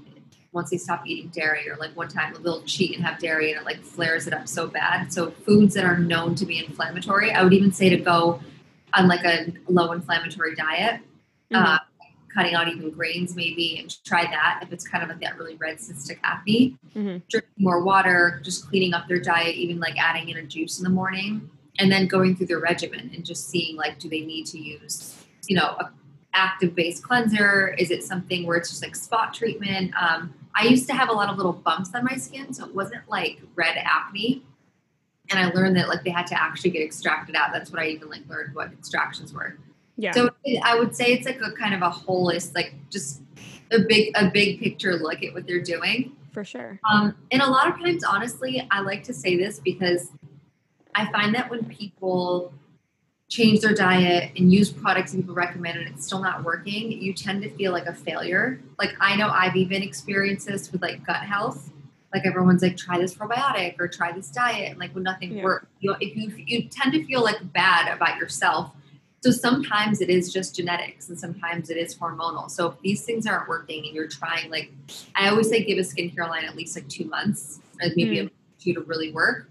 once 0.57 0.71
they 0.71 0.77
stop 0.77 1.05
eating 1.05 1.29
dairy 1.29 1.69
or 1.69 1.77
like 1.77 1.95
one 1.95 2.07
time 2.07 2.35
they'll 2.43 2.63
cheat 2.63 2.95
and 2.95 3.05
have 3.05 3.19
dairy 3.19 3.51
and 3.51 3.61
it 3.61 3.63
like 3.63 3.79
flares 3.79 4.25
it 4.25 4.33
up 4.33 4.47
so 4.47 4.67
bad 4.67 5.13
so 5.13 5.29
foods 5.29 5.75
that 5.75 5.85
are 5.85 5.99
known 5.99 6.33
to 6.33 6.47
be 6.47 6.57
inflammatory 6.57 7.31
i 7.31 7.43
would 7.43 7.53
even 7.53 7.71
say 7.71 7.89
to 7.89 7.97
go 7.97 8.39
on 8.95 9.07
like 9.07 9.23
a 9.23 9.53
low 9.67 9.91
inflammatory 9.91 10.55
diet 10.55 10.99
mm-hmm. 11.53 11.63
uh, 11.63 11.77
cutting 12.33 12.55
out 12.55 12.67
even 12.67 12.89
grains 12.89 13.35
maybe 13.35 13.77
and 13.79 14.03
try 14.03 14.23
that 14.23 14.59
if 14.63 14.73
it's 14.73 14.87
kind 14.87 15.03
of 15.03 15.09
like 15.09 15.21
that 15.21 15.37
really 15.37 15.55
red 15.57 15.77
cystic 15.77 16.17
acne 16.23 16.75
mm-hmm. 16.95 17.17
drinking 17.29 17.53
more 17.59 17.83
water 17.83 18.41
just 18.43 18.67
cleaning 18.67 18.95
up 18.95 19.07
their 19.07 19.19
diet 19.19 19.55
even 19.55 19.79
like 19.79 19.95
adding 19.99 20.27
in 20.29 20.37
a 20.37 20.43
juice 20.43 20.79
in 20.79 20.83
the 20.83 20.89
morning 20.89 21.47
and 21.77 21.91
then 21.91 22.07
going 22.07 22.35
through 22.35 22.47
their 22.47 22.59
regimen 22.59 23.11
and 23.13 23.23
just 23.23 23.47
seeing 23.47 23.75
like 23.75 23.99
do 23.99 24.09
they 24.09 24.21
need 24.21 24.47
to 24.47 24.57
use 24.57 25.23
you 25.47 25.55
know 25.55 25.75
a 25.79 25.91
active 26.37 26.75
base 26.75 26.99
cleanser? 26.99 27.69
Is 27.77 27.91
it 27.91 28.03
something 28.03 28.45
where 28.45 28.57
it's 28.57 28.69
just 28.69 28.83
like 28.83 28.95
spot 28.95 29.33
treatment? 29.33 29.91
Um, 29.99 30.33
I 30.57 30.63
used 30.63 30.87
to 30.87 30.93
have 30.93 31.09
a 31.09 31.13
lot 31.13 31.29
of 31.29 31.37
little 31.37 31.53
bumps 31.53 31.93
on 31.93 32.03
my 32.03 32.15
skin, 32.15 32.51
so 32.51 32.65
it 32.65 32.73
wasn't 32.73 33.07
like 33.07 33.39
red 33.55 33.77
acne. 33.77 34.43
And 35.29 35.39
I 35.39 35.51
learned 35.51 35.77
that 35.77 35.87
like 35.87 36.03
they 36.03 36.09
had 36.09 36.25
to 36.27 36.41
actually 36.41 36.71
get 36.71 36.81
extracted 36.81 37.35
out. 37.35 37.51
That's 37.53 37.69
what 37.71 37.79
I 37.79 37.87
even 37.89 38.09
like 38.09 38.27
learned 38.27 38.55
what 38.55 38.71
extractions 38.71 39.33
were. 39.33 39.57
Yeah. 39.97 40.13
So 40.13 40.29
it, 40.43 40.61
I 40.63 40.79
would 40.79 40.95
say 40.95 41.13
it's 41.13 41.25
like 41.25 41.41
a 41.41 41.51
kind 41.51 41.75
of 41.75 41.81
a 41.81 41.89
holist, 41.89 42.55
like 42.55 42.73
just 42.89 43.21
a 43.71 43.79
big 43.79 44.11
a 44.15 44.29
big 44.31 44.59
picture 44.59 44.95
look 44.95 45.23
at 45.23 45.33
what 45.33 45.45
they're 45.45 45.61
doing. 45.61 46.15
For 46.31 46.43
sure. 46.43 46.79
Um, 46.89 47.15
and 47.31 47.41
a 47.41 47.49
lot 47.49 47.67
of 47.67 47.79
times, 47.79 48.03
honestly, 48.03 48.67
I 48.71 48.81
like 48.81 49.03
to 49.03 49.13
say 49.13 49.37
this 49.37 49.59
because 49.59 50.11
I 50.95 51.11
find 51.11 51.35
that 51.35 51.49
when 51.49 51.65
people 51.65 52.51
change 53.29 53.59
their 53.59 53.73
diet 53.73 54.31
and 54.37 54.53
use 54.53 54.71
products 54.71 55.13
people 55.13 55.35
recommend 55.35 55.77
and 55.77 55.87
it's 55.87 56.05
still 56.05 56.21
not 56.21 56.43
working, 56.43 56.91
you 56.91 57.13
tend 57.13 57.41
to 57.43 57.49
feel 57.55 57.71
like 57.71 57.85
a 57.85 57.93
failure. 57.93 58.61
Like 58.79 58.95
I 58.99 59.15
know 59.15 59.29
I've 59.29 59.55
even 59.55 59.81
experienced 59.83 60.47
this 60.47 60.71
with 60.71 60.81
like 60.81 61.05
gut 61.05 61.23
health. 61.23 61.71
Like 62.13 62.25
everyone's 62.25 62.61
like, 62.61 62.77
try 62.77 62.97
this 62.97 63.13
probiotic 63.13 63.75
or 63.79 63.87
try 63.89 64.13
this 64.13 64.29
diet, 64.29 64.71
and 64.71 64.79
like 64.79 64.95
when 64.95 65.03
nothing 65.03 65.33
Yeah. 65.33 65.43
works, 65.43 65.67
you 65.81 65.91
know, 65.91 65.97
if 65.99 66.15
you 66.15 66.33
you 66.37 66.63
tend 66.69 66.93
to 66.93 67.03
feel 67.05 67.21
like 67.21 67.51
bad 67.51 67.93
about 67.93 68.17
yourself. 68.17 68.71
So 69.21 69.31
sometimes 69.31 69.99
it 69.99 70.09
is 70.09 70.31
just 70.31 70.55
genetics, 70.55 71.09
and 71.09 71.19
sometimes 71.19 71.69
it 71.69 71.75
is 71.75 71.93
hormonal. 71.95 72.49
So 72.49 72.67
if 72.67 72.79
these 72.81 73.03
things 73.03 73.27
aren't 73.27 73.49
working, 73.49 73.85
and 73.85 73.93
you're 73.93 74.07
trying, 74.07 74.49
like 74.49 74.71
I 75.15 75.27
always 75.27 75.49
say, 75.49 75.65
give 75.65 75.77
a 75.77 75.81
skincare 75.81 76.29
line 76.29 76.45
at 76.45 76.55
least 76.55 76.77
like 76.77 76.87
two 76.87 77.05
months, 77.05 77.59
mm. 77.81 77.85
or 77.85 77.93
maybe 77.97 78.19
a 78.19 78.31
two 78.59 78.73
to 78.73 78.81
really 78.81 79.11
work. 79.11 79.49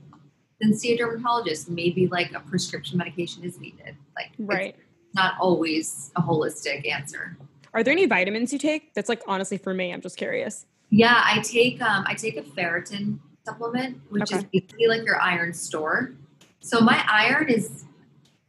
Then 0.60 0.74
see 0.74 0.92
a 0.92 0.96
dermatologist. 0.96 1.68
Maybe 1.68 2.06
like 2.06 2.32
a 2.34 2.40
prescription 2.40 2.98
medication 2.98 3.44
is 3.44 3.60
needed. 3.60 3.96
Like 4.14 4.32
Right. 4.38 4.76
not 5.14 5.34
always 5.40 6.10
a 6.16 6.22
holistic 6.22 6.90
answer. 6.90 7.36
Are 7.74 7.82
there 7.82 7.92
any 7.92 8.06
vitamins 8.06 8.52
you 8.52 8.58
take? 8.58 8.94
That's 8.94 9.08
like 9.08 9.22
honestly 9.26 9.58
for 9.58 9.74
me, 9.74 9.92
I'm 9.92 10.00
just 10.00 10.16
curious. 10.16 10.64
Yeah, 10.90 11.20
I 11.24 11.40
take 11.40 11.82
um, 11.82 12.04
I 12.06 12.14
take 12.14 12.36
a 12.36 12.42
ferritin 12.42 13.18
supplement, 13.44 14.00
which 14.08 14.32
is 14.32 14.44
basically 14.44 14.86
like 14.86 15.04
your 15.04 15.20
iron 15.20 15.52
store. 15.52 16.14
So 16.60 16.80
my 16.80 17.04
iron 17.08 17.50
is 17.50 17.84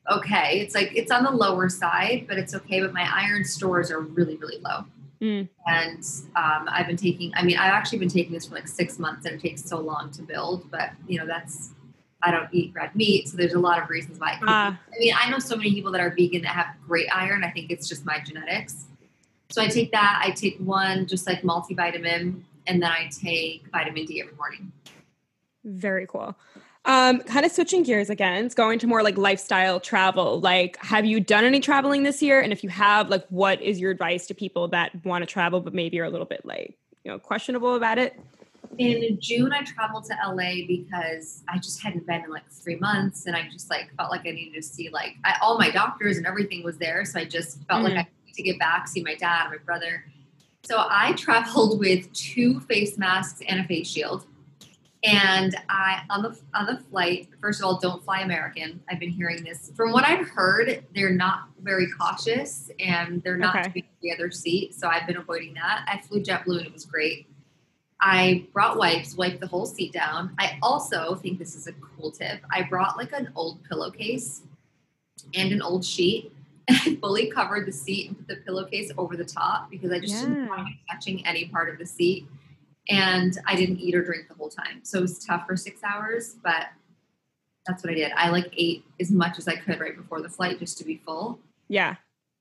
okay. 0.10 0.60
It's 0.62 0.74
like 0.74 0.92
it's 0.96 1.12
on 1.12 1.24
the 1.24 1.32
lower 1.32 1.68
side, 1.68 2.26
but 2.28 2.38
it's 2.38 2.56
okay. 2.56 2.80
But 2.80 2.94
my 2.94 3.10
iron 3.14 3.44
stores 3.44 3.92
are 3.92 4.00
really 4.00 4.38
really 4.38 4.60
low. 4.60 4.86
Mm. 5.22 5.50
And 5.66 6.04
um, 6.36 6.70
I've 6.70 6.88
been 6.88 6.98
taking. 6.98 7.34
I 7.36 7.44
mean, 7.44 7.58
I've 7.58 7.74
actually 7.74 8.00
been 8.00 8.10
taking 8.10 8.34
this 8.34 8.46
for 8.46 8.56
like 8.56 8.68
six 8.68 9.00
months, 9.00 9.26
and 9.26 9.36
it 9.36 9.42
takes 9.42 9.64
so 9.64 9.80
long 9.80 10.12
to 10.12 10.22
build. 10.22 10.70
But 10.70 10.92
you 11.08 11.20
know, 11.20 11.26
that's 11.26 11.72
I 12.24 12.32
don't 12.32 12.48
eat 12.52 12.74
red 12.76 12.96
meat, 12.96 13.28
so 13.28 13.38
there's 13.38 13.54
a 13.54 13.60
lot 13.60 13.82
of 13.82 13.90
reasons 13.90 14.20
why. 14.20 14.40
Ah. 14.48 14.80
I 14.94 15.00
mean, 15.00 15.14
I 15.20 15.30
know 15.30 15.40
so 15.40 15.56
many 15.56 15.72
people 15.72 15.92
that 15.92 16.02
are 16.02 16.10
vegan 16.10 16.42
that 16.42 16.50
have 16.50 16.68
great 16.88 17.08
iron. 17.14 17.44
I 17.44 17.52
think 17.52 17.70
it's 17.70 17.88
just 17.88 18.06
my 18.06 18.20
genetics. 18.20 18.86
So 19.50 19.62
I 19.62 19.68
take 19.68 19.92
that. 19.92 20.22
I 20.24 20.32
take 20.32 20.58
one 20.58 21.06
just 21.06 21.28
like 21.28 21.42
multivitamin, 21.42 22.42
and 22.66 22.82
then 22.82 22.92
I 22.92 23.10
take 23.12 23.68
vitamin 23.72 24.06
D 24.06 24.22
every 24.22 24.36
morning. 24.36 24.72
Very 25.64 26.08
cool. 26.08 26.36
Um, 26.86 27.20
kind 27.20 27.46
of 27.46 27.52
switching 27.52 27.84
gears 27.84 28.10
again, 28.10 28.46
it's 28.46 28.56
going 28.56 28.80
to 28.80 28.88
more 28.88 29.04
like 29.04 29.18
lifestyle 29.18 29.80
travel. 29.82 30.40
Like, 30.40 30.78
have 30.78 31.06
you 31.06 31.20
done 31.20 31.44
any 31.44 31.60
traveling 31.60 32.04
this 32.04 32.22
year? 32.22 32.40
And 32.40 32.54
if 32.54 32.64
you 32.64 32.70
have, 32.70 33.10
like, 33.10 33.28
what 33.28 33.62
is 33.62 33.78
your 33.78 33.92
advice 33.92 34.26
to 34.28 34.34
people 34.34 34.70
that 34.70 35.06
want 35.06 35.22
to 35.22 35.26
travel 35.26 35.60
but 35.60 35.74
maybe 35.74 36.00
are 36.00 36.06
a 36.06 36.10
little 36.10 36.26
bit 36.26 36.46
like, 36.46 36.78
you 37.04 37.12
know, 37.12 37.20
questionable 37.20 37.76
about 37.76 37.98
it? 37.98 38.18
In 38.78 39.18
June, 39.20 39.52
I 39.54 39.64
traveled 39.64 40.06
to 40.06 40.16
LA 40.26 40.66
because 40.68 41.44
I 41.48 41.58
just 41.58 41.82
hadn't 41.82 42.06
been 42.06 42.24
in 42.26 42.30
like 42.30 42.50
three 42.52 42.76
months, 42.76 43.26
and 43.26 43.36
I 43.36 43.48
just 43.52 43.70
like 43.70 43.92
felt 43.98 44.12
like 44.12 44.22
I 44.22 44.32
needed 44.32 44.54
to 44.56 44.62
see 44.62 44.90
like 44.90 45.16
I, 45.24 45.36
all 45.42 45.58
my 45.58 45.72
doctors 45.72 46.18
and 46.18 46.26
everything 46.28 46.64
was 46.64 46.78
there. 46.78 47.04
So 47.06 47.20
I 47.20 47.26
just 47.26 47.64
felt 47.68 47.84
like 47.84 47.94
Mhm. 47.94 48.00
I 48.00 48.08
needed 48.26 48.36
to 48.36 48.44
get 48.44 48.60
back, 48.60 48.88
see 48.88 49.02
my 49.02 49.16
dad, 49.16 49.50
my 49.50 49.58
brother. 49.58 50.06
So 50.64 50.86
I 50.90 51.14
traveled 51.14 51.80
with 51.80 52.12
two 52.14 52.60
face 52.62 52.98
masks 52.98 53.42
and 53.48 53.60
a 53.60 53.64
face 53.64 53.88
shield. 53.88 54.26
And 55.04 55.56
I 55.70 56.02
on 56.10 56.22
the 56.24 56.38
on 56.54 56.66
the 56.66 56.78
flight, 56.78 57.30
first 57.40 57.60
of 57.62 57.66
all, 57.66 57.80
don't 57.80 58.04
fly 58.04 58.22
American. 58.22 58.82
I've 58.90 59.00
been 59.00 59.12
hearing 59.12 59.44
this. 59.44 59.72
From 59.76 59.92
what 59.92 60.04
I've 60.04 60.28
heard, 60.28 60.84
they're 60.94 61.14
not 61.14 61.50
very 61.62 61.88
cautious 62.00 62.70
and 62.80 63.24
they're 63.24 63.38
not 63.38 63.56
Okay. 63.68 63.84
the 64.02 64.12
other 64.12 64.30
seat. 64.32 64.74
So 64.76 64.88
I've 64.88 65.08
been 65.08 65.18
avoiding 65.18 65.54
that. 65.56 65.86
I 65.88 66.00
flew 66.02 66.22
JetBlue 66.22 66.58
and 66.58 66.68
it 66.68 66.74
was 66.74 66.86
great. 66.86 67.28
I 68.00 68.46
brought 68.54 68.78
wipes, 68.78 69.16
wiped 69.16 69.40
the 69.40 69.48
whole 69.48 69.66
seat 69.66 69.92
down. 69.92 70.34
I 70.38 70.60
also 70.62 71.16
think 71.16 71.40
this 71.40 71.56
is 71.56 71.68
a 71.68 71.74
cool 71.74 72.12
tip. 72.12 72.42
I 72.52 72.64
brought 72.64 72.98
like 72.98 73.12
an 73.12 73.32
old 73.36 73.64
pillowcase 73.64 74.42
and 75.34 75.52
an 75.52 75.62
old 75.62 75.86
sheet. 75.86 76.34
And 76.86 77.00
fully 77.00 77.32
covered 77.32 77.66
the 77.66 77.72
seat 77.72 78.10
and 78.10 78.18
put 78.18 78.28
the 78.28 78.36
pillowcase 78.44 78.92
over 78.98 79.16
the 79.16 79.24
top 79.24 79.72
because 79.72 79.90
I 79.90 80.02
just 80.02 80.22
didn't 80.22 80.50
want 80.50 80.60
to 80.60 80.66
be 80.66 80.78
touching 80.92 81.26
any 81.26 81.46
part 81.46 81.70
of 81.70 81.80
the 81.80 81.86
seat. 81.86 82.28
And 82.90 83.38
I 83.46 83.56
didn't 83.56 83.80
eat 83.80 83.96
or 83.96 84.04
drink 84.04 84.28
the 84.28 84.34
whole 84.34 84.50
time. 84.50 84.82
So 84.84 84.98
it 84.98 85.02
was 85.04 85.18
tough 85.24 85.48
for 85.48 85.56
six 85.56 85.82
hours, 85.82 86.36
but 86.44 86.66
that's 87.66 87.86
what 87.86 87.92
I 87.92 87.96
did. 87.96 88.12
I 88.18 88.32
like 88.32 88.54
ate 88.58 88.84
as 89.00 89.12
much 89.12 89.38
as 89.38 89.48
I 89.48 89.56
could 89.56 89.80
right 89.80 89.96
before 89.96 90.22
the 90.22 90.28
flight 90.28 90.60
just 90.60 90.78
to 90.80 90.84
be 90.84 90.98
full. 91.06 91.40
Yeah. 91.70 91.96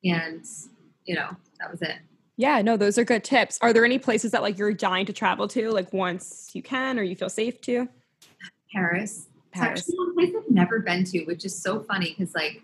And, 0.05 0.45
you 1.05 1.15
know, 1.15 1.37
that 1.61 1.71
was 1.71 1.83
it. 1.83 1.97
Yeah, 2.37 2.61
no, 2.63 2.77
those 2.77 2.99
are 2.99 3.05
good 3.05 3.25
tips. 3.25 3.59
Are 3.63 3.73
there 3.73 3.85
any 3.85 3.99
places 3.99 4.33
that 4.33 4.43
like 4.43 4.59
you're 4.59 4.73
dying 4.75 5.07
to 5.07 5.13
travel 5.13 5.49
to, 5.49 5.71
like 5.71 5.93
once 5.93 6.51
you 6.53 6.63
can 6.63 6.99
or 6.99 7.03
you 7.03 7.17
feel 7.17 7.31
safe 7.31 7.61
to? 7.63 7.89
Paris. 8.73 9.27
It's 9.53 9.61
Paris. 9.61 9.81
actually 9.81 9.97
one 9.99 10.15
place 10.15 10.35
I've 10.37 10.51
never 10.51 10.81
been 10.81 11.05
to, 11.05 11.25
which 11.25 11.45
is 11.45 11.57
so 11.61 11.81
funny 11.81 12.15
because 12.17 12.35
like 12.35 12.63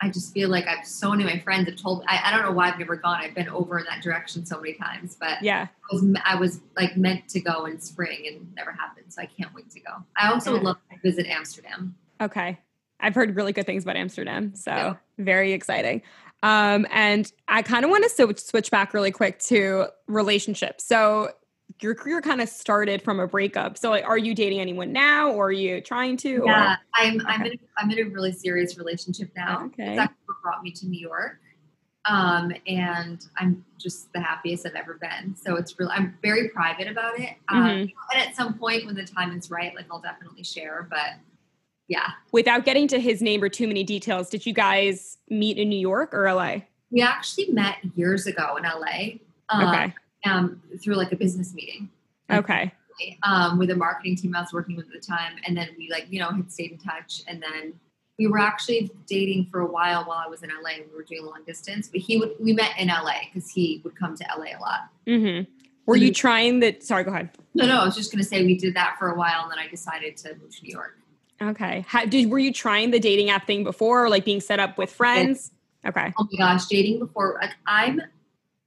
I 0.00 0.10
just 0.10 0.32
feel 0.32 0.48
like 0.50 0.66
I've 0.66 0.86
so 0.86 1.10
many 1.10 1.24
of 1.24 1.30
my 1.30 1.38
friends 1.40 1.68
have 1.68 1.76
told 1.80 2.04
I, 2.06 2.20
I 2.24 2.30
don't 2.30 2.42
know 2.42 2.52
why 2.52 2.68
I've 2.70 2.78
never 2.78 2.96
gone. 2.96 3.20
I've 3.20 3.34
been 3.34 3.48
over 3.48 3.78
in 3.78 3.86
that 3.86 4.02
direction 4.02 4.44
so 4.44 4.60
many 4.60 4.74
times, 4.74 5.16
but 5.18 5.42
Yeah. 5.42 5.68
I 5.90 5.94
was 5.94 6.04
I 6.24 6.34
was 6.34 6.60
like 6.76 6.96
meant 6.98 7.28
to 7.30 7.40
go 7.40 7.64
in 7.64 7.80
spring 7.80 8.24
and 8.26 8.54
never 8.54 8.72
happened. 8.72 9.06
So 9.08 9.22
I 9.22 9.26
can't 9.26 9.54
wait 9.54 9.70
to 9.70 9.80
go. 9.80 9.90
I 10.18 10.30
also 10.30 10.52
would 10.52 10.62
love 10.62 10.76
to 10.92 10.98
visit 11.02 11.26
Amsterdam. 11.26 11.94
Okay. 12.20 12.58
I've 13.00 13.14
heard 13.14 13.34
really 13.36 13.52
good 13.52 13.64
things 13.64 13.84
about 13.84 13.96
Amsterdam. 13.96 14.54
So 14.54 14.70
Yeah. 14.70 14.94
very 15.18 15.52
exciting. 15.52 16.02
Um, 16.42 16.86
and 16.90 17.30
I 17.48 17.62
kind 17.62 17.84
of 17.84 17.90
want 17.90 18.04
to 18.04 18.10
switch, 18.10 18.40
switch 18.40 18.70
back 18.70 18.94
really 18.94 19.10
quick 19.10 19.38
to 19.40 19.86
relationships. 20.06 20.84
So 20.84 21.30
your 21.80 21.94
career 21.94 22.20
kind 22.20 22.40
of 22.40 22.48
started 22.48 23.02
from 23.02 23.20
a 23.20 23.26
breakup. 23.26 23.76
So 23.76 23.90
like, 23.90 24.04
are 24.04 24.18
you 24.18 24.34
dating 24.34 24.60
anyone 24.60 24.92
now 24.92 25.30
or 25.32 25.46
are 25.48 25.52
you 25.52 25.80
trying 25.80 26.16
to? 26.18 26.42
Yeah, 26.46 26.76
I'm 26.94 27.20
I'm 27.26 27.44
in 27.44 27.58
I'm 27.76 27.90
in 27.90 27.98
a 27.98 28.10
really 28.10 28.32
serious 28.32 28.78
relationship 28.78 29.30
now. 29.36 29.66
Okay. 29.66 29.98
Actually 29.98 30.16
what 30.26 30.36
brought 30.42 30.62
me 30.62 30.70
to 30.72 30.86
New 30.86 30.98
York. 31.00 31.40
Um, 32.04 32.52
and 32.66 33.26
I'm 33.36 33.64
just 33.76 34.10
the 34.14 34.20
happiest 34.20 34.64
I've 34.64 34.74
ever 34.76 34.94
been. 34.94 35.36
So 35.36 35.56
it's 35.56 35.78
really, 35.78 35.92
I'm 35.94 36.16
very 36.22 36.48
private 36.48 36.88
about 36.88 37.20
it. 37.20 37.34
Um, 37.48 37.62
Mhm. 37.64 37.92
and 38.14 38.22
at 38.28 38.34
some 38.34 38.54
point 38.54 38.86
when 38.86 38.94
the 38.94 39.04
time 39.04 39.36
is 39.36 39.50
right, 39.50 39.74
like 39.74 39.86
I'll 39.90 40.00
definitely 40.00 40.42
share. 40.42 40.86
But 40.88 41.16
yeah, 41.88 42.10
Without 42.32 42.64
getting 42.64 42.86
to 42.88 43.00
his 43.00 43.22
name 43.22 43.42
or 43.42 43.48
too 43.48 43.66
many 43.66 43.82
details, 43.82 44.28
did 44.28 44.44
you 44.46 44.52
guys 44.52 45.18
meet 45.30 45.58
in 45.58 45.68
New 45.68 45.78
York 45.78 46.12
or 46.14 46.32
LA? 46.32 46.58
we 46.90 47.02
actually 47.02 47.50
met 47.50 47.76
years 47.96 48.26
ago 48.26 48.56
in 48.56 48.64
LA. 48.64 49.18
Um, 49.48 49.68
Okay. 49.68 49.94
Um, 50.24 50.62
through 50.82 50.96
like 50.96 51.12
a 51.12 51.16
business 51.16 51.54
meeting. 51.54 51.90
Okay. 52.30 52.72
um, 53.22 53.58
with 53.58 53.70
a 53.70 53.76
marketing 53.76 54.16
team 54.16 54.34
I 54.34 54.40
was 54.40 54.52
working 54.52 54.76
with 54.76 54.86
at 54.86 54.92
the 54.92 55.06
time. 55.06 55.36
And 55.46 55.56
then 55.56 55.68
we 55.78 55.88
like, 55.90 56.06
you 56.10 56.18
know, 56.18 56.30
had 56.30 56.50
stayed 56.50 56.72
in 56.72 56.78
touch. 56.78 57.22
And 57.28 57.40
then 57.40 57.74
we 58.18 58.26
were 58.26 58.38
actually 58.38 58.90
dating 59.06 59.46
for 59.50 59.60
a 59.60 59.66
while 59.66 60.04
while 60.04 60.18
I 60.18 60.28
was 60.28 60.42
in 60.42 60.50
LA. 60.50 60.84
We 60.90 60.96
were 60.96 61.04
doing 61.04 61.24
long 61.24 61.44
distance, 61.46 61.88
but 61.88 62.00
he 62.00 62.16
would, 62.16 62.32
we 62.40 62.52
met 62.52 62.72
in 62.78 62.88
LA 62.88 63.12
because 63.32 63.48
he 63.48 63.80
would 63.84 63.94
come 63.96 64.16
to 64.16 64.24
LA 64.36 64.58
a 64.58 64.60
lot. 64.60 64.88
Mm-hmm. 65.06 65.50
Were 65.86 65.96
you 65.96 66.12
trying 66.12 66.60
that? 66.60 66.82
Sorry, 66.82 67.04
go 67.04 67.12
ahead. 67.12 67.30
No, 67.54 67.64
no, 67.64 67.80
I 67.80 67.84
was 67.84 67.94
just 67.94 68.12
going 68.12 68.22
to 68.22 68.28
say 68.28 68.44
we 68.44 68.58
did 68.58 68.74
that 68.74 68.96
for 68.98 69.08
a 69.08 69.14
while. 69.14 69.42
And 69.44 69.52
then 69.52 69.58
I 69.58 69.68
decided 69.68 70.16
to 70.18 70.34
move 70.34 70.54
to 70.56 70.62
New 70.64 70.72
York. 70.72 70.98
Okay. 71.40 71.84
How, 71.86 72.04
did 72.04 72.30
were 72.30 72.38
you 72.38 72.52
trying 72.52 72.90
the 72.90 72.98
dating 72.98 73.30
app 73.30 73.46
thing 73.46 73.64
before, 73.64 74.04
or 74.04 74.08
like 74.08 74.24
being 74.24 74.40
set 74.40 74.58
up 74.58 74.76
with 74.78 74.90
friends? 74.90 75.52
Okay. 75.86 76.12
Oh 76.18 76.26
my 76.32 76.38
gosh, 76.38 76.66
dating 76.66 76.98
before, 76.98 77.38
like 77.40 77.54
I'm, 77.66 78.02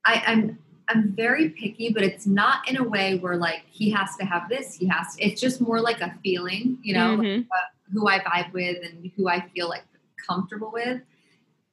I, 0.05 0.23
I'm, 0.25 0.57
I'm 0.87 1.11
very 1.13 1.49
picky, 1.49 1.91
but 1.91 2.03
it's 2.03 2.25
not 2.25 2.67
in 2.69 2.77
a 2.77 2.83
way 2.83 3.17
where 3.17 3.35
like 3.35 3.63
he 3.69 3.91
has 3.91 4.15
to 4.17 4.25
have 4.25 4.49
this, 4.49 4.73
he 4.73 4.87
has 4.87 5.15
to, 5.15 5.23
it's 5.23 5.39
just 5.41 5.61
more 5.61 5.81
like 5.81 6.01
a 6.01 6.15
feeling, 6.23 6.77
you 6.81 6.93
know, 6.93 7.17
Mhm. 7.17 7.45
who 7.93 8.07
I 8.07 8.19
vibe 8.19 8.53
with 8.53 8.77
and 8.83 9.11
who 9.15 9.27
I 9.27 9.41
feel 9.49 9.67
like 9.67 9.83
comfortable 10.25 10.71
with. 10.71 11.01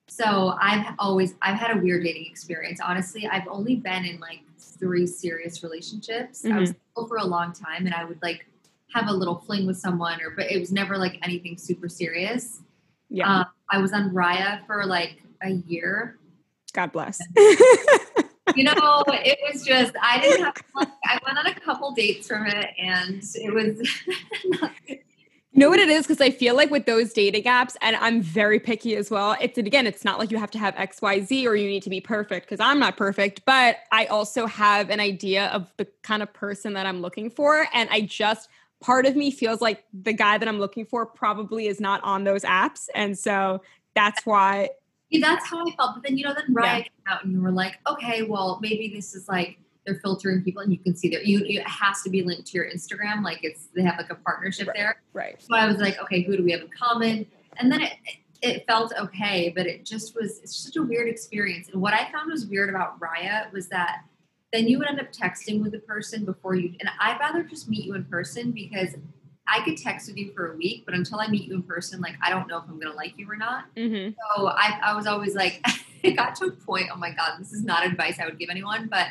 So 0.09 0.57
I've 0.61 0.95
always 0.99 1.35
I've 1.43 1.57
had 1.57 1.77
a 1.77 1.81
weird 1.81 2.03
dating 2.03 2.27
experience. 2.27 2.81
Honestly, 2.81 3.27
I've 3.27 3.47
only 3.47 3.77
been 3.77 4.05
in 4.05 4.19
like 4.21 4.41
three 4.59 5.07
serious 5.07 5.63
relationships. 5.63 6.45
I 6.45 6.59
was 6.59 6.71
single 6.71 7.09
for 7.09 7.19
a 7.19 7.25
long 7.25 7.53
time 7.53 7.87
and 7.87 7.95
I 7.95 8.05
would 8.05 8.21
like 8.23 8.47
have 8.95 9.09
a 9.09 9.13
little 9.13 9.37
fling 9.37 9.67
with 9.67 9.79
someone 9.79 10.21
or 10.23 10.31
but 10.31 10.51
it 10.51 10.59
was 10.59 10.73
never 10.73 10.97
like 10.97 11.19
anything 11.23 11.57
super 11.57 11.89
serious. 11.89 12.61
Yeah. 13.11 13.41
Um, 13.41 13.47
I 13.71 13.79
was 13.79 13.93
on 13.93 14.11
Raya 14.11 14.67
for 14.67 14.85
like 14.87 15.23
a 15.43 15.51
year. 15.51 16.19
God 16.73 16.93
bless. 16.93 17.19
You 18.57 18.65
know, 18.65 18.73
it 19.09 19.39
was 19.53 19.63
just 19.63 19.93
I 20.03 20.21
didn't 20.21 20.43
have 20.43 20.55
I 21.05 21.19
went 21.27 21.37
on 21.37 21.47
a 21.47 21.55
couple 21.61 21.93
dates 21.93 22.27
from 22.27 22.47
it 22.47 22.69
and 22.79 23.23
it 23.35 23.53
was 23.53 23.87
You 25.59 25.65
know 25.65 25.71
what 25.71 25.81
it 25.81 25.89
is? 25.89 26.07
Because 26.07 26.21
I 26.21 26.31
feel 26.31 26.55
like 26.55 26.71
with 26.71 26.87
those 26.87 27.13
dating 27.13 27.43
apps, 27.45 27.75
and 27.81 27.97
I'm 27.97 28.23
very 28.23 28.61
picky 28.61 28.95
as 28.95 29.11
well. 29.11 29.35
It's 29.41 29.59
again, 29.59 29.89
it's 29.89 30.05
not 30.05 30.19
like 30.21 30.31
you 30.31 30.39
have 30.39 30.53
to 30.53 30.59
have 30.59 30.75
XYZ 30.77 31.47
or 31.47 31.57
you 31.57 31.67
need 31.67 31.83
to 31.83 31.91
be 31.91 32.01
perfect 32.01 32.47
because 32.47 32.61
I'm 32.61 32.79
not 32.79 32.97
perfect, 32.97 33.45
but 33.45 33.79
I 33.91 34.07
also 34.07 34.47
have 34.47 34.89
an 34.89 35.01
idea 35.01 35.47
of 35.47 35.73
the 35.77 35.89
kind 36.05 36.23
of 36.23 36.33
person 36.33 36.75
that 36.75 36.87
I'm 36.87 37.01
looking 37.01 37.29
for. 37.29 37.67
And 37.75 37.89
I 37.91 38.03
just 38.03 38.49
part 38.81 39.07
of 39.07 39.17
me 39.17 39.31
feels 39.31 39.61
like 39.61 39.85
the 39.93 40.13
guy 40.13 40.39
that 40.39 40.49
I'm 40.49 40.59
looking 40.59 40.85
for 40.87 41.07
probably 41.07 41.67
is 41.67 41.81
not 41.81 42.03
on 42.05 42.25
those 42.25 42.43
apps. 42.43 42.89
And 42.95 43.19
so 43.19 43.63
that's 43.95 44.25
why 44.25 44.71
yeah, 45.11 45.21
that's 45.21 45.47
how 45.47 45.67
I 45.67 45.71
felt. 45.77 45.95
But 45.95 46.03
then 46.05 46.19
you 46.19 46.25
know, 46.25 46.35
then 46.35 46.55
Raya 46.55 46.65
yeah. 46.65 46.77
came 46.81 46.91
out 47.07 47.25
and 47.25 47.33
you 47.33 47.41
were 47.41 47.51
like, 47.51 47.79
okay, 47.89 48.23
well, 48.23 48.59
maybe 48.61 48.93
this 48.95 49.15
is 49.15 49.29
like 49.29 49.59
they're 49.87 50.01
filtering 50.01 50.43
people 50.43 50.61
and 50.61 50.71
you 50.71 50.79
can 50.79 50.95
see 50.95 51.09
that 51.09 51.27
you, 51.27 51.43
it 51.47 51.67
has 51.67 52.03
to 52.03 52.11
be 52.11 52.23
linked 52.23 52.47
to 52.49 52.53
your 52.59 52.71
Instagram. 52.71 53.23
Like 53.23 53.41
it's 53.43 53.69
they 53.75 53.83
have 53.83 53.97
like 53.97 54.11
a 54.11 54.17
partnership 54.17 54.69
right, 54.69 54.77
there. 54.77 55.03
Right. 55.15 55.41
So 55.41 55.55
I 55.55 55.67
was 55.67 55.79
like, 55.79 55.99
okay, 56.03 56.23
who 56.23 56.37
do 56.37 56.45
we 56.45 56.53
have 56.53 56.61
in 56.61 56.71
common? 56.79 57.27
And 57.57 57.73
then 57.73 57.83
it 57.83 57.93
it 58.41 58.67
felt 58.67 58.93
okay, 58.97 59.53
but 59.55 59.67
it 59.67 59.85
just 59.85 60.15
was 60.15 60.41
it's 60.41 60.57
such 60.57 60.77
a 60.77 60.83
weird 60.83 61.09
experience. 61.09 61.71
And 61.73 61.81
what 61.81 61.95
I 61.95 62.11
found 62.13 62.31
was 62.31 62.47
weird 62.47 62.69
about 62.69 63.01
Raya 63.01 63.51
was 63.53 63.69
that 63.69 64.03
then 64.53 64.67
you 64.67 64.79
would 64.79 64.89
end 64.89 65.01
up 65.01 65.13
texting 65.13 65.63
with 65.63 65.73
the 65.73 65.79
person 65.79 66.25
before 66.25 66.55
you 66.55 66.75
and 66.81 66.91
I'd 67.01 67.19
rather 67.21 67.43
just 67.43 67.69
meet 67.69 67.85
you 67.85 67.95
in 67.95 68.05
person 68.05 68.51
because 68.53 68.95
I 69.47 69.65
could 69.65 69.79
text 69.79 70.09
with 70.09 70.19
you 70.19 70.31
for 70.33 70.53
a 70.53 70.57
week, 70.57 70.85
but 70.85 70.95
until 70.95 71.21
I 71.21 71.29
meet 71.29 71.49
you 71.49 71.55
in 71.55 71.63
person, 71.63 72.01
like 72.01 72.17
I 72.23 72.29
don't 72.31 72.49
know 72.49 72.59
if 72.59 72.65
I'm 72.69 72.79
gonna 72.79 72.95
like 72.95 73.15
you 73.17 73.31
or 73.31 73.37
not. 73.37 73.65
Mm-hmm. 73.77 74.13
So 74.37 74.49
I, 74.49 74.79
I 74.83 74.95
was 74.95 75.07
always 75.07 75.35
like, 75.35 75.65
it 76.03 76.13
got 76.13 76.37
to 76.37 76.47
a 76.47 76.51
point. 76.51 76.89
Oh 76.93 76.97
my 76.97 77.11
god, 77.11 77.39
this 77.41 77.53
is 77.53 77.65
not 77.65 77.87
advice 77.87 78.19
I 78.21 78.27
would 78.27 78.39
give 78.39 78.51
anyone, 78.51 78.89
but 78.89 79.07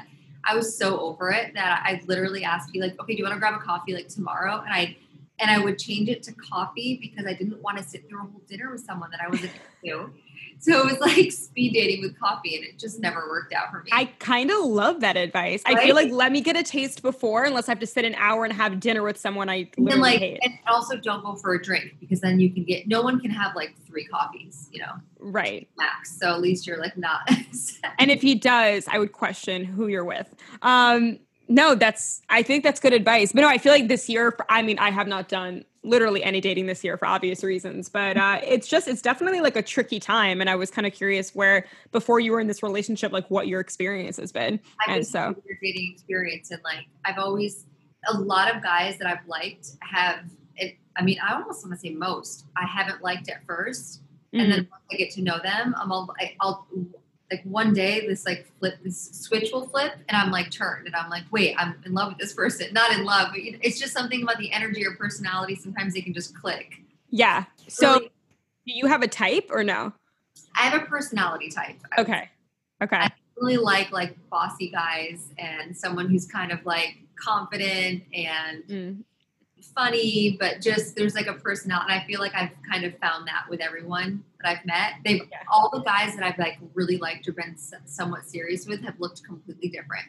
I 0.46 0.56
was 0.56 0.78
so 0.78 1.00
over 1.00 1.32
it 1.32 1.54
that 1.56 1.84
I 1.84 2.02
literally 2.06 2.44
asked 2.44 2.74
you 2.74 2.82
like, 2.82 3.00
okay, 3.02 3.14
do 3.14 3.18
you 3.18 3.24
want 3.24 3.34
to 3.34 3.40
grab 3.40 3.56
a 3.56 3.58
coffee 3.58 3.94
like 3.94 4.08
tomorrow? 4.08 4.62
And 4.62 4.74
I 4.74 4.96
and 5.40 5.52
I 5.52 5.60
would 5.60 5.78
change 5.78 6.10
it 6.10 6.24
to 6.24 6.34
coffee 6.34 6.98
because 7.02 7.26
I 7.28 7.34
didn't 7.34 7.62
want 7.62 7.78
to 7.78 7.84
sit 7.84 8.10
through 8.10 8.20
a 8.20 8.22
whole 8.24 8.42
dinner 8.48 8.72
with 8.72 8.84
someone 8.84 9.12
that 9.12 9.22
I 9.22 9.30
wasn't 9.30 9.52
into. 9.84 10.12
So 10.60 10.80
it 10.80 10.86
was 10.86 11.00
like 11.00 11.32
speed 11.32 11.74
dating 11.74 12.02
with 12.02 12.20
coffee, 12.20 12.56
and 12.56 12.66
it 12.66 12.80
just 12.80 13.00
never 13.00 13.28
worked 13.30 13.54
out 13.54 13.70
for 13.70 13.84
me. 13.84 13.92
I 13.94 14.06
kind 14.06 14.50
of 14.50 14.66
love 14.66 15.02
that 15.02 15.16
advice. 15.16 15.62
Right? 15.68 15.78
I 15.78 15.84
feel 15.84 15.96
like 15.96 16.12
let 16.12 16.32
me 16.32 16.42
get 16.42 16.58
a 16.58 16.64
taste 16.64 17.04
before, 17.04 17.44
unless 17.44 17.70
I 17.70 17.72
have 17.72 17.80
to 17.80 17.88
sit 17.88 18.06
an 18.06 18.16
hour 18.16 18.44
and 18.44 18.54
have 18.54 18.80
dinner 18.80 19.04
with 19.04 19.18
someone 19.18 19.50
I 19.50 19.70
literally 19.78 19.92
and 19.92 20.02
like, 20.02 20.20
hate. 20.20 20.40
And 20.42 20.54
also, 20.68 20.98
don't 20.98 21.24
go 21.24 21.36
for 21.36 21.54
a 21.54 21.62
drink 21.62 21.98
because 22.00 22.22
then 22.22 22.40
you 22.40 22.52
can 22.52 22.64
get. 22.64 22.88
No 22.88 23.04
one 23.04 23.20
can 23.20 23.30
have 23.30 23.56
like 23.56 23.76
three 23.86 24.06
coffees, 24.06 24.70
you 24.72 24.82
know. 24.82 24.94
Right. 25.20 25.68
Max. 25.78 26.18
So 26.20 26.34
at 26.34 26.42
least 26.42 26.66
you're 26.66 26.80
like 26.80 26.98
not. 26.98 27.30
and 28.00 28.10
if 28.10 28.22
he 28.22 28.34
does, 28.34 28.88
I 28.88 28.98
would 28.98 29.12
question 29.12 29.64
who 29.64 29.88
you're 29.88 30.06
with. 30.06 30.34
Um, 30.64 31.20
no, 31.48 31.76
that's 31.76 32.22
I 32.30 32.44
think 32.44 32.64
that's 32.64 32.80
good 32.80 32.94
advice. 32.94 33.32
But 33.32 33.42
no, 33.42 33.48
I 33.48 33.58
feel 33.58 33.72
like 33.72 33.88
this 33.88 34.10
year, 34.10 34.36
I 34.50 34.62
mean, 34.62 34.80
I 34.80 34.92
have 34.92 35.08
not 35.08 35.30
done 35.30 35.64
literally 35.84 36.24
any 36.24 36.42
dating 36.42 36.66
this 36.66 36.84
year 36.84 36.98
for 36.98 37.06
obvious 37.06 37.44
reasons, 37.44 37.88
but 37.88 38.18
uh, 38.18 38.40
it's 38.44 38.68
just 38.68 38.88
it's 38.88 39.02
definitely 39.02 39.42
like 39.42 39.56
a 39.56 39.62
tricky 39.62 40.00
time. 40.00 40.42
And 40.42 40.50
I 40.50 40.56
was 40.56 40.70
kind 40.70 40.86
of 40.86 40.94
curious 40.94 41.34
where 41.34 41.66
before 41.92 42.20
you 42.20 42.32
were 42.34 42.40
in 42.40 42.48
this 42.48 42.62
relationship, 42.62 43.12
like 43.12 43.30
what 43.30 43.48
your 43.48 43.62
experience 43.62 44.18
has 44.18 44.32
been. 44.32 44.60
I've 44.86 44.98
and 44.98 45.08
so 45.08 45.36
your 45.46 45.58
dating 45.62 45.94
experience, 45.94 46.52
and 46.52 46.62
like 46.64 46.86
I've 47.06 47.18
always 47.18 47.66
a 48.08 48.18
lot 48.18 48.54
of 48.54 48.62
guys 48.62 48.98
that 48.98 49.08
I've 49.08 49.26
liked 49.28 49.70
have. 49.82 50.26
It, 50.56 50.76
I 50.98 51.04
mean, 51.04 51.18
I 51.24 51.34
almost 51.34 51.64
want 51.66 51.80
to 51.80 51.80
say 51.80 51.94
most. 51.94 52.46
I 52.56 52.66
haven't 52.66 53.04
liked 53.04 53.30
at 53.30 53.46
1st 53.46 54.00
mm-hmm. 54.00 54.40
and 54.40 54.52
then 54.52 54.60
mm-hmm. 54.62 54.72
once 54.72 54.84
I 54.92 54.96
get 54.96 55.12
to 55.12 55.22
know 55.22 55.38
them, 55.44 55.76
I'm 55.80 55.92
all, 55.92 56.12
I, 56.20 56.36
I'll 56.42 56.68
like 57.32 57.42
one 57.44 57.74
day 57.74 58.08
this 58.08 58.26
like 58.26 58.48
flip 58.60 58.76
this 58.84 59.10
switch 59.12 59.52
will 59.52 59.68
flip 59.68 59.94
and 60.08 60.18
i'm 60.18 60.32
like 60.32 60.50
turned 60.50 60.88
and 60.88 60.96
i'm 60.96 61.10
like 61.10 61.24
wait 61.32 61.56
i'm 61.58 61.76
in 61.86 61.94
love 61.94 62.10
with 62.10 62.18
this 62.18 62.34
person. 62.34 62.68
Not 62.74 62.92
in 62.98 63.04
love 63.04 63.30
but 63.32 63.40
it's 63.42 63.80
just 63.80 63.94
something 63.94 64.24
about 64.24 64.38
the 64.38 64.52
energy 64.52 64.86
or 64.86 64.96
personality 64.96 65.56
sometimes 65.56 65.94
they 65.94 66.02
can 66.02 66.14
just 66.14 66.36
click. 66.36 66.82
Yeah. 67.10 67.46
So 67.68 67.94
really, 67.94 68.12
do 68.66 68.74
you 68.74 68.88
have 68.88 69.02
a 69.02 69.08
type 69.08 69.50
or 69.50 69.64
no? 69.64 69.94
I 70.56 70.62
have 70.62 70.82
a 70.82 70.86
personality 70.86 71.50
type 71.50 71.76
okay. 71.98 72.30
okay. 72.82 72.98
I 72.98 73.12
really 73.38 73.58
like 73.58 73.92
like 73.92 74.16
bossy 74.30 74.70
guys 74.70 75.30
and 75.38 75.76
someone 75.76 76.10
who's 76.10 76.26
kind 76.26 76.52
of 76.52 76.66
like 76.66 76.98
confident 77.16 78.04
and 78.14 78.64
mm 78.64 79.04
funny, 79.62 80.38
but 80.40 80.62
just 80.62 80.96
there's 80.96 81.16
like 81.16 81.28
a 81.28 81.34
personality. 81.34 81.92
And 81.92 82.02
I 82.02 82.06
feel 82.06 82.20
like 82.20 82.34
I've 82.36 82.52
kind 82.70 82.84
of 82.84 82.98
found 82.98 83.28
that 83.28 83.46
with 83.50 83.62
everyone 83.62 84.24
that 84.42 84.50
I've 84.50 84.66
met. 84.66 84.94
They've 85.06 85.22
yeah. 85.32 85.40
all 85.52 85.70
the 85.72 85.82
guys 85.82 86.16
that 86.16 86.24
I've 86.24 86.38
like 86.40 86.58
really 86.74 86.98
liked 86.98 87.28
or 87.28 87.34
been 87.34 87.56
somewhat 87.86 88.26
serious 88.26 88.66
with 88.66 88.84
have 88.84 89.00
looked 89.00 89.24
completely 89.24 89.70
different. 89.70 90.06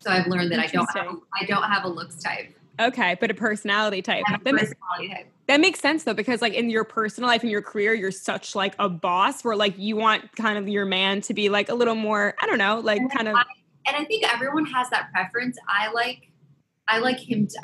So 0.00 0.10
I've 0.10 0.26
learned 0.26 0.50
that 0.52 0.58
I 0.58 0.66
don't 0.66 0.88
have, 0.96 1.16
I 1.40 1.44
don't 1.44 1.62
have 1.62 1.84
a 1.84 1.88
looks 1.88 2.16
type. 2.16 2.54
Okay, 2.80 3.16
but 3.20 3.30
a 3.30 3.34
personality 3.34 4.02
type. 4.02 4.24
A 4.28 4.32
that, 4.32 4.44
personality 4.44 4.74
makes, 4.98 5.12
type. 5.12 5.26
that 5.46 5.60
makes 5.60 5.80
sense 5.80 6.04
though, 6.04 6.14
because 6.14 6.42
like 6.42 6.54
in 6.54 6.70
your 6.70 6.84
personal 6.84 7.28
life 7.28 7.42
and 7.42 7.50
your 7.50 7.62
career, 7.62 7.94
you're 7.94 8.10
such 8.10 8.56
like 8.56 8.74
a 8.78 8.88
boss 8.88 9.44
where 9.44 9.54
like 9.54 9.78
you 9.78 9.94
want 9.94 10.34
kind 10.36 10.58
of 10.58 10.68
your 10.68 10.86
man 10.86 11.20
to 11.22 11.34
be 11.34 11.48
like 11.48 11.68
a 11.68 11.74
little 11.74 11.94
more, 11.94 12.34
I 12.40 12.46
don't 12.46 12.58
know, 12.58 12.80
like 12.80 12.98
and 12.98 13.12
kind 13.12 13.28
of. 13.28 13.36
And 13.86 13.96
I 13.96 14.04
think 14.04 14.24
everyone 14.32 14.64
has 14.66 14.88
that 14.90 15.10
preference. 15.12 15.58
I 15.68 15.92
like, 15.92 16.30
I 16.88 16.98
like 16.98 17.18
him 17.18 17.46
to. 17.46 17.60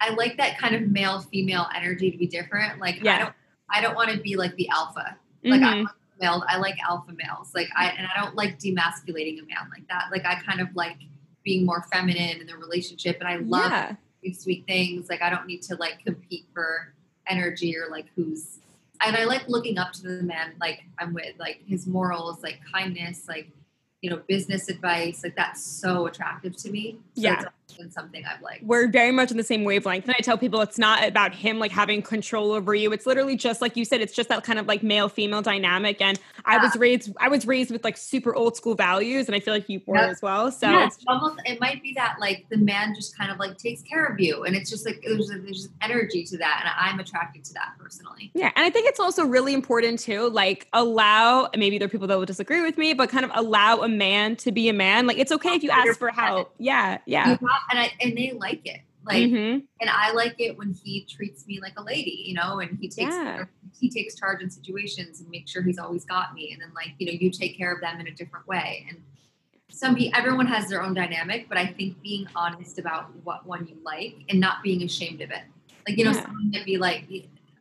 I 0.00 0.10
like 0.10 0.36
that 0.36 0.58
kind 0.58 0.74
of 0.74 0.88
male 0.88 1.20
female 1.20 1.66
energy 1.74 2.10
to 2.10 2.18
be 2.18 2.26
different. 2.26 2.80
Like 2.80 3.02
yeah. 3.02 3.14
I 3.14 3.18
don't 3.18 3.34
I 3.70 3.80
don't 3.80 3.94
want 3.94 4.10
to 4.10 4.18
be 4.18 4.36
like 4.36 4.54
the 4.56 4.68
alpha. 4.68 5.16
Like 5.44 5.60
mm-hmm. 5.60 5.86
I 5.86 5.90
male 6.20 6.44
I 6.48 6.58
like 6.58 6.76
alpha 6.86 7.12
males. 7.12 7.52
Like 7.54 7.68
I 7.76 7.88
and 7.88 8.06
I 8.06 8.20
don't 8.20 8.34
like 8.34 8.58
demasculating 8.58 9.42
a 9.42 9.46
man 9.46 9.70
like 9.70 9.86
that. 9.88 10.08
Like 10.10 10.24
I 10.24 10.40
kind 10.42 10.60
of 10.60 10.74
like 10.74 10.98
being 11.44 11.64
more 11.64 11.84
feminine 11.92 12.40
in 12.40 12.46
the 12.46 12.56
relationship 12.56 13.18
and 13.20 13.28
I 13.28 13.36
love 13.36 13.70
yeah. 14.22 14.32
sweet 14.32 14.66
things. 14.66 15.08
Like 15.08 15.22
I 15.22 15.30
don't 15.30 15.46
need 15.46 15.62
to 15.62 15.76
like 15.76 16.04
compete 16.04 16.46
for 16.52 16.92
energy 17.28 17.76
or 17.76 17.90
like 17.90 18.06
who's 18.14 18.58
and 19.04 19.16
I 19.16 19.24
like 19.24 19.48
looking 19.48 19.78
up 19.78 19.92
to 19.94 20.02
the 20.02 20.22
man 20.22 20.54
like 20.60 20.82
I'm 20.98 21.12
with, 21.14 21.34
like 21.38 21.62
his 21.66 21.86
morals, 21.86 22.42
like 22.42 22.60
kindness, 22.72 23.26
like 23.28 23.50
you 24.02 24.10
know, 24.10 24.20
business 24.28 24.68
advice. 24.68 25.22
Like 25.24 25.36
that's 25.36 25.64
so 25.64 26.06
attractive 26.06 26.56
to 26.58 26.70
me. 26.70 26.98
So 27.14 27.22
yeah 27.22 27.44
been 27.74 27.90
something 27.90 28.24
I've 28.24 28.40
liked. 28.42 28.64
We're 28.64 28.88
very 28.88 29.12
much 29.12 29.30
in 29.30 29.36
the 29.36 29.44
same 29.44 29.64
wavelength. 29.64 30.04
And 30.04 30.14
I 30.16 30.22
tell 30.22 30.38
people 30.38 30.60
it's 30.60 30.78
not 30.78 31.04
about 31.04 31.34
him 31.34 31.58
like 31.58 31.70
having 31.70 32.02
control 32.02 32.52
over 32.52 32.74
you. 32.74 32.92
It's 32.92 33.06
literally 33.06 33.36
just 33.36 33.60
like 33.60 33.76
you 33.76 33.84
said, 33.84 34.00
it's 34.00 34.14
just 34.14 34.28
that 34.28 34.44
kind 34.44 34.58
of 34.58 34.66
like 34.66 34.82
male 34.82 35.08
female 35.08 35.42
dynamic. 35.42 36.00
And 36.00 36.18
yeah. 36.18 36.42
I 36.44 36.58
was 36.58 36.76
raised 36.76 37.12
I 37.18 37.28
was 37.28 37.46
raised 37.46 37.70
with 37.70 37.84
like 37.84 37.96
super 37.96 38.34
old 38.34 38.56
school 38.56 38.74
values 38.74 39.26
and 39.26 39.34
I 39.34 39.40
feel 39.40 39.54
like 39.54 39.68
you 39.68 39.80
were 39.86 39.96
yep. 39.96 40.10
as 40.10 40.22
well. 40.22 40.50
So 40.52 40.70
yeah, 40.70 40.86
it's 40.86 40.98
almost 41.06 41.40
it 41.44 41.60
might 41.60 41.82
be 41.82 41.92
that 41.94 42.16
like 42.20 42.46
the 42.50 42.58
man 42.58 42.94
just 42.94 43.16
kind 43.16 43.30
of 43.30 43.38
like 43.38 43.58
takes 43.58 43.82
care 43.82 44.06
of 44.06 44.20
you. 44.20 44.44
And 44.44 44.54
it's 44.54 44.70
just 44.70 44.86
like 44.86 45.02
there's 45.04 45.28
there's 45.28 45.62
just 45.62 45.70
energy 45.82 46.24
to 46.24 46.38
that. 46.38 46.62
And 46.64 46.72
I'm 46.78 47.00
attracted 47.00 47.44
to 47.44 47.54
that 47.54 47.72
personally. 47.78 48.30
Yeah. 48.34 48.50
And 48.54 48.64
I 48.64 48.70
think 48.70 48.88
it's 48.88 49.00
also 49.00 49.24
really 49.24 49.54
important 49.54 49.98
to 50.00 50.28
like 50.28 50.68
allow 50.72 51.48
maybe 51.56 51.78
there 51.78 51.86
are 51.86 51.88
people 51.88 52.06
that 52.06 52.18
will 52.18 52.26
disagree 52.26 52.62
with 52.62 52.78
me, 52.78 52.94
but 52.94 53.10
kind 53.10 53.24
of 53.24 53.30
allow 53.34 53.82
a 53.82 53.88
man 53.88 54.36
to 54.36 54.52
be 54.52 54.68
a 54.68 54.72
man. 54.72 55.06
Like 55.06 55.18
it's 55.18 55.32
okay 55.32 55.50
if 55.50 55.62
you 55.62 55.70
ask 55.70 55.98
for 55.98 56.10
help. 56.10 56.54
Yeah. 56.58 56.98
Yeah 57.06 57.36
and 57.70 57.78
I 57.78 57.92
and 58.00 58.16
they 58.16 58.32
like 58.32 58.66
it. 58.66 58.80
Like 59.04 59.24
mm-hmm. 59.24 59.60
and 59.80 59.90
I 59.90 60.12
like 60.12 60.34
it 60.40 60.58
when 60.58 60.72
he 60.72 61.06
treats 61.08 61.46
me 61.46 61.60
like 61.60 61.74
a 61.76 61.82
lady, 61.82 62.24
you 62.26 62.34
know, 62.34 62.58
and 62.58 62.76
he 62.80 62.88
takes 62.88 63.14
yeah. 63.14 63.44
he 63.78 63.88
takes 63.88 64.16
charge 64.16 64.42
in 64.42 64.50
situations 64.50 65.20
and 65.20 65.30
makes 65.30 65.52
sure 65.52 65.62
he's 65.62 65.78
always 65.78 66.04
got 66.04 66.34
me. 66.34 66.52
And 66.52 66.60
then 66.60 66.72
like, 66.74 66.94
you 66.98 67.06
know, 67.06 67.12
you 67.12 67.30
take 67.30 67.56
care 67.56 67.72
of 67.72 67.80
them 67.80 68.00
in 68.00 68.08
a 68.08 68.10
different 68.10 68.48
way. 68.48 68.84
And 68.88 69.00
some 69.70 69.96
everyone 70.14 70.46
has 70.46 70.68
their 70.68 70.82
own 70.82 70.94
dynamic, 70.94 71.48
but 71.48 71.56
I 71.56 71.66
think 71.66 72.02
being 72.02 72.26
honest 72.34 72.78
about 72.78 73.10
what 73.22 73.46
one 73.46 73.66
you 73.68 73.76
like 73.84 74.16
and 74.28 74.40
not 74.40 74.62
being 74.62 74.82
ashamed 74.82 75.20
of 75.20 75.30
it. 75.30 75.42
Like, 75.86 75.98
you 75.98 76.04
know, 76.04 76.10
yeah. 76.10 76.22
someone 76.22 76.50
might 76.50 76.64
be 76.64 76.76
like, 76.76 77.04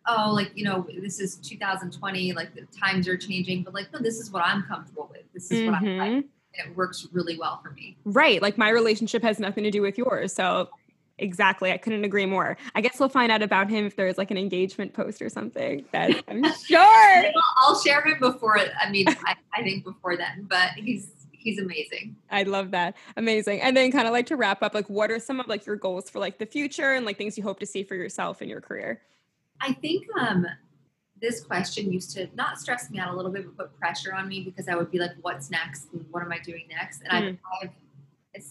oh, 0.08 0.32
like, 0.34 0.52
you 0.56 0.64
know, 0.64 0.88
this 1.00 1.20
is 1.20 1.36
2020, 1.38 2.34
like 2.34 2.56
the 2.56 2.66
times 2.78 3.08
are 3.08 3.18
changing, 3.18 3.62
but 3.62 3.76
like, 3.76 3.94
no, 3.94 4.00
this 4.00 4.20
is 4.20 4.32
what 4.32 4.44
I'm 4.44 4.64
comfortable 4.64 5.10
with. 5.12 5.32
This 5.32 5.52
is 5.52 5.60
mm-hmm. 5.60 5.72
what 5.72 5.84
I 5.84 5.98
like 5.98 6.12
mm-hmm 6.12 6.35
and 6.60 6.72
it 6.72 6.78
works 6.78 7.08
really 7.12 7.38
well 7.38 7.60
for 7.64 7.72
me. 7.72 7.98
Right. 8.06 8.42
Like 8.42 8.58
my 8.58 8.70
relationship 8.70 9.24
has 9.24 9.40
nothing 9.40 9.64
to 9.64 9.72
do 9.72 9.82
with 9.82 9.98
yours. 9.98 10.34
So 10.34 10.70
exactly. 11.18 11.72
I 11.72 11.78
couldn't 11.78 12.04
agree 12.04 12.26
more. 12.26 12.58
I 12.74 12.82
guess 12.82 13.00
we'll 13.00 13.10
find 13.10 13.32
out 13.32 13.42
about 13.42 13.70
him 13.70 13.86
if 13.86 13.96
there's 13.96 14.18
like 14.18 14.32
an 14.32 14.38
engagement 14.38 14.94
post 14.94 15.22
or 15.22 15.30
something 15.30 15.86
that 15.92 16.24
I'm 16.28 16.44
sure. 16.66 17.32
I'll 17.58 17.80
share 17.82 18.02
him 18.02 18.20
before. 18.20 18.60
I 18.60 18.90
mean, 18.90 19.08
I, 19.08 19.36
I 19.54 19.64
think 19.64 19.84
before 19.84 20.18
then, 20.18 20.48
but 20.50 20.72
he's 20.72 21.12
he's 21.32 21.60
amazing. 21.60 22.16
I 22.32 22.44
love 22.44 22.72
that. 22.72 22.96
Amazing. 23.16 23.62
And 23.62 23.78
then 23.78 23.92
kind 23.92 24.08
of 24.08 24.14
like 24.14 24.26
to 24.28 24.36
wrap 24.36 24.64
up, 24.64 24.74
like 24.74 24.90
what 24.90 25.12
are 25.12 25.20
some 25.20 25.40
of 25.40 25.48
like 25.48 25.66
your 25.66 25.76
goals 25.76 26.10
for 26.10 26.20
like 26.20 26.40
the 26.40 26.46
future 26.46 26.94
and 26.94 27.06
like 27.06 27.18
things 27.18 27.38
you 27.38 27.44
hope 27.44 27.60
to 27.60 27.66
see 27.66 27.84
for 27.84 27.96
yourself 27.96 28.42
in 28.42 28.50
your 28.50 28.62
career? 28.62 29.02
I 29.62 29.74
think 29.74 30.06
um 30.20 30.46
this 31.22 31.42
question 31.42 31.92
used 31.92 32.12
to 32.12 32.28
not 32.36 32.60
stress 32.60 32.90
me 32.90 33.00
out 33.00 33.14
a 33.14 33.16
little 33.16 33.32
bit, 33.32 33.46
but 33.46 33.58
put 33.58 33.80
pressure 33.80 34.14
on 34.14 34.28
me 34.28 34.42
because 34.42 34.68
I 34.68 34.76
would 34.76 34.92
be 34.92 35.00
like, 35.00 35.12
"What's 35.22 35.50
next? 35.50 35.88
And 35.94 36.06
what 36.12 36.24
am 36.24 36.32
I 36.32 36.40
doing 36.40 36.66
next?" 36.70 37.02
And 37.04 37.12
mm. 37.12 37.38
I've, 37.62 37.70
I've 37.70 37.70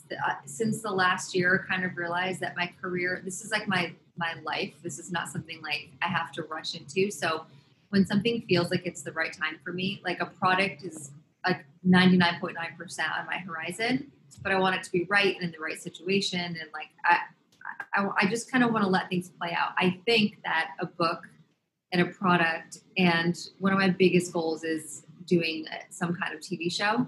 the, 0.08 0.16
uh, 0.16 0.34
since 0.46 0.80
the 0.80 0.90
last 0.90 1.34
year 1.34 1.66
kind 1.68 1.84
of 1.84 1.96
realized 1.96 2.40
that 2.40 2.56
my 2.56 2.72
career, 2.80 3.20
this 3.24 3.44
is 3.44 3.50
like 3.50 3.68
my 3.68 3.92
my 4.16 4.34
life. 4.44 4.72
This 4.82 4.98
is 4.98 5.10
not 5.10 5.28
something 5.28 5.60
like 5.62 5.90
I 6.00 6.08
have 6.08 6.32
to 6.32 6.42
rush 6.42 6.74
into. 6.74 7.10
So 7.10 7.46
when 7.90 8.06
something 8.06 8.42
feels 8.48 8.70
like 8.70 8.86
it's 8.86 9.02
the 9.02 9.12
right 9.12 9.32
time 9.32 9.58
for 9.62 9.72
me, 9.72 10.00
like 10.04 10.20
a 10.20 10.26
product 10.26 10.82
is 10.84 11.10
like 11.46 11.64
99.9% 11.86 12.54
on 13.18 13.26
my 13.26 13.38
horizon, 13.38 14.10
but 14.42 14.52
I 14.52 14.58
want 14.58 14.76
it 14.76 14.82
to 14.84 14.92
be 14.92 15.04
right 15.04 15.34
and 15.34 15.44
in 15.44 15.50
the 15.50 15.58
right 15.58 15.80
situation. 15.80 16.40
And 16.40 16.68
like, 16.72 16.88
I, 17.04 17.18
I, 17.94 18.08
I 18.22 18.26
just 18.26 18.50
kind 18.50 18.64
of 18.64 18.72
want 18.72 18.84
to 18.84 18.90
let 18.90 19.08
things 19.08 19.30
play 19.30 19.52
out. 19.52 19.72
I 19.76 20.00
think 20.06 20.38
that 20.44 20.70
a 20.80 20.86
book 20.86 21.28
in 21.94 22.00
a 22.00 22.06
product. 22.06 22.80
And 22.98 23.38
one 23.58 23.72
of 23.72 23.78
my 23.78 23.88
biggest 23.88 24.32
goals 24.32 24.64
is 24.64 25.04
doing 25.26 25.64
uh, 25.72 25.76
some 25.90 26.14
kind 26.14 26.34
of 26.34 26.40
TV 26.40 26.70
show. 26.70 27.06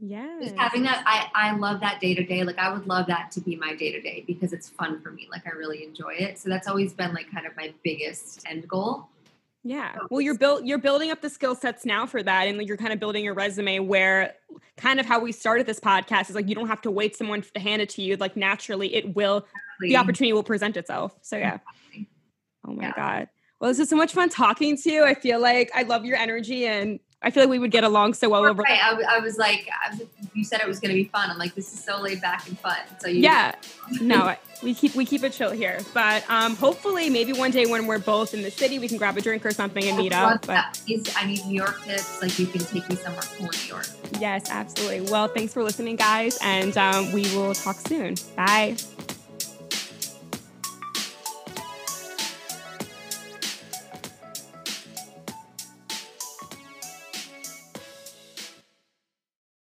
Yeah. 0.00 0.38
Just 0.42 0.56
having 0.56 0.82
that, 0.82 1.02
I, 1.06 1.52
I 1.52 1.56
love 1.56 1.80
that 1.80 2.00
day 2.00 2.14
to 2.14 2.24
day. 2.24 2.42
Like 2.42 2.58
I 2.58 2.70
would 2.72 2.86
love 2.86 3.06
that 3.06 3.30
to 3.32 3.40
be 3.40 3.56
my 3.56 3.74
day 3.74 3.92
to 3.92 4.00
day 4.00 4.24
because 4.26 4.52
it's 4.52 4.68
fun 4.68 5.00
for 5.00 5.12
me. 5.12 5.28
Like 5.30 5.46
I 5.46 5.50
really 5.50 5.84
enjoy 5.84 6.14
it. 6.18 6.38
So 6.38 6.48
that's 6.50 6.68
always 6.68 6.92
been 6.92 7.14
like 7.14 7.30
kind 7.30 7.46
of 7.46 7.56
my 7.56 7.72
biggest 7.84 8.44
end 8.46 8.68
goal. 8.68 9.08
Yeah. 9.62 9.96
Well, 10.10 10.20
you're 10.20 10.36
built 10.36 10.64
you're 10.64 10.78
building 10.78 11.10
up 11.10 11.22
the 11.22 11.30
skill 11.30 11.54
sets 11.54 11.86
now 11.86 12.04
for 12.04 12.22
that 12.22 12.48
and 12.48 12.60
you're 12.62 12.76
kind 12.76 12.92
of 12.92 13.00
building 13.00 13.24
your 13.24 13.32
resume 13.32 13.78
where 13.78 14.34
kind 14.76 15.00
of 15.00 15.06
how 15.06 15.20
we 15.20 15.32
started 15.32 15.64
this 15.64 15.80
podcast 15.80 16.28
is 16.28 16.34
like 16.34 16.48
you 16.48 16.54
don't 16.54 16.68
have 16.68 16.82
to 16.82 16.90
wait 16.90 17.16
someone 17.16 17.40
to 17.40 17.60
hand 17.60 17.80
it 17.80 17.88
to 17.90 18.02
you 18.02 18.16
like 18.16 18.36
naturally 18.36 18.94
it 18.94 19.14
will 19.14 19.38
exactly. 19.38 19.88
the 19.88 19.96
opportunity 19.96 20.32
will 20.34 20.42
present 20.42 20.76
itself. 20.76 21.16
So 21.22 21.38
yeah. 21.38 21.54
Exactly. 21.54 22.08
Oh 22.66 22.72
my 22.72 22.82
yeah. 22.82 22.92
god. 22.94 23.28
Well, 23.60 23.70
this 23.70 23.78
is 23.78 23.88
so 23.88 23.96
much 23.96 24.12
fun 24.12 24.28
talking 24.28 24.76
to 24.76 24.90
you. 24.90 25.04
I 25.04 25.14
feel 25.14 25.40
like 25.40 25.70
I 25.74 25.82
love 25.82 26.04
your 26.04 26.16
energy 26.16 26.66
and 26.66 27.00
I 27.24 27.30
feel 27.30 27.44
like 27.44 27.50
we 27.50 27.58
would 27.58 27.70
get 27.70 27.84
along 27.84 28.14
so 28.14 28.28
well 28.28 28.44
over. 28.44 28.62
Right. 28.62 28.78
I, 28.82 29.16
I 29.16 29.18
was 29.20 29.38
like, 29.38 29.66
I 29.82 29.90
was, 29.90 30.02
you 30.34 30.44
said 30.44 30.60
it 30.60 30.68
was 30.68 30.78
going 30.78 30.90
to 30.90 30.94
be 30.94 31.04
fun. 31.04 31.30
I'm 31.30 31.38
like, 31.38 31.54
this 31.54 31.72
is 31.72 31.82
so 31.82 31.98
laid 31.98 32.20
back 32.20 32.46
and 32.46 32.58
fun. 32.58 32.76
So 33.00 33.08
you 33.08 33.20
yeah, 33.20 33.54
no, 34.02 34.36
we 34.62 34.74
keep 34.74 34.94
we 34.94 35.06
keep 35.06 35.24
it 35.24 35.32
chill 35.32 35.50
here. 35.50 35.80
But 35.94 36.28
um, 36.28 36.54
hopefully, 36.54 37.08
maybe 37.08 37.32
one 37.32 37.50
day 37.50 37.64
when 37.64 37.86
we're 37.86 37.98
both 37.98 38.34
in 38.34 38.42
the 38.42 38.50
city, 38.50 38.78
we 38.78 38.88
can 38.88 38.98
grab 38.98 39.16
a 39.16 39.22
drink 39.22 39.46
or 39.46 39.52
something 39.52 39.82
and 39.84 39.96
meet 39.96 40.12
up. 40.12 40.46
But 40.46 40.78
I 41.16 41.26
need 41.26 41.46
New 41.46 41.54
York 41.54 41.82
tips. 41.84 42.20
Like 42.20 42.38
you 42.38 42.46
can 42.46 42.60
take 42.60 42.88
me 42.90 42.96
somewhere 42.96 43.22
cool 43.38 43.46
in 43.46 43.52
New 43.52 43.68
York. 43.68 43.86
Yes, 44.20 44.50
absolutely. 44.50 45.10
Well, 45.10 45.28
thanks 45.28 45.54
for 45.54 45.64
listening, 45.64 45.96
guys, 45.96 46.38
and 46.42 46.76
um, 46.76 47.10
we 47.12 47.22
will 47.34 47.54
talk 47.54 47.76
soon. 47.76 48.16
Bye. 48.36 48.76